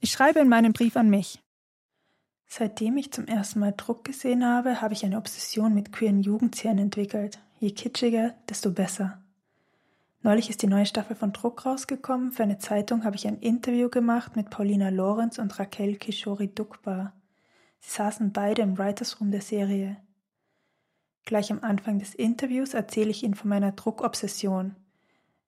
Ich 0.00 0.10
schreibe 0.10 0.40
in 0.40 0.48
meinem 0.48 0.72
Brief 0.72 0.96
an 0.96 1.10
mich. 1.10 1.41
Seitdem 2.54 2.98
ich 2.98 3.10
zum 3.10 3.26
ersten 3.28 3.60
Mal 3.60 3.72
Druck 3.74 4.04
gesehen 4.04 4.44
habe, 4.44 4.82
habe 4.82 4.92
ich 4.92 5.06
eine 5.06 5.16
Obsession 5.16 5.72
mit 5.72 5.90
queeren 5.90 6.20
Jugendserien 6.20 6.80
entwickelt. 6.80 7.38
Je 7.58 7.70
kitschiger, 7.70 8.34
desto 8.46 8.72
besser. 8.72 9.22
Neulich 10.20 10.50
ist 10.50 10.60
die 10.60 10.66
neue 10.66 10.84
Staffel 10.84 11.16
von 11.16 11.32
Druck 11.32 11.64
rausgekommen. 11.64 12.30
Für 12.30 12.42
eine 12.42 12.58
Zeitung 12.58 13.04
habe 13.04 13.16
ich 13.16 13.26
ein 13.26 13.38
Interview 13.38 13.88
gemacht 13.88 14.36
mit 14.36 14.50
Paulina 14.50 14.90
Lorenz 14.90 15.38
und 15.38 15.58
Raquel 15.58 15.96
Kishori 15.96 16.48
Dukba. 16.48 17.14
Sie 17.80 17.92
saßen 17.92 18.34
beide 18.34 18.60
im 18.60 18.76
Writers 18.76 19.18
Room 19.18 19.30
der 19.30 19.40
Serie. 19.40 19.96
Gleich 21.24 21.50
am 21.50 21.60
Anfang 21.60 22.00
des 22.00 22.14
Interviews 22.14 22.74
erzähle 22.74 23.12
ich 23.12 23.22
ihnen 23.22 23.34
von 23.34 23.48
meiner 23.48 23.72
Druckobsession. 23.72 24.76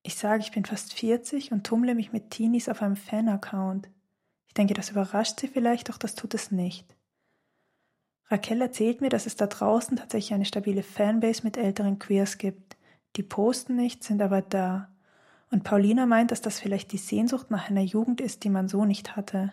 Ich 0.03 0.15
sage, 0.15 0.43
ich 0.43 0.53
bin 0.53 0.65
fast 0.65 0.95
40 0.95 1.53
und 1.53 1.67
tummle 1.67 1.95
mich 1.95 2.13
mit 2.13 2.31
Teenies 2.31 2.71
auf 2.71 2.81
einem 2.81 2.97
Fan-Account. 2.97 3.91
Ich 4.55 4.57
denke, 4.57 4.75
das 4.75 4.91
überrascht 4.91 5.41
sie 5.41 5.49
vielleicht, 5.49 5.89
doch 5.89 5.99
das 5.99 6.15
tut 6.15 6.33
es 6.33 6.53
nicht. 6.53 6.87
Raquel 8.29 8.61
erzählt 8.61 9.01
mir, 9.01 9.09
dass 9.09 9.27
es 9.27 9.35
da 9.35 9.49
draußen 9.49 9.97
tatsächlich 9.97 10.33
eine 10.33 10.45
stabile 10.45 10.85
Fanbase 10.85 11.43
mit 11.43 11.57
älteren 11.57 11.99
Queers 11.99 12.39
gibt. 12.39 12.77
Die 13.17 13.25
posten 13.25 13.75
nicht, 13.75 14.05
sind 14.05 14.23
aber 14.23 14.43
da. 14.43 14.93
Und 15.51 15.65
Paulina 15.65 16.07
meint, 16.07 16.31
dass 16.31 16.41
das 16.41 16.61
vielleicht 16.61 16.93
die 16.93 16.99
Sehnsucht 16.99 17.51
nach 17.51 17.69
einer 17.69 17.81
Jugend 17.81 18.21
ist, 18.21 18.45
die 18.45 18.49
man 18.49 18.69
so 18.69 18.85
nicht 18.85 19.17
hatte. 19.17 19.53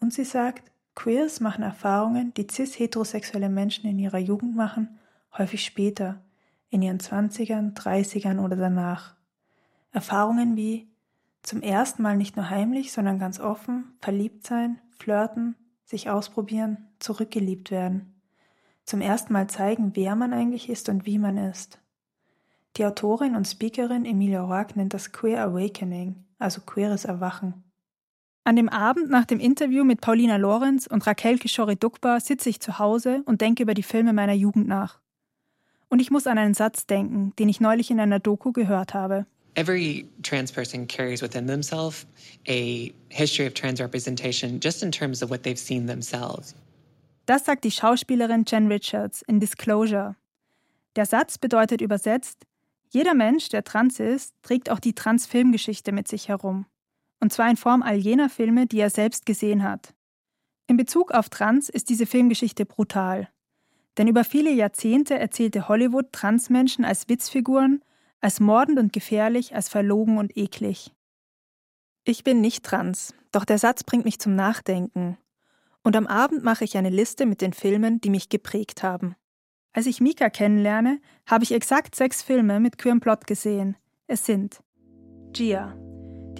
Und 0.00 0.14
sie 0.14 0.24
sagt, 0.24 0.72
Queers 0.94 1.40
machen 1.40 1.62
Erfahrungen, 1.62 2.32
die 2.32 2.46
cis-heterosexuelle 2.50 3.50
Menschen 3.50 3.86
in 3.86 3.98
ihrer 3.98 4.16
Jugend 4.16 4.56
machen, 4.56 4.98
häufig 5.36 5.62
später, 5.62 6.22
in 6.70 6.80
ihren 6.80 7.00
Zwanzigern, 7.00 7.74
Dreißigern 7.74 8.38
oder 8.38 8.56
danach. 8.56 9.14
Erfahrungen 9.92 10.56
wie 10.56 10.89
zum 11.42 11.62
ersten 11.62 12.02
Mal 12.02 12.16
nicht 12.16 12.36
nur 12.36 12.50
heimlich, 12.50 12.92
sondern 12.92 13.18
ganz 13.18 13.40
offen, 13.40 13.92
verliebt 14.00 14.46
sein, 14.46 14.80
flirten, 14.90 15.56
sich 15.84 16.10
ausprobieren, 16.10 16.88
zurückgeliebt 16.98 17.70
werden. 17.70 18.20
Zum 18.84 19.00
ersten 19.00 19.32
Mal 19.32 19.48
zeigen, 19.48 19.92
wer 19.94 20.16
man 20.16 20.32
eigentlich 20.32 20.68
ist 20.68 20.88
und 20.88 21.06
wie 21.06 21.18
man 21.18 21.36
ist. 21.36 21.78
Die 22.76 22.84
Autorin 22.84 23.34
und 23.34 23.46
Speakerin 23.46 24.04
Emilia 24.04 24.42
Roark 24.42 24.76
nennt 24.76 24.94
das 24.94 25.12
Queer 25.12 25.42
Awakening, 25.42 26.24
also 26.38 26.60
queeres 26.60 27.04
Erwachen. 27.04 27.64
An 28.44 28.56
dem 28.56 28.68
Abend 28.68 29.10
nach 29.10 29.26
dem 29.26 29.38
Interview 29.38 29.84
mit 29.84 30.00
Paulina 30.00 30.36
Lorenz 30.36 30.86
und 30.86 31.06
Raquel 31.06 31.38
Kishori-Dukba 31.38 32.20
sitze 32.20 32.48
ich 32.48 32.60
zu 32.60 32.78
Hause 32.78 33.22
und 33.26 33.40
denke 33.40 33.62
über 33.62 33.74
die 33.74 33.82
Filme 33.82 34.12
meiner 34.12 34.32
Jugend 34.32 34.66
nach. 34.66 35.00
Und 35.88 36.00
ich 36.00 36.10
muss 36.10 36.26
an 36.26 36.38
einen 36.38 36.54
Satz 36.54 36.86
denken, 36.86 37.32
den 37.38 37.48
ich 37.48 37.60
neulich 37.60 37.90
in 37.90 38.00
einer 38.00 38.20
Doku 38.20 38.52
gehört 38.52 38.94
habe. 38.94 39.26
Every 39.54 40.06
trans 40.22 40.52
person 40.52 40.86
carries 40.86 41.22
within 41.22 41.46
themselves 41.46 42.06
a 42.48 42.92
history 43.08 43.46
of 43.46 43.54
trans 43.54 43.80
representation 43.80 44.60
just 44.60 44.82
in 44.82 44.90
terms 44.90 45.22
of 45.22 45.30
what 45.30 45.42
they've 45.42 45.58
seen 45.58 45.86
themselves. 45.86 46.54
Das 47.26 47.44
sagt 47.44 47.64
die 47.64 47.70
Schauspielerin 47.70 48.44
Jen 48.46 48.68
Richards 48.68 49.22
in 49.22 49.40
Disclosure. 49.40 50.16
Der 50.96 51.06
Satz 51.06 51.38
bedeutet 51.38 51.80
übersetzt, 51.80 52.46
jeder 52.88 53.14
Mensch, 53.14 53.48
der 53.50 53.62
trans 53.62 54.00
ist, 54.00 54.34
trägt 54.42 54.68
auch 54.68 54.80
die 54.80 54.94
Trans-Filmgeschichte 54.94 55.92
mit 55.92 56.08
sich 56.08 56.28
herum 56.28 56.66
und 57.20 57.32
zwar 57.32 57.48
in 57.50 57.56
Form 57.56 57.82
all 57.82 57.96
jener 57.96 58.28
Filme, 58.28 58.66
die 58.66 58.80
er 58.80 58.90
selbst 58.90 59.26
gesehen 59.26 59.62
hat. 59.62 59.94
In 60.66 60.76
Bezug 60.76 61.12
auf 61.12 61.28
Trans 61.28 61.68
ist 61.68 61.90
diese 61.90 62.06
Filmgeschichte 62.06 62.64
brutal. 62.64 63.28
Denn 63.98 64.08
über 64.08 64.24
viele 64.24 64.50
Jahrzehnte 64.50 65.18
erzählte 65.18 65.68
Hollywood 65.68 66.12
Transmenschen 66.12 66.84
als 66.84 67.08
Witzfiguren, 67.08 67.82
als 68.20 68.40
mordend 68.40 68.78
und 68.78 68.92
gefährlich, 68.92 69.54
als 69.54 69.68
verlogen 69.68 70.18
und 70.18 70.36
eklig. 70.36 70.92
Ich 72.04 72.24
bin 72.24 72.40
nicht 72.40 72.64
trans, 72.64 73.14
doch 73.32 73.44
der 73.44 73.58
Satz 73.58 73.84
bringt 73.84 74.04
mich 74.04 74.18
zum 74.18 74.34
Nachdenken. 74.34 75.18
Und 75.82 75.96
am 75.96 76.06
Abend 76.06 76.44
mache 76.44 76.64
ich 76.64 76.76
eine 76.76 76.90
Liste 76.90 77.26
mit 77.26 77.40
den 77.40 77.52
Filmen, 77.52 78.00
die 78.00 78.10
mich 78.10 78.28
geprägt 78.28 78.82
haben. 78.82 79.16
Als 79.72 79.86
ich 79.86 80.00
Mika 80.00 80.30
kennenlerne, 80.30 81.00
habe 81.26 81.44
ich 81.44 81.52
exakt 81.52 81.94
sechs 81.94 82.22
Filme 82.22 82.60
mit 82.60 82.76
queerem 82.78 83.00
Plot 83.00 83.26
gesehen. 83.26 83.76
Es 84.06 84.26
sind 84.26 84.60
Gia, 85.32 85.74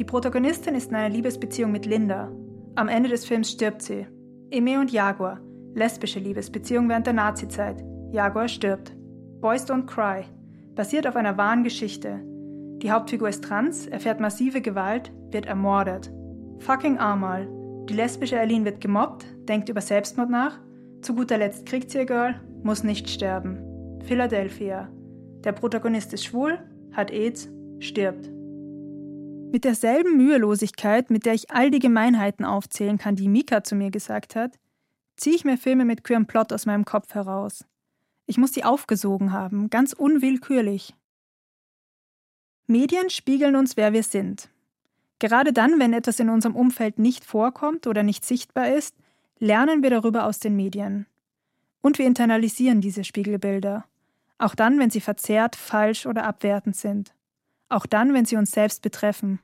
die 0.00 0.04
Protagonistin 0.04 0.74
ist 0.74 0.90
in 0.90 0.96
einer 0.96 1.14
Liebesbeziehung 1.14 1.70
mit 1.70 1.86
Linda. 1.86 2.32
Am 2.74 2.88
Ende 2.88 3.08
des 3.08 3.24
Films 3.24 3.50
stirbt 3.50 3.82
sie. 3.82 4.06
Eme 4.50 4.80
und 4.80 4.90
Jaguar. 4.90 5.40
Lesbische 5.74 6.18
Liebesbeziehung 6.18 6.88
während 6.88 7.06
der 7.06 7.14
Nazizeit. 7.14 7.84
Jaguar 8.10 8.48
stirbt. 8.48 8.96
Boys 9.40 9.64
Don't 9.64 9.86
Cry. 9.86 10.24
Basiert 10.80 11.06
auf 11.06 11.14
einer 11.14 11.36
wahren 11.36 11.62
Geschichte. 11.62 12.20
Die 12.78 12.90
Hauptfigur 12.90 13.28
ist 13.28 13.44
trans, 13.44 13.86
erfährt 13.86 14.18
massive 14.18 14.62
Gewalt, 14.62 15.12
wird 15.30 15.44
ermordet. 15.44 16.10
Fucking 16.60 16.96
Amal. 16.96 17.46
Die 17.86 17.92
lesbische 17.92 18.40
Aline 18.40 18.64
wird 18.64 18.80
gemobbt, 18.80 19.26
denkt 19.46 19.68
über 19.68 19.82
Selbstmord 19.82 20.30
nach. 20.30 20.58
Zu 21.02 21.14
guter 21.14 21.36
Letzt 21.36 21.66
kriegt 21.66 21.90
sie 21.90 21.98
ihr 21.98 22.06
Girl, 22.06 22.40
muss 22.62 22.82
nicht 22.82 23.10
sterben. 23.10 23.58
Philadelphia. 24.06 24.88
Der 25.44 25.52
Protagonist 25.52 26.14
ist 26.14 26.24
schwul, 26.24 26.58
hat 26.92 27.10
AIDS, 27.10 27.50
stirbt. 27.80 28.30
Mit 29.52 29.64
derselben 29.64 30.16
Mühelosigkeit, 30.16 31.10
mit 31.10 31.26
der 31.26 31.34
ich 31.34 31.50
all 31.50 31.70
die 31.70 31.78
Gemeinheiten 31.78 32.46
aufzählen 32.46 32.96
kann, 32.96 33.16
die 33.16 33.28
Mika 33.28 33.62
zu 33.62 33.74
mir 33.74 33.90
gesagt 33.90 34.34
hat, 34.34 34.58
ziehe 35.18 35.36
ich 35.36 35.44
mir 35.44 35.58
Filme 35.58 35.84
mit 35.84 36.04
queerem 36.04 36.24
Plot 36.24 36.54
aus 36.54 36.64
meinem 36.64 36.86
Kopf 36.86 37.12
heraus. 37.12 37.66
Ich 38.30 38.38
muss 38.38 38.54
sie 38.54 38.64
aufgesogen 38.64 39.32
haben, 39.32 39.68
ganz 39.68 39.92
unwillkürlich. 39.92 40.94
Medien 42.66 43.10
spiegeln 43.10 43.56
uns, 43.56 43.76
wer 43.76 43.92
wir 43.92 44.02
sind. 44.02 44.48
Gerade 45.18 45.52
dann, 45.52 45.78
wenn 45.78 45.92
etwas 45.92 46.18
in 46.20 46.30
unserem 46.30 46.56
Umfeld 46.56 46.98
nicht 46.98 47.24
vorkommt 47.24 47.86
oder 47.86 48.02
nicht 48.02 48.24
sichtbar 48.24 48.68
ist, 48.68 48.94
lernen 49.38 49.82
wir 49.82 49.90
darüber 49.90 50.24
aus 50.24 50.38
den 50.38 50.56
Medien. 50.56 51.06
Und 51.82 51.98
wir 51.98 52.06
internalisieren 52.06 52.80
diese 52.80 53.04
Spiegelbilder, 53.04 53.84
auch 54.38 54.54
dann, 54.54 54.78
wenn 54.78 54.90
sie 54.90 55.00
verzerrt, 55.02 55.56
falsch 55.56 56.06
oder 56.06 56.24
abwertend 56.24 56.76
sind 56.76 57.12
auch 57.70 57.86
dann, 57.86 58.12
wenn 58.12 58.26
sie 58.26 58.36
uns 58.36 58.50
selbst 58.50 58.82
betreffen. 58.82 59.38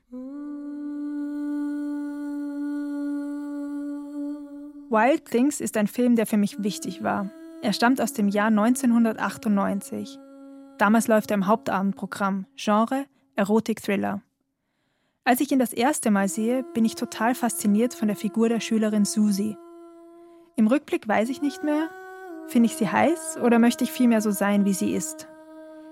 Wild 4.89 5.25
Things 5.25 5.59
ist 5.59 5.75
ein 5.77 5.87
Film, 5.87 6.15
der 6.15 6.27
für 6.27 6.37
mich 6.37 6.61
wichtig 6.63 7.03
war. 7.03 7.29
Er 7.61 7.73
stammt 7.73 7.99
aus 7.99 8.13
dem 8.13 8.27
Jahr 8.27 8.47
1998. 8.47 10.19
Damals 10.77 11.07
läuft 11.07 11.31
er 11.31 11.35
im 11.35 11.47
Hauptabendprogramm, 11.47 12.45
Genre 12.55 13.05
Erotik-Thriller. 13.35 14.21
Als 15.23 15.41
ich 15.41 15.51
ihn 15.51 15.59
das 15.59 15.73
erste 15.73 16.11
Mal 16.11 16.29
sehe, 16.29 16.63
bin 16.73 16.85
ich 16.85 16.95
total 16.95 17.35
fasziniert 17.35 17.93
von 17.93 18.07
der 18.07 18.15
Figur 18.15 18.47
der 18.47 18.59
Schülerin 18.59 19.05
Susie. 19.05 19.57
Im 20.55 20.67
Rückblick 20.67 21.07
weiß 21.07 21.29
ich 21.29 21.41
nicht 21.41 21.63
mehr, 21.63 21.89
finde 22.47 22.67
ich 22.67 22.75
sie 22.75 22.89
heiß 22.89 23.37
oder 23.43 23.59
möchte 23.59 23.83
ich 23.83 23.91
vielmehr 23.91 24.21
so 24.21 24.31
sein, 24.31 24.65
wie 24.65 24.73
sie 24.73 24.93
ist. 24.93 25.27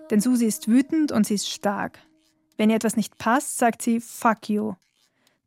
Denn 0.09 0.21
Susie 0.21 0.45
ist 0.45 0.67
wütend 0.67 1.11
und 1.11 1.25
sie 1.25 1.35
ist 1.35 1.49
stark. 1.49 1.99
Wenn 2.57 2.69
ihr 2.69 2.77
etwas 2.77 2.95
nicht 2.95 3.17
passt, 3.17 3.57
sagt 3.57 3.81
sie 3.81 3.99
Fuck 3.99 4.49
you. 4.49 4.73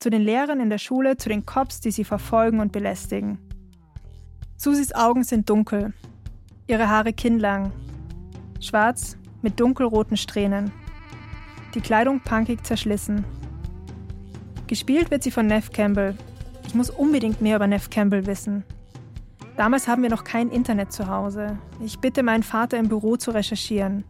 Zu 0.00 0.10
den 0.10 0.22
Lehrern 0.22 0.60
in 0.60 0.70
der 0.70 0.78
Schule, 0.78 1.16
zu 1.16 1.28
den 1.28 1.46
Cops, 1.46 1.80
die 1.80 1.90
sie 1.90 2.04
verfolgen 2.04 2.60
und 2.60 2.72
belästigen. 2.72 3.38
Susis 4.60 4.92
Augen 4.92 5.22
sind 5.22 5.48
dunkel, 5.48 5.92
ihre 6.66 6.88
Haare 6.88 7.12
kinnlang, 7.12 7.70
schwarz 8.58 9.16
mit 9.40 9.60
dunkelroten 9.60 10.16
Strähnen, 10.16 10.72
die 11.74 11.80
Kleidung 11.80 12.18
punkig 12.18 12.66
zerschlissen. 12.66 13.24
Gespielt 14.66 15.12
wird 15.12 15.22
sie 15.22 15.30
von 15.30 15.46
Neff 15.46 15.70
Campbell. 15.70 16.16
Ich 16.66 16.74
muss 16.74 16.90
unbedingt 16.90 17.40
mehr 17.40 17.54
über 17.54 17.68
Neff 17.68 17.88
Campbell 17.88 18.26
wissen. 18.26 18.64
Damals 19.56 19.86
haben 19.86 20.02
wir 20.02 20.10
noch 20.10 20.24
kein 20.24 20.50
Internet 20.50 20.92
zu 20.92 21.06
Hause. 21.06 21.56
Ich 21.80 22.00
bitte 22.00 22.24
meinen 22.24 22.42
Vater 22.42 22.78
im 22.78 22.88
Büro 22.88 23.16
zu 23.16 23.30
recherchieren. 23.30 24.02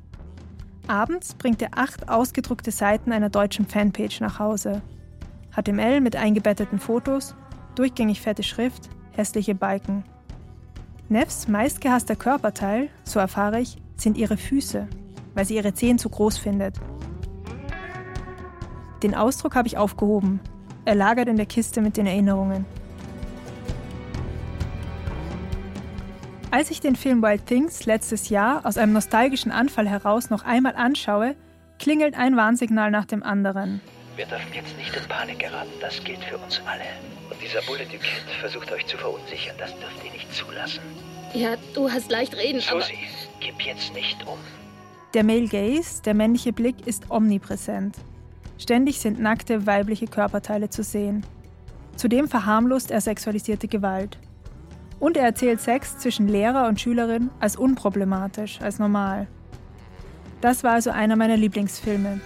Abends 0.87 1.35
bringt 1.35 1.61
er 1.61 1.77
acht 1.77 2.09
ausgedruckte 2.09 2.71
Seiten 2.71 3.13
einer 3.13 3.29
deutschen 3.29 3.67
Fanpage 3.67 4.23
nach 4.23 4.39
Hause. 4.39 4.81
HTML 5.55 6.01
mit 6.01 6.17
eingebetteten 6.17 6.79
Fotos, 6.79 7.35
durchgängig 7.75 8.23
fette 8.23 8.43
Schrift, 8.43 8.89
hässliche 9.13 9.55
Balken. 9.55 10.05
Neffs 11.11 11.49
meistgehasster 11.49 12.17
Körperteil, 12.17 12.91
so 13.03 13.19
erfahre 13.19 13.61
ich, 13.61 13.79
sind 13.97 14.19
ihre 14.19 14.37
Füße, 14.37 14.87
weil 15.35 15.45
sie 15.47 15.57
ihre 15.57 15.73
Zehen 15.73 15.99
zu 15.99 16.11
groß 16.11 16.37
findet. 16.37 16.75
Den 19.03 19.15
Ausdruck 19.15 19.55
habe 19.55 19.69
ich 19.69 19.79
aufgehoben. 19.79 20.41
Er 20.85 20.95
lagert 20.95 21.29
in 21.29 21.37
der 21.37 21.47
Kiste 21.47 21.81
mit 21.81 21.97
den 21.97 22.07
Erinnerungen. 22.07 22.67
Als 26.51 26.71
ich 26.71 26.81
den 26.81 26.97
Film 26.97 27.23
Wild 27.23 27.47
Things 27.47 27.87
letztes 27.87 28.29
Jahr 28.29 28.67
aus 28.67 28.77
einem 28.77 28.93
nostalgischen 28.93 29.53
Anfall 29.53 29.89
heraus 29.89 30.29
noch 30.29 30.45
einmal 30.45 30.77
anschaue, 30.77 31.37
klingelt 31.79 32.19
ein 32.19 32.37
Warnsignal 32.37 32.91
nach 32.91 33.07
dem 33.07 33.23
anderen. 33.23 33.81
Wir 34.19 34.27
dürfen 34.27 34.53
jetzt 34.53 34.77
nicht 34.77 34.97
in 34.97 35.05
Panik 35.05 35.39
geraten. 35.39 35.71
Das 35.81 36.03
gilt 36.03 36.19
für 36.25 36.37
uns 36.39 36.61
alle. 36.67 36.83
Und 37.31 37.41
dieser 37.41 37.63
Bulle 37.63 37.85
du 37.85 37.99
Kid 37.99 38.29
versucht 38.41 38.73
euch 38.73 38.85
zu 38.85 38.97
verunsichern. 38.97 39.55
Das 39.59 39.71
dürft 39.79 40.05
ihr 40.05 40.11
nicht 40.11 40.35
zulassen. 40.35 40.81
Ja, 41.35 41.55
du 41.73 41.89
hast 41.89 42.11
leicht 42.11 42.37
reden, 42.37 42.61
aber... 42.69 42.81
Susi, 42.81 42.99
gib 43.39 43.61
jetzt 43.61 43.95
nicht 43.95 44.27
um. 44.27 44.37
Der 45.15 45.23
Male 45.23 45.47
Gaze, 45.47 46.03
der 46.03 46.15
männliche 46.15 46.53
Blick, 46.53 46.85
ist 46.85 47.13
omnipräsent. 47.13 47.95
Ständig 48.59 48.99
sind 48.99 49.21
nackte 49.21 49.67
weibliche 49.67 50.09
Körperteile 50.09 50.69
zu 50.69 50.83
sehen. 50.83 51.25
Zudem 51.95 52.27
verharmlost 52.27 52.91
er 52.91 53.01
sexualisierte 53.01 53.69
Gewalt. 53.69 54.19
Und 54.99 55.17
er 55.17 55.27
erzählt 55.27 55.61
Sex 55.61 55.97
zwischen 55.99 56.27
Lehrer 56.27 56.67
und 56.67 56.81
Schülerin 56.81 57.31
als 57.39 57.55
unproblematisch, 57.55 58.61
als 58.63 58.81
normal. 58.81 59.29
Das 60.41 60.65
war 60.65 60.73
also 60.73 60.91
einer 60.91 61.15
meiner 61.15 61.37
Lieblingsfilme. 61.37 62.21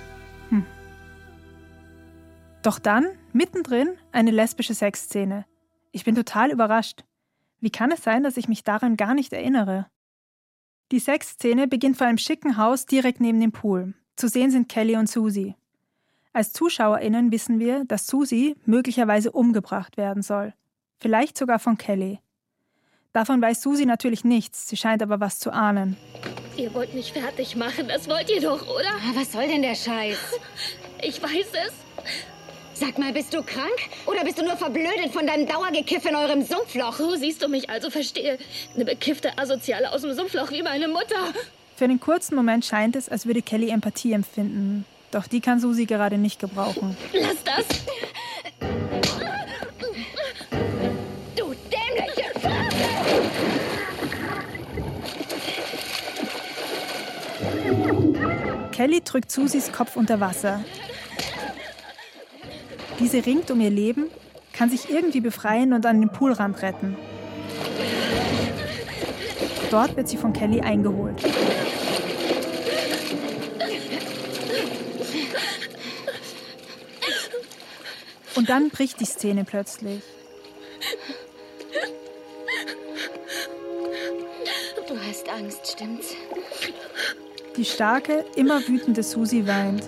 Doch 2.63 2.79
dann, 2.79 3.07
mittendrin, 3.33 3.97
eine 4.13 4.31
lesbische 4.31 4.75
Sexszene. 4.75 5.47
Ich 5.91 6.05
bin 6.05 6.15
total 6.15 6.53
überrascht. 6.53 7.05
Wie 7.61 7.71
kann 7.71 7.91
es 7.91 8.03
sein, 8.03 8.23
dass 8.23 8.37
ich 8.37 8.49
mich 8.49 8.63
daran 8.63 8.97
gar 8.97 9.15
nicht 9.15 9.33
erinnere? 9.33 9.87
Die 10.93 11.01
Sexszene 11.01 11.67
beginnt 11.67 11.97
vor 11.97 12.07
einem 12.07 12.19
schicken 12.19 12.57
Haus 12.57 12.87
direkt 12.87 13.21
neben 13.21 13.41
dem 13.41 13.51
Pool. 13.51 13.95
Zu 14.15 14.29
sehen 14.29 14.51
sind 14.51 14.69
Kelly 14.69 14.97
und 14.97 15.09
Susie. 15.09 15.57
Als 16.33 16.53
ZuschauerInnen 16.53 17.33
wissen 17.33 17.59
wir, 17.59 17.85
dass 17.85 18.07
Susie 18.07 18.57
möglicherweise 18.65 19.33
umgebracht 19.33 19.97
werden 19.97 20.23
soll. 20.23 20.55
Vielleicht 20.99 21.37
sogar 21.37 21.59
von 21.59 21.77
Kelly. 21.77 22.21
Davon 23.13 23.43
weiß 23.43 23.61
Susi 23.61 23.87
natürlich 23.87 24.25
nichts, 24.25 24.69
sie 24.69 24.77
scheint 24.77 25.03
aber 25.03 25.21
was 25.21 25.39
zu 25.39 25.51
ahnen. 25.51 25.97
Ihr 26.57 26.73
wollt 26.75 26.95
mich 26.95 27.13
fertig 27.13 27.57
machen, 27.57 27.89
das 27.89 28.09
wollt 28.09 28.31
ihr 28.31 28.41
doch, 28.41 28.63
oder? 28.63 28.93
Was 29.15 29.33
soll 29.33 29.49
denn 29.49 29.63
der 29.63 29.75
Scheiß? 29.75 30.19
Ich 31.03 31.23
weiß 31.23 31.49
es. 31.67 32.32
Sag 32.85 32.99
mal, 32.99 33.13
bist 33.13 33.33
du 33.33 33.45
krank? 33.45 33.77
Oder 34.07 34.25
bist 34.25 34.41
du 34.41 34.43
nur 34.43 34.57
verblödet 34.57 35.13
von 35.13 35.25
deinem 35.25 35.47
Dauergekiff 35.47 36.05
in 36.05 36.17
eurem 36.17 36.43
Sumpfloch? 36.43 36.95
So 36.95 37.15
siehst 37.15 37.41
du 37.41 37.47
mich 37.47 37.71
also, 37.71 37.91
verstehe. 37.91 38.39
Eine 38.75 38.85
bekiffte 38.85 39.39
Asoziale 39.39 39.93
aus 39.93 40.03
dem 40.03 40.13
Sumpfloch 40.15 40.51
wie 40.51 40.65
meine 40.65 40.89
Mutter. 40.89 41.33
Für 41.77 41.85
einen 41.85 42.01
kurzen 42.01 42.35
Moment 42.35 42.65
scheint 42.65 42.97
es, 42.97 43.09
als 43.09 43.25
würde 43.25 43.41
Kelly 43.41 43.69
Empathie 43.69 44.15
empfinden. 44.15 44.85
Doch 45.13 45.29
die 45.29 45.41
kann 45.41 45.61
Susi 45.61 45.87
gerade 45.87 46.19
nicht 46.19 46.41
gebrauchen. 46.41 46.97
Lass 47.13 47.37
das! 47.45 47.65
Du 51.37 51.55
dämliche 51.71 52.33
Kelly 58.73 59.01
drückt 59.05 59.31
Susis 59.31 59.71
Kopf 59.71 59.95
unter 59.95 60.19
Wasser. 60.19 60.65
Diese 63.03 63.27
ringt 63.27 63.51
um 63.51 63.61
ihr 63.61 63.69
Leben, 63.69 64.11
kann 64.53 64.71
sich 64.71 64.89
irgendwie 64.89 65.21
befreien 65.21 65.73
und 65.73 65.85
an 65.87 66.01
den 66.01 66.11
Poolrand 66.11 66.63
retten. 66.63 66.97
Dort 69.73 69.97
wird 69.97 70.09
sie 70.09 70.17
von 70.17 70.33
Kelly 70.33 70.61
eingeholt. 70.61 71.21
Und 78.37 78.49
dann 78.49 78.71
bricht 78.71 79.01
die 79.01 79.05
Szene 79.05 79.45
plötzlich. 79.45 80.03
Du 84.87 84.95
hast 84.97 85.29
Angst, 85.29 85.73
stimmt's? 85.73 86.15
Die 87.57 87.65
starke, 87.65 88.25
immer 88.37 88.61
wütende 88.69 89.03
Susi 89.03 89.45
weint. 89.47 89.83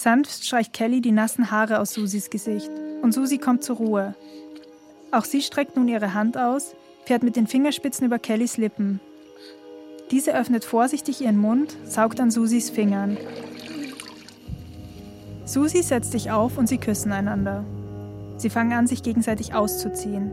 Sanft 0.00 0.46
streicht 0.46 0.72
Kelly 0.72 1.02
die 1.02 1.12
nassen 1.12 1.50
Haare 1.50 1.78
aus 1.78 1.92
Susis 1.92 2.30
Gesicht 2.30 2.70
und 3.02 3.12
Susi 3.12 3.36
kommt 3.36 3.62
zur 3.62 3.76
Ruhe. 3.76 4.14
Auch 5.10 5.26
sie 5.26 5.42
streckt 5.42 5.76
nun 5.76 5.88
ihre 5.88 6.14
Hand 6.14 6.38
aus, 6.38 6.74
fährt 7.04 7.22
mit 7.22 7.36
den 7.36 7.46
Fingerspitzen 7.46 8.06
über 8.06 8.18
Kellys 8.18 8.56
Lippen. 8.56 8.98
Diese 10.10 10.34
öffnet 10.34 10.64
vorsichtig 10.64 11.20
ihren 11.20 11.36
Mund, 11.36 11.76
saugt 11.84 12.18
an 12.18 12.30
Susis 12.30 12.70
Fingern. 12.70 13.18
Susi 15.44 15.82
setzt 15.82 16.12
sich 16.12 16.30
auf 16.30 16.56
und 16.56 16.66
sie 16.66 16.78
küssen 16.78 17.12
einander. 17.12 17.62
Sie 18.38 18.48
fangen 18.48 18.72
an, 18.72 18.86
sich 18.86 19.02
gegenseitig 19.02 19.52
auszuziehen. 19.52 20.30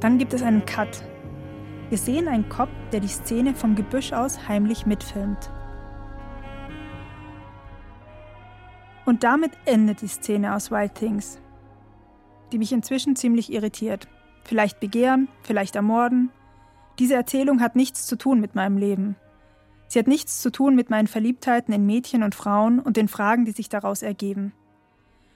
Dann 0.00 0.18
gibt 0.18 0.34
es 0.34 0.42
einen 0.42 0.66
Cut. 0.66 1.02
Wir 1.88 1.96
sehen 1.96 2.28
einen 2.28 2.50
Kopf, 2.50 2.72
der 2.92 3.00
die 3.00 3.08
Szene 3.08 3.54
vom 3.54 3.74
Gebüsch 3.74 4.12
aus 4.12 4.48
heimlich 4.48 4.84
mitfilmt. 4.84 5.50
Und 9.04 9.24
damit 9.24 9.52
endet 9.64 10.00
die 10.00 10.08
Szene 10.08 10.54
aus 10.54 10.70
Wild 10.70 10.94
Things, 10.94 11.38
die 12.52 12.58
mich 12.58 12.72
inzwischen 12.72 13.16
ziemlich 13.16 13.52
irritiert. 13.52 14.08
Vielleicht 14.44 14.80
begehren, 14.80 15.28
vielleicht 15.42 15.76
ermorden. 15.76 16.30
Diese 16.98 17.14
Erzählung 17.14 17.60
hat 17.60 17.76
nichts 17.76 18.06
zu 18.06 18.16
tun 18.16 18.40
mit 18.40 18.54
meinem 18.54 18.76
Leben. 18.76 19.16
Sie 19.88 19.98
hat 19.98 20.06
nichts 20.06 20.40
zu 20.40 20.50
tun 20.50 20.74
mit 20.74 20.88
meinen 20.88 21.06
Verliebtheiten 21.06 21.74
in 21.74 21.84
Mädchen 21.84 22.22
und 22.22 22.34
Frauen 22.34 22.78
und 22.78 22.96
den 22.96 23.08
Fragen, 23.08 23.44
die 23.44 23.52
sich 23.52 23.68
daraus 23.68 24.02
ergeben. 24.02 24.52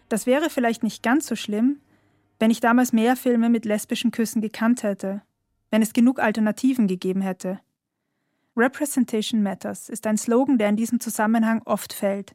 Das 0.09 0.27
wäre 0.27 0.51
vielleicht 0.51 0.83
nicht 0.83 1.03
ganz 1.03 1.27
so 1.27 1.37
schlimm, 1.37 1.81
wenn 2.39 2.51
ich 2.51 2.61
damals 2.61 2.93
mehr 2.93 3.17
Filme 3.17 3.49
mit 3.49 3.65
lesbischen 3.65 4.13
Küssen 4.13 4.41
gekannt 4.41 4.83
hätte, 4.83 5.23
wenn 5.71 5.83
es 5.83 5.93
genug 5.93 6.21
Alternativen 6.21 6.87
gegeben 6.87 7.21
hätte. 7.21 7.61
Representation 8.57 9.43
Matters 9.43 9.89
ist 9.89 10.07
ein 10.07 10.17
Slogan, 10.17 10.59
der 10.59 10.69
in 10.69 10.77
diesem 10.77 11.01
Zusammenhang 11.01 11.63
oft 11.65 11.93
fällt. 11.93 12.35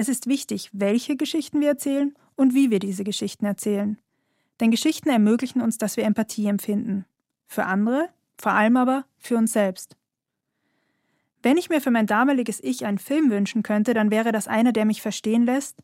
Es 0.00 0.08
ist 0.08 0.28
wichtig, 0.28 0.70
welche 0.72 1.16
Geschichten 1.16 1.60
wir 1.60 1.70
erzählen 1.70 2.14
und 2.36 2.54
wie 2.54 2.70
wir 2.70 2.78
diese 2.78 3.02
Geschichten 3.02 3.44
erzählen. 3.46 3.98
Denn 4.60 4.70
Geschichten 4.70 5.08
ermöglichen 5.08 5.60
uns, 5.60 5.76
dass 5.76 5.96
wir 5.96 6.04
Empathie 6.04 6.46
empfinden. 6.46 7.04
Für 7.48 7.64
andere, 7.64 8.08
vor 8.40 8.52
allem 8.52 8.76
aber 8.76 9.06
für 9.18 9.36
uns 9.36 9.52
selbst. 9.52 9.96
Wenn 11.42 11.56
ich 11.56 11.68
mir 11.68 11.80
für 11.80 11.90
mein 11.90 12.06
damaliges 12.06 12.62
Ich 12.62 12.86
einen 12.86 12.98
Film 12.98 13.28
wünschen 13.32 13.64
könnte, 13.64 13.92
dann 13.92 14.12
wäre 14.12 14.30
das 14.30 14.46
einer, 14.46 14.70
der 14.70 14.84
mich 14.84 15.02
verstehen 15.02 15.44
lässt, 15.44 15.82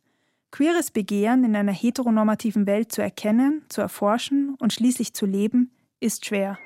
queeres 0.52 0.92
Begehren 0.92 1.42
in 1.42 1.56
einer 1.56 1.72
heteronormativen 1.72 2.68
Welt 2.68 2.92
zu 2.92 3.02
erkennen, 3.02 3.64
zu 3.68 3.80
erforschen 3.80 4.54
und 4.60 4.72
schließlich 4.72 5.12
zu 5.12 5.26
leben, 5.26 5.72
ist 5.98 6.24
schwer. 6.24 6.56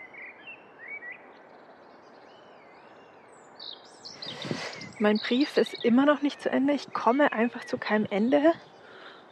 Mein 5.00 5.18
Brief 5.18 5.56
ist 5.56 5.84
immer 5.84 6.06
noch 6.06 6.22
nicht 6.22 6.42
zu 6.42 6.50
Ende. 6.50 6.72
Ich 6.72 6.92
komme 6.92 7.32
einfach 7.32 7.64
zu 7.64 7.78
keinem 7.78 8.06
Ende. 8.10 8.52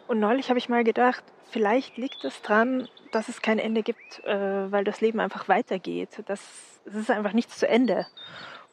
Und 0.06 0.20
neulich 0.20 0.48
habe 0.48 0.60
ich 0.60 0.68
mal 0.68 0.84
gedacht, 0.84 1.24
vielleicht 1.50 1.96
liegt 1.96 2.24
es 2.24 2.40
daran, 2.42 2.88
dass 3.10 3.28
es 3.28 3.42
kein 3.42 3.58
Ende 3.58 3.82
gibt, 3.82 4.24
äh, 4.24 4.70
weil 4.70 4.84
das 4.84 5.00
Leben 5.00 5.18
einfach 5.18 5.48
weitergeht. 5.48 6.22
Das, 6.26 6.40
es 6.84 6.94
ist 6.94 7.10
einfach 7.10 7.32
nichts 7.32 7.58
zu 7.58 7.66
Ende. 7.66 8.06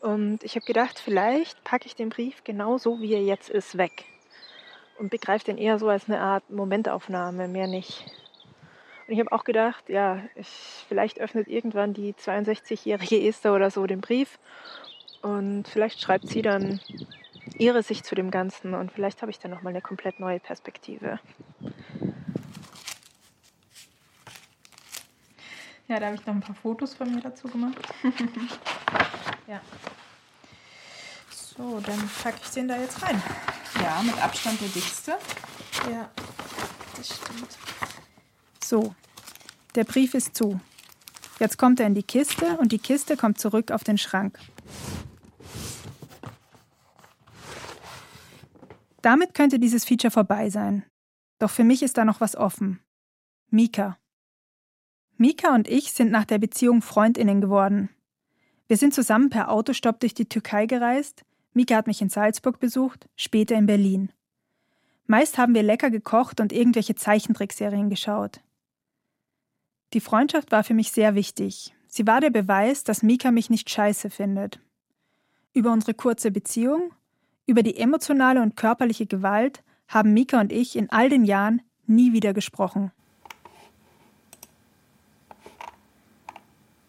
Und 0.01 0.43
ich 0.43 0.55
habe 0.55 0.65
gedacht, 0.65 0.99
vielleicht 0.99 1.63
packe 1.63 1.87
ich 1.87 1.95
den 1.95 2.09
Brief 2.09 2.43
genau 2.43 2.77
so, 2.77 2.99
wie 2.99 3.13
er 3.13 3.23
jetzt 3.23 3.49
ist, 3.49 3.75
weg. 3.75 4.05
Und 4.99 5.09
begreife 5.09 5.45
den 5.45 5.57
eher 5.57 5.79
so 5.79 5.89
als 5.89 6.07
eine 6.07 6.19
Art 6.19 6.47
Momentaufnahme, 6.51 7.47
mehr 7.47 7.67
nicht. 7.67 8.05
Und 9.07 9.15
ich 9.15 9.19
habe 9.19 9.31
auch 9.31 9.45
gedacht, 9.45 9.89
ja, 9.89 10.21
ich, 10.35 10.85
vielleicht 10.87 11.19
öffnet 11.19 11.47
irgendwann 11.47 11.95
die 11.95 12.13
62-jährige 12.13 13.27
Esther 13.27 13.55
oder 13.55 13.71
so 13.71 13.87
den 13.87 14.01
Brief 14.01 14.37
und 15.23 15.67
vielleicht 15.67 16.01
schreibt 16.01 16.27
sie 16.27 16.41
dann 16.41 16.79
ihre 17.57 17.81
Sicht 17.81 18.05
zu 18.05 18.13
dem 18.13 18.29
Ganzen 18.29 18.73
und 18.73 18.91
vielleicht 18.91 19.21
habe 19.21 19.31
ich 19.31 19.39
dann 19.39 19.51
nochmal 19.51 19.71
eine 19.71 19.81
komplett 19.81 20.19
neue 20.19 20.39
Perspektive. 20.39 21.19
Ja, 25.87 25.99
da 25.99 26.07
habe 26.07 26.15
ich 26.15 26.25
noch 26.25 26.33
ein 26.33 26.41
paar 26.41 26.55
Fotos 26.55 26.93
von 26.93 27.13
mir 27.13 27.21
dazu 27.21 27.47
gemacht. 27.47 27.77
ja. 29.47 29.61
So, 31.29 31.79
dann 31.79 32.09
packe 32.21 32.39
ich 32.43 32.49
den 32.51 32.67
da 32.67 32.77
jetzt 32.77 33.01
rein. 33.03 33.21
Ja, 33.81 34.01
mit 34.03 34.21
Abstand 34.21 34.59
der 34.59 34.69
dickste. 34.69 35.11
Ja, 35.89 36.09
das 36.97 37.15
stimmt. 37.15 37.57
So, 38.63 38.95
der 39.75 39.83
Brief 39.83 40.13
ist 40.13 40.35
zu. 40.35 40.59
Jetzt 41.39 41.57
kommt 41.57 41.79
er 41.79 41.87
in 41.87 41.95
die 41.95 42.03
Kiste 42.03 42.57
und 42.57 42.71
die 42.71 42.79
Kiste 42.79 43.17
kommt 43.17 43.39
zurück 43.39 43.71
auf 43.71 43.83
den 43.83 43.97
Schrank. 43.97 44.39
Damit 49.03 49.33
könnte 49.33 49.59
dieses 49.59 49.83
Feature 49.83 50.11
vorbei 50.11 50.49
sein. 50.49 50.83
Doch 51.37 51.49
für 51.49 51.65
mich 51.65 51.83
ist 51.83 51.97
da 51.97 52.05
noch 52.05 52.21
was 52.21 52.37
offen. 52.37 52.79
Mika. 53.49 53.97
Mika 55.17 55.53
und 55.53 55.67
ich 55.67 55.91
sind 55.91 56.09
nach 56.09 56.23
der 56.23 56.39
Beziehung 56.39 56.81
Freundinnen 56.81 57.41
geworden. 57.41 57.89
Wir 58.67 58.77
sind 58.77 58.93
zusammen 58.93 59.29
per 59.29 59.51
Autostopp 59.51 59.99
durch 59.99 60.13
die 60.13 60.29
Türkei 60.29 60.67
gereist. 60.67 61.25
Mika 61.51 61.75
hat 61.75 61.87
mich 61.87 62.01
in 62.01 62.07
Salzburg 62.07 62.59
besucht, 62.59 63.09
später 63.17 63.55
in 63.55 63.65
Berlin. 63.65 64.09
Meist 65.05 65.37
haben 65.37 65.53
wir 65.53 65.63
lecker 65.63 65.91
gekocht 65.91 66.39
und 66.39 66.53
irgendwelche 66.53 66.95
Zeichentrickserien 66.95 67.89
geschaut. 67.89 68.39
Die 69.91 69.99
Freundschaft 69.99 70.53
war 70.53 70.63
für 70.63 70.73
mich 70.73 70.93
sehr 70.93 71.13
wichtig. 71.13 71.75
Sie 71.87 72.07
war 72.07 72.21
der 72.21 72.29
Beweis, 72.29 72.85
dass 72.85 73.03
Mika 73.03 73.31
mich 73.31 73.49
nicht 73.49 73.69
scheiße 73.69 74.09
findet. 74.09 74.61
Über 75.53 75.73
unsere 75.73 75.93
kurze 75.93 76.31
Beziehung, 76.31 76.93
über 77.45 77.63
die 77.63 77.77
emotionale 77.77 78.41
und 78.41 78.55
körperliche 78.55 79.05
Gewalt 79.05 79.63
haben 79.87 80.13
Mika 80.13 80.39
und 80.39 80.51
ich 80.51 80.75
in 80.75 80.89
all 80.91 81.09
den 81.09 81.25
Jahren 81.25 81.61
nie 81.85 82.13
wieder 82.13 82.33
gesprochen. 82.33 82.91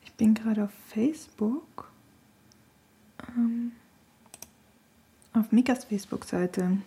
Ich 0.05 0.13
bin 0.15 0.35
gerade 0.35 0.65
auf 0.65 0.71
Facebook. 0.89 1.91
Ähm, 3.29 3.73
auf 5.33 5.51
Mikas 5.51 5.85
Facebook-Seite. 5.85 6.79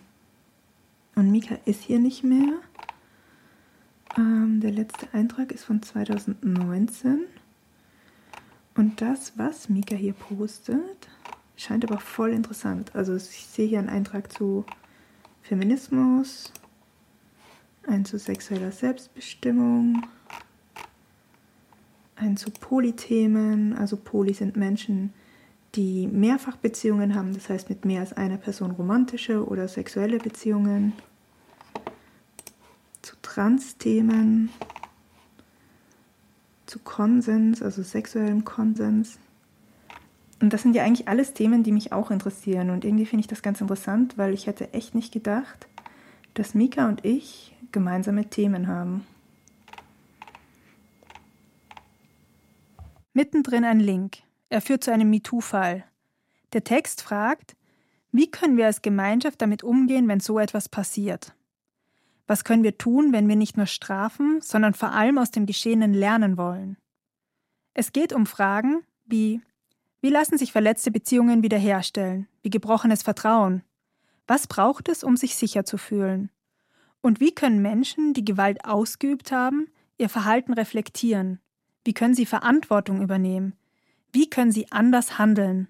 Und 1.14 1.30
Mika 1.30 1.56
ist 1.66 1.82
hier 1.82 1.98
nicht 1.98 2.24
mehr. 2.24 2.54
Ähm, 4.16 4.60
der 4.60 4.72
letzte 4.72 5.12
Eintrag 5.12 5.52
ist 5.52 5.64
von 5.64 5.82
2019. 5.82 7.26
Und 8.74 9.00
das, 9.00 9.36
was 9.36 9.68
Mika 9.68 9.94
hier 9.94 10.14
postet, 10.14 11.08
scheint 11.58 11.84
aber 11.84 12.00
voll 12.00 12.30
interessant. 12.30 12.94
Also 12.94 13.16
ich 13.16 13.46
sehe 13.46 13.66
hier 13.68 13.80
einen 13.80 13.88
Eintrag 13.88 14.32
zu 14.32 14.64
Feminismus, 15.42 16.52
einen 17.86 18.04
zu 18.04 18.18
sexueller 18.18 18.72
Selbstbestimmung, 18.72 20.06
einen 22.16 22.36
zu 22.36 22.50
Polythemen. 22.50 23.76
Also 23.76 23.96
Poly 23.96 24.34
sind 24.34 24.56
Menschen, 24.56 25.12
die 25.74 26.06
Mehrfachbeziehungen 26.06 27.14
haben, 27.14 27.34
das 27.34 27.48
heißt 27.48 27.68
mit 27.68 27.84
mehr 27.84 28.00
als 28.00 28.12
einer 28.12 28.36
Person 28.36 28.70
romantische 28.70 29.46
oder 29.46 29.68
sexuelle 29.68 30.18
Beziehungen, 30.18 30.92
zu 33.02 33.16
Trans-Themen, 33.20 34.50
zu 36.66 36.78
Konsens, 36.78 37.62
also 37.62 37.82
sexuellem 37.82 38.44
Konsens. 38.44 39.18
Und 40.40 40.52
das 40.52 40.62
sind 40.62 40.74
ja 40.74 40.84
eigentlich 40.84 41.08
alles 41.08 41.34
Themen, 41.34 41.62
die 41.64 41.72
mich 41.72 41.92
auch 41.92 42.10
interessieren. 42.10 42.70
Und 42.70 42.84
irgendwie 42.84 43.06
finde 43.06 43.22
ich 43.22 43.26
das 43.26 43.42
ganz 43.42 43.60
interessant, 43.60 44.16
weil 44.16 44.32
ich 44.34 44.46
hätte 44.46 44.72
echt 44.72 44.94
nicht 44.94 45.12
gedacht, 45.12 45.66
dass 46.34 46.54
Mika 46.54 46.88
und 46.88 47.04
ich 47.04 47.56
gemeinsame 47.72 48.30
Themen 48.30 48.68
haben. 48.68 49.04
Mittendrin 53.12 53.64
ein 53.64 53.80
Link. 53.80 54.18
Er 54.48 54.60
führt 54.60 54.84
zu 54.84 54.92
einem 54.92 55.10
MeToo-Fall. 55.10 55.84
Der 56.52 56.62
Text 56.62 57.02
fragt, 57.02 57.56
wie 58.12 58.30
können 58.30 58.56
wir 58.56 58.66
als 58.66 58.80
Gemeinschaft 58.80 59.42
damit 59.42 59.64
umgehen, 59.64 60.08
wenn 60.08 60.20
so 60.20 60.38
etwas 60.38 60.68
passiert? 60.68 61.34
Was 62.28 62.44
können 62.44 62.62
wir 62.62 62.78
tun, 62.78 63.12
wenn 63.12 63.28
wir 63.28 63.36
nicht 63.36 63.56
nur 63.56 63.66
strafen, 63.66 64.40
sondern 64.40 64.74
vor 64.74 64.92
allem 64.92 65.18
aus 65.18 65.30
dem 65.30 65.46
Geschehenen 65.46 65.94
lernen 65.94 66.36
wollen? 66.36 66.76
Es 67.74 67.92
geht 67.92 68.12
um 68.12 68.24
Fragen 68.24 68.82
wie 69.04 69.40
wie 70.00 70.10
lassen 70.10 70.38
sich 70.38 70.52
verletzte 70.52 70.90
Beziehungen 70.90 71.42
wiederherstellen, 71.42 72.28
wie 72.42 72.50
gebrochenes 72.50 73.02
Vertrauen? 73.02 73.62
Was 74.26 74.46
braucht 74.46 74.88
es, 74.88 75.02
um 75.02 75.16
sich 75.16 75.34
sicher 75.34 75.64
zu 75.64 75.78
fühlen? 75.78 76.30
Und 77.00 77.20
wie 77.20 77.34
können 77.34 77.62
Menschen, 77.62 78.12
die 78.14 78.24
Gewalt 78.24 78.64
ausgeübt 78.64 79.32
haben, 79.32 79.68
ihr 79.96 80.08
Verhalten 80.08 80.52
reflektieren? 80.52 81.40
Wie 81.84 81.94
können 81.94 82.14
sie 82.14 82.26
Verantwortung 82.26 83.02
übernehmen? 83.02 83.54
Wie 84.12 84.28
können 84.28 84.52
sie 84.52 84.70
anders 84.70 85.18
handeln? 85.18 85.68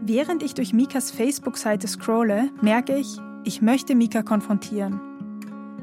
Während 0.00 0.42
ich 0.42 0.54
durch 0.54 0.72
Mikas 0.72 1.10
Facebook-Seite 1.10 1.86
scrolle, 1.86 2.50
merke 2.60 2.96
ich, 2.96 3.18
ich 3.44 3.62
möchte 3.62 3.94
Mika 3.94 4.22
konfrontieren. 4.22 5.00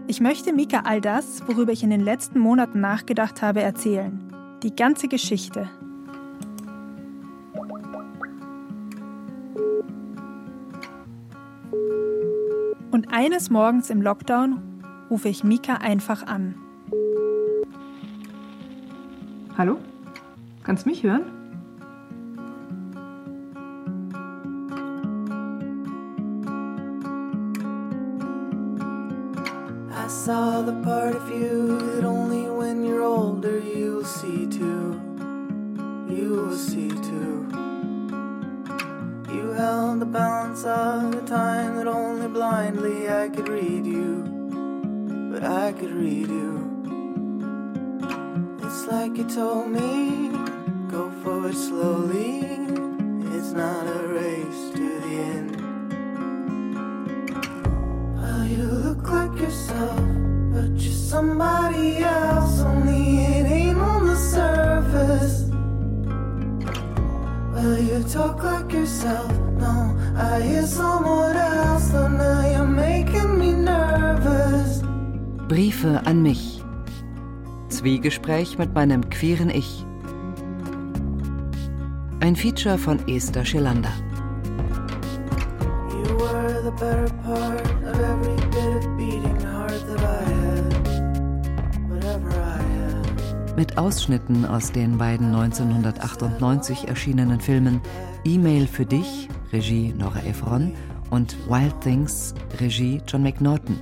Ich 0.08 0.20
möchte 0.20 0.54
Mika 0.54 0.82
all 0.86 1.02
das, 1.02 1.48
worüber 1.48 1.72
ich 1.72 1.84
in 1.84 1.90
den 1.90 2.02
letzten 2.02 2.40
Monaten 2.40 2.82
nachgedacht 2.82 3.42
habe, 3.42 3.62
erzählen. 3.62 4.60
Die 4.64 4.76
ganze 4.76 5.08
Geschichte. 5.08 5.70
Und 13.00 13.14
eines 13.14 13.50
Morgens 13.50 13.90
im 13.90 14.02
Lockdown 14.02 14.60
rufe 15.10 15.30
ich 15.30 15.46
Mika 15.46 15.76
einfach 15.76 16.28
an. 16.28 16.56
Hallo? 19.58 19.78
Kannst 20.66 20.84
du 20.86 20.90
mich 20.90 21.02
hören? 21.02 21.24
I 29.90 30.10
saw 30.10 30.62
the 30.62 30.74
part 30.84 31.16
of 31.16 31.32
you 31.32 31.78
that 31.96 32.04
only 32.04 32.50
when 32.50 32.84
you're 32.84 33.06
older 33.06 33.60
you'll 33.60 34.04
see 34.04 34.46
too. 34.46 35.00
You 36.10 36.32
will 36.32 36.58
see 36.58 36.90
too. 36.90 37.49
Held 39.60 40.00
the 40.00 40.06
balance 40.06 40.64
of 40.64 41.12
the 41.12 41.22
time 41.28 41.76
that 41.76 41.86
only 41.86 42.30
blindly 42.30 43.10
I 43.10 43.28
could 43.28 43.50
read 43.50 43.86
you. 43.86 44.24
But 45.34 45.44
I 45.44 45.74
could 45.74 45.92
read 45.92 46.30
you. 46.30 46.54
It's 48.64 48.88
like 48.88 49.18
you 49.18 49.26
told 49.26 49.68
me, 49.68 50.30
go 50.90 51.12
forward 51.22 51.56
slowly. 51.56 52.40
It's 53.36 53.52
not 53.52 53.86
a 53.86 54.08
race 54.08 54.72
to 54.78 55.00
the 55.02 55.14
end. 55.34 55.52
Well, 58.16 58.46
you 58.46 58.64
look 58.64 59.10
like 59.10 59.38
yourself, 59.42 60.00
but 60.54 60.72
you're 60.80 60.94
somebody 60.94 61.98
else. 61.98 62.62
Only 62.62 63.26
it 63.26 63.46
ain't 63.46 63.78
on 63.78 64.08
the 64.08 64.16
surface. 64.16 65.50
Well, 67.54 67.78
you 67.78 68.02
talk 68.04 68.42
like 68.42 68.72
yourself. 68.72 69.39
No, 69.60 69.96
I 70.16 70.42
hear 70.42 70.66
someone 70.66 71.36
else. 71.36 71.90
Though 71.90 72.08
now 72.08 72.48
you're 72.50 72.66
making 72.66 73.38
me 73.38 73.52
nervous. 73.54 74.82
Briefe 75.48 76.02
an 76.06 76.22
mich. 76.22 76.64
Zwiegespräch 77.70 78.58
mit 78.58 78.74
meinem 78.74 79.10
queeren 79.10 79.50
Ich. 79.50 79.86
Ein 82.22 82.36
Feature 82.36 82.78
von 82.78 83.00
Esther 83.08 83.46
Schelander. 83.46 83.92
You 85.92 86.18
were 86.18 86.62
the 86.64 86.72
better 86.72 87.10
part 87.24 87.62
of 87.84 88.00
every 88.00 88.36
bit 88.52 88.76
of 88.78 88.98
beating 88.98 89.40
heart 89.42 89.82
that 89.88 90.02
I 90.02 90.24
had. 90.34 90.74
Whatever 91.90 92.30
I 92.30 92.62
had. 92.62 93.56
Mit 93.56 93.78
Ausschnitten 93.78 94.46
aus 94.46 94.72
den 94.72 94.98
beiden 94.98 95.34
1998 95.34 96.88
erschienenen 96.88 97.40
Filmen 97.40 97.82
E-Mail 98.26 98.68
für 98.68 98.86
dich, 98.86 99.30
Regie 99.52 99.94
Nora 99.98 100.22
Ephron, 100.24 100.74
und 101.10 101.36
Wild 101.50 101.80
Things, 101.82 102.34
Regie 102.60 103.02
John 103.08 103.24
McNaughton, 103.24 103.80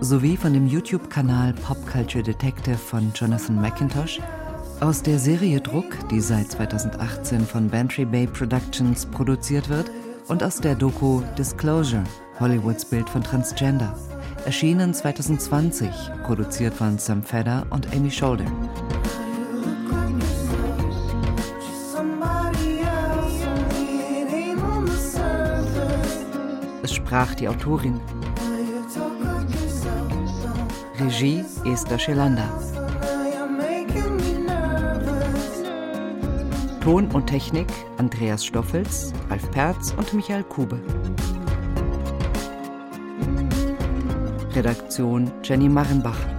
sowie 0.00 0.36
von 0.36 0.52
dem 0.52 0.66
YouTube-Kanal 0.66 1.54
Pop 1.54 1.78
Culture 1.86 2.22
Detective 2.22 2.76
von 2.76 3.12
Jonathan 3.14 3.60
McIntosh, 3.60 4.20
aus 4.80 5.02
der 5.02 5.18
Serie 5.18 5.60
Druck, 5.60 5.96
die 6.10 6.20
seit 6.20 6.50
2018 6.50 7.40
von 7.40 7.68
Bantry 7.68 8.04
Bay 8.04 8.26
Productions 8.26 9.06
produziert 9.06 9.68
wird, 9.68 9.90
und 10.28 10.42
aus 10.42 10.60
der 10.60 10.74
Doku 10.74 11.22
Disclosure, 11.38 12.02
Hollywoods 12.40 12.84
Bild 12.84 13.08
von 13.08 13.22
Transgender, 13.22 13.96
erschienen 14.44 14.92
2020, 14.92 15.88
produziert 16.24 16.74
von 16.74 16.98
Sam 16.98 17.22
Fedder 17.22 17.64
und 17.70 17.94
Amy 17.94 18.10
Scholder. 18.10 18.44
Sprach 27.06 27.36
die 27.36 27.48
Autorin. 27.48 28.00
Regie 30.98 31.44
Esther 31.64 32.00
Schelander. 32.00 32.48
Ton 36.80 37.06
und 37.12 37.28
Technik 37.28 37.68
Andreas 37.98 38.44
Stoffels, 38.44 39.12
Ralf 39.30 39.48
Perz 39.52 39.94
und 39.96 40.12
Michael 40.14 40.42
Kube. 40.42 40.80
Redaktion 44.56 45.30
Jenny 45.44 45.68
Marrenbach. 45.68 46.35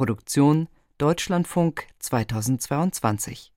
Produktion 0.00 0.66
Deutschlandfunk 0.96 1.86
2022 1.98 3.52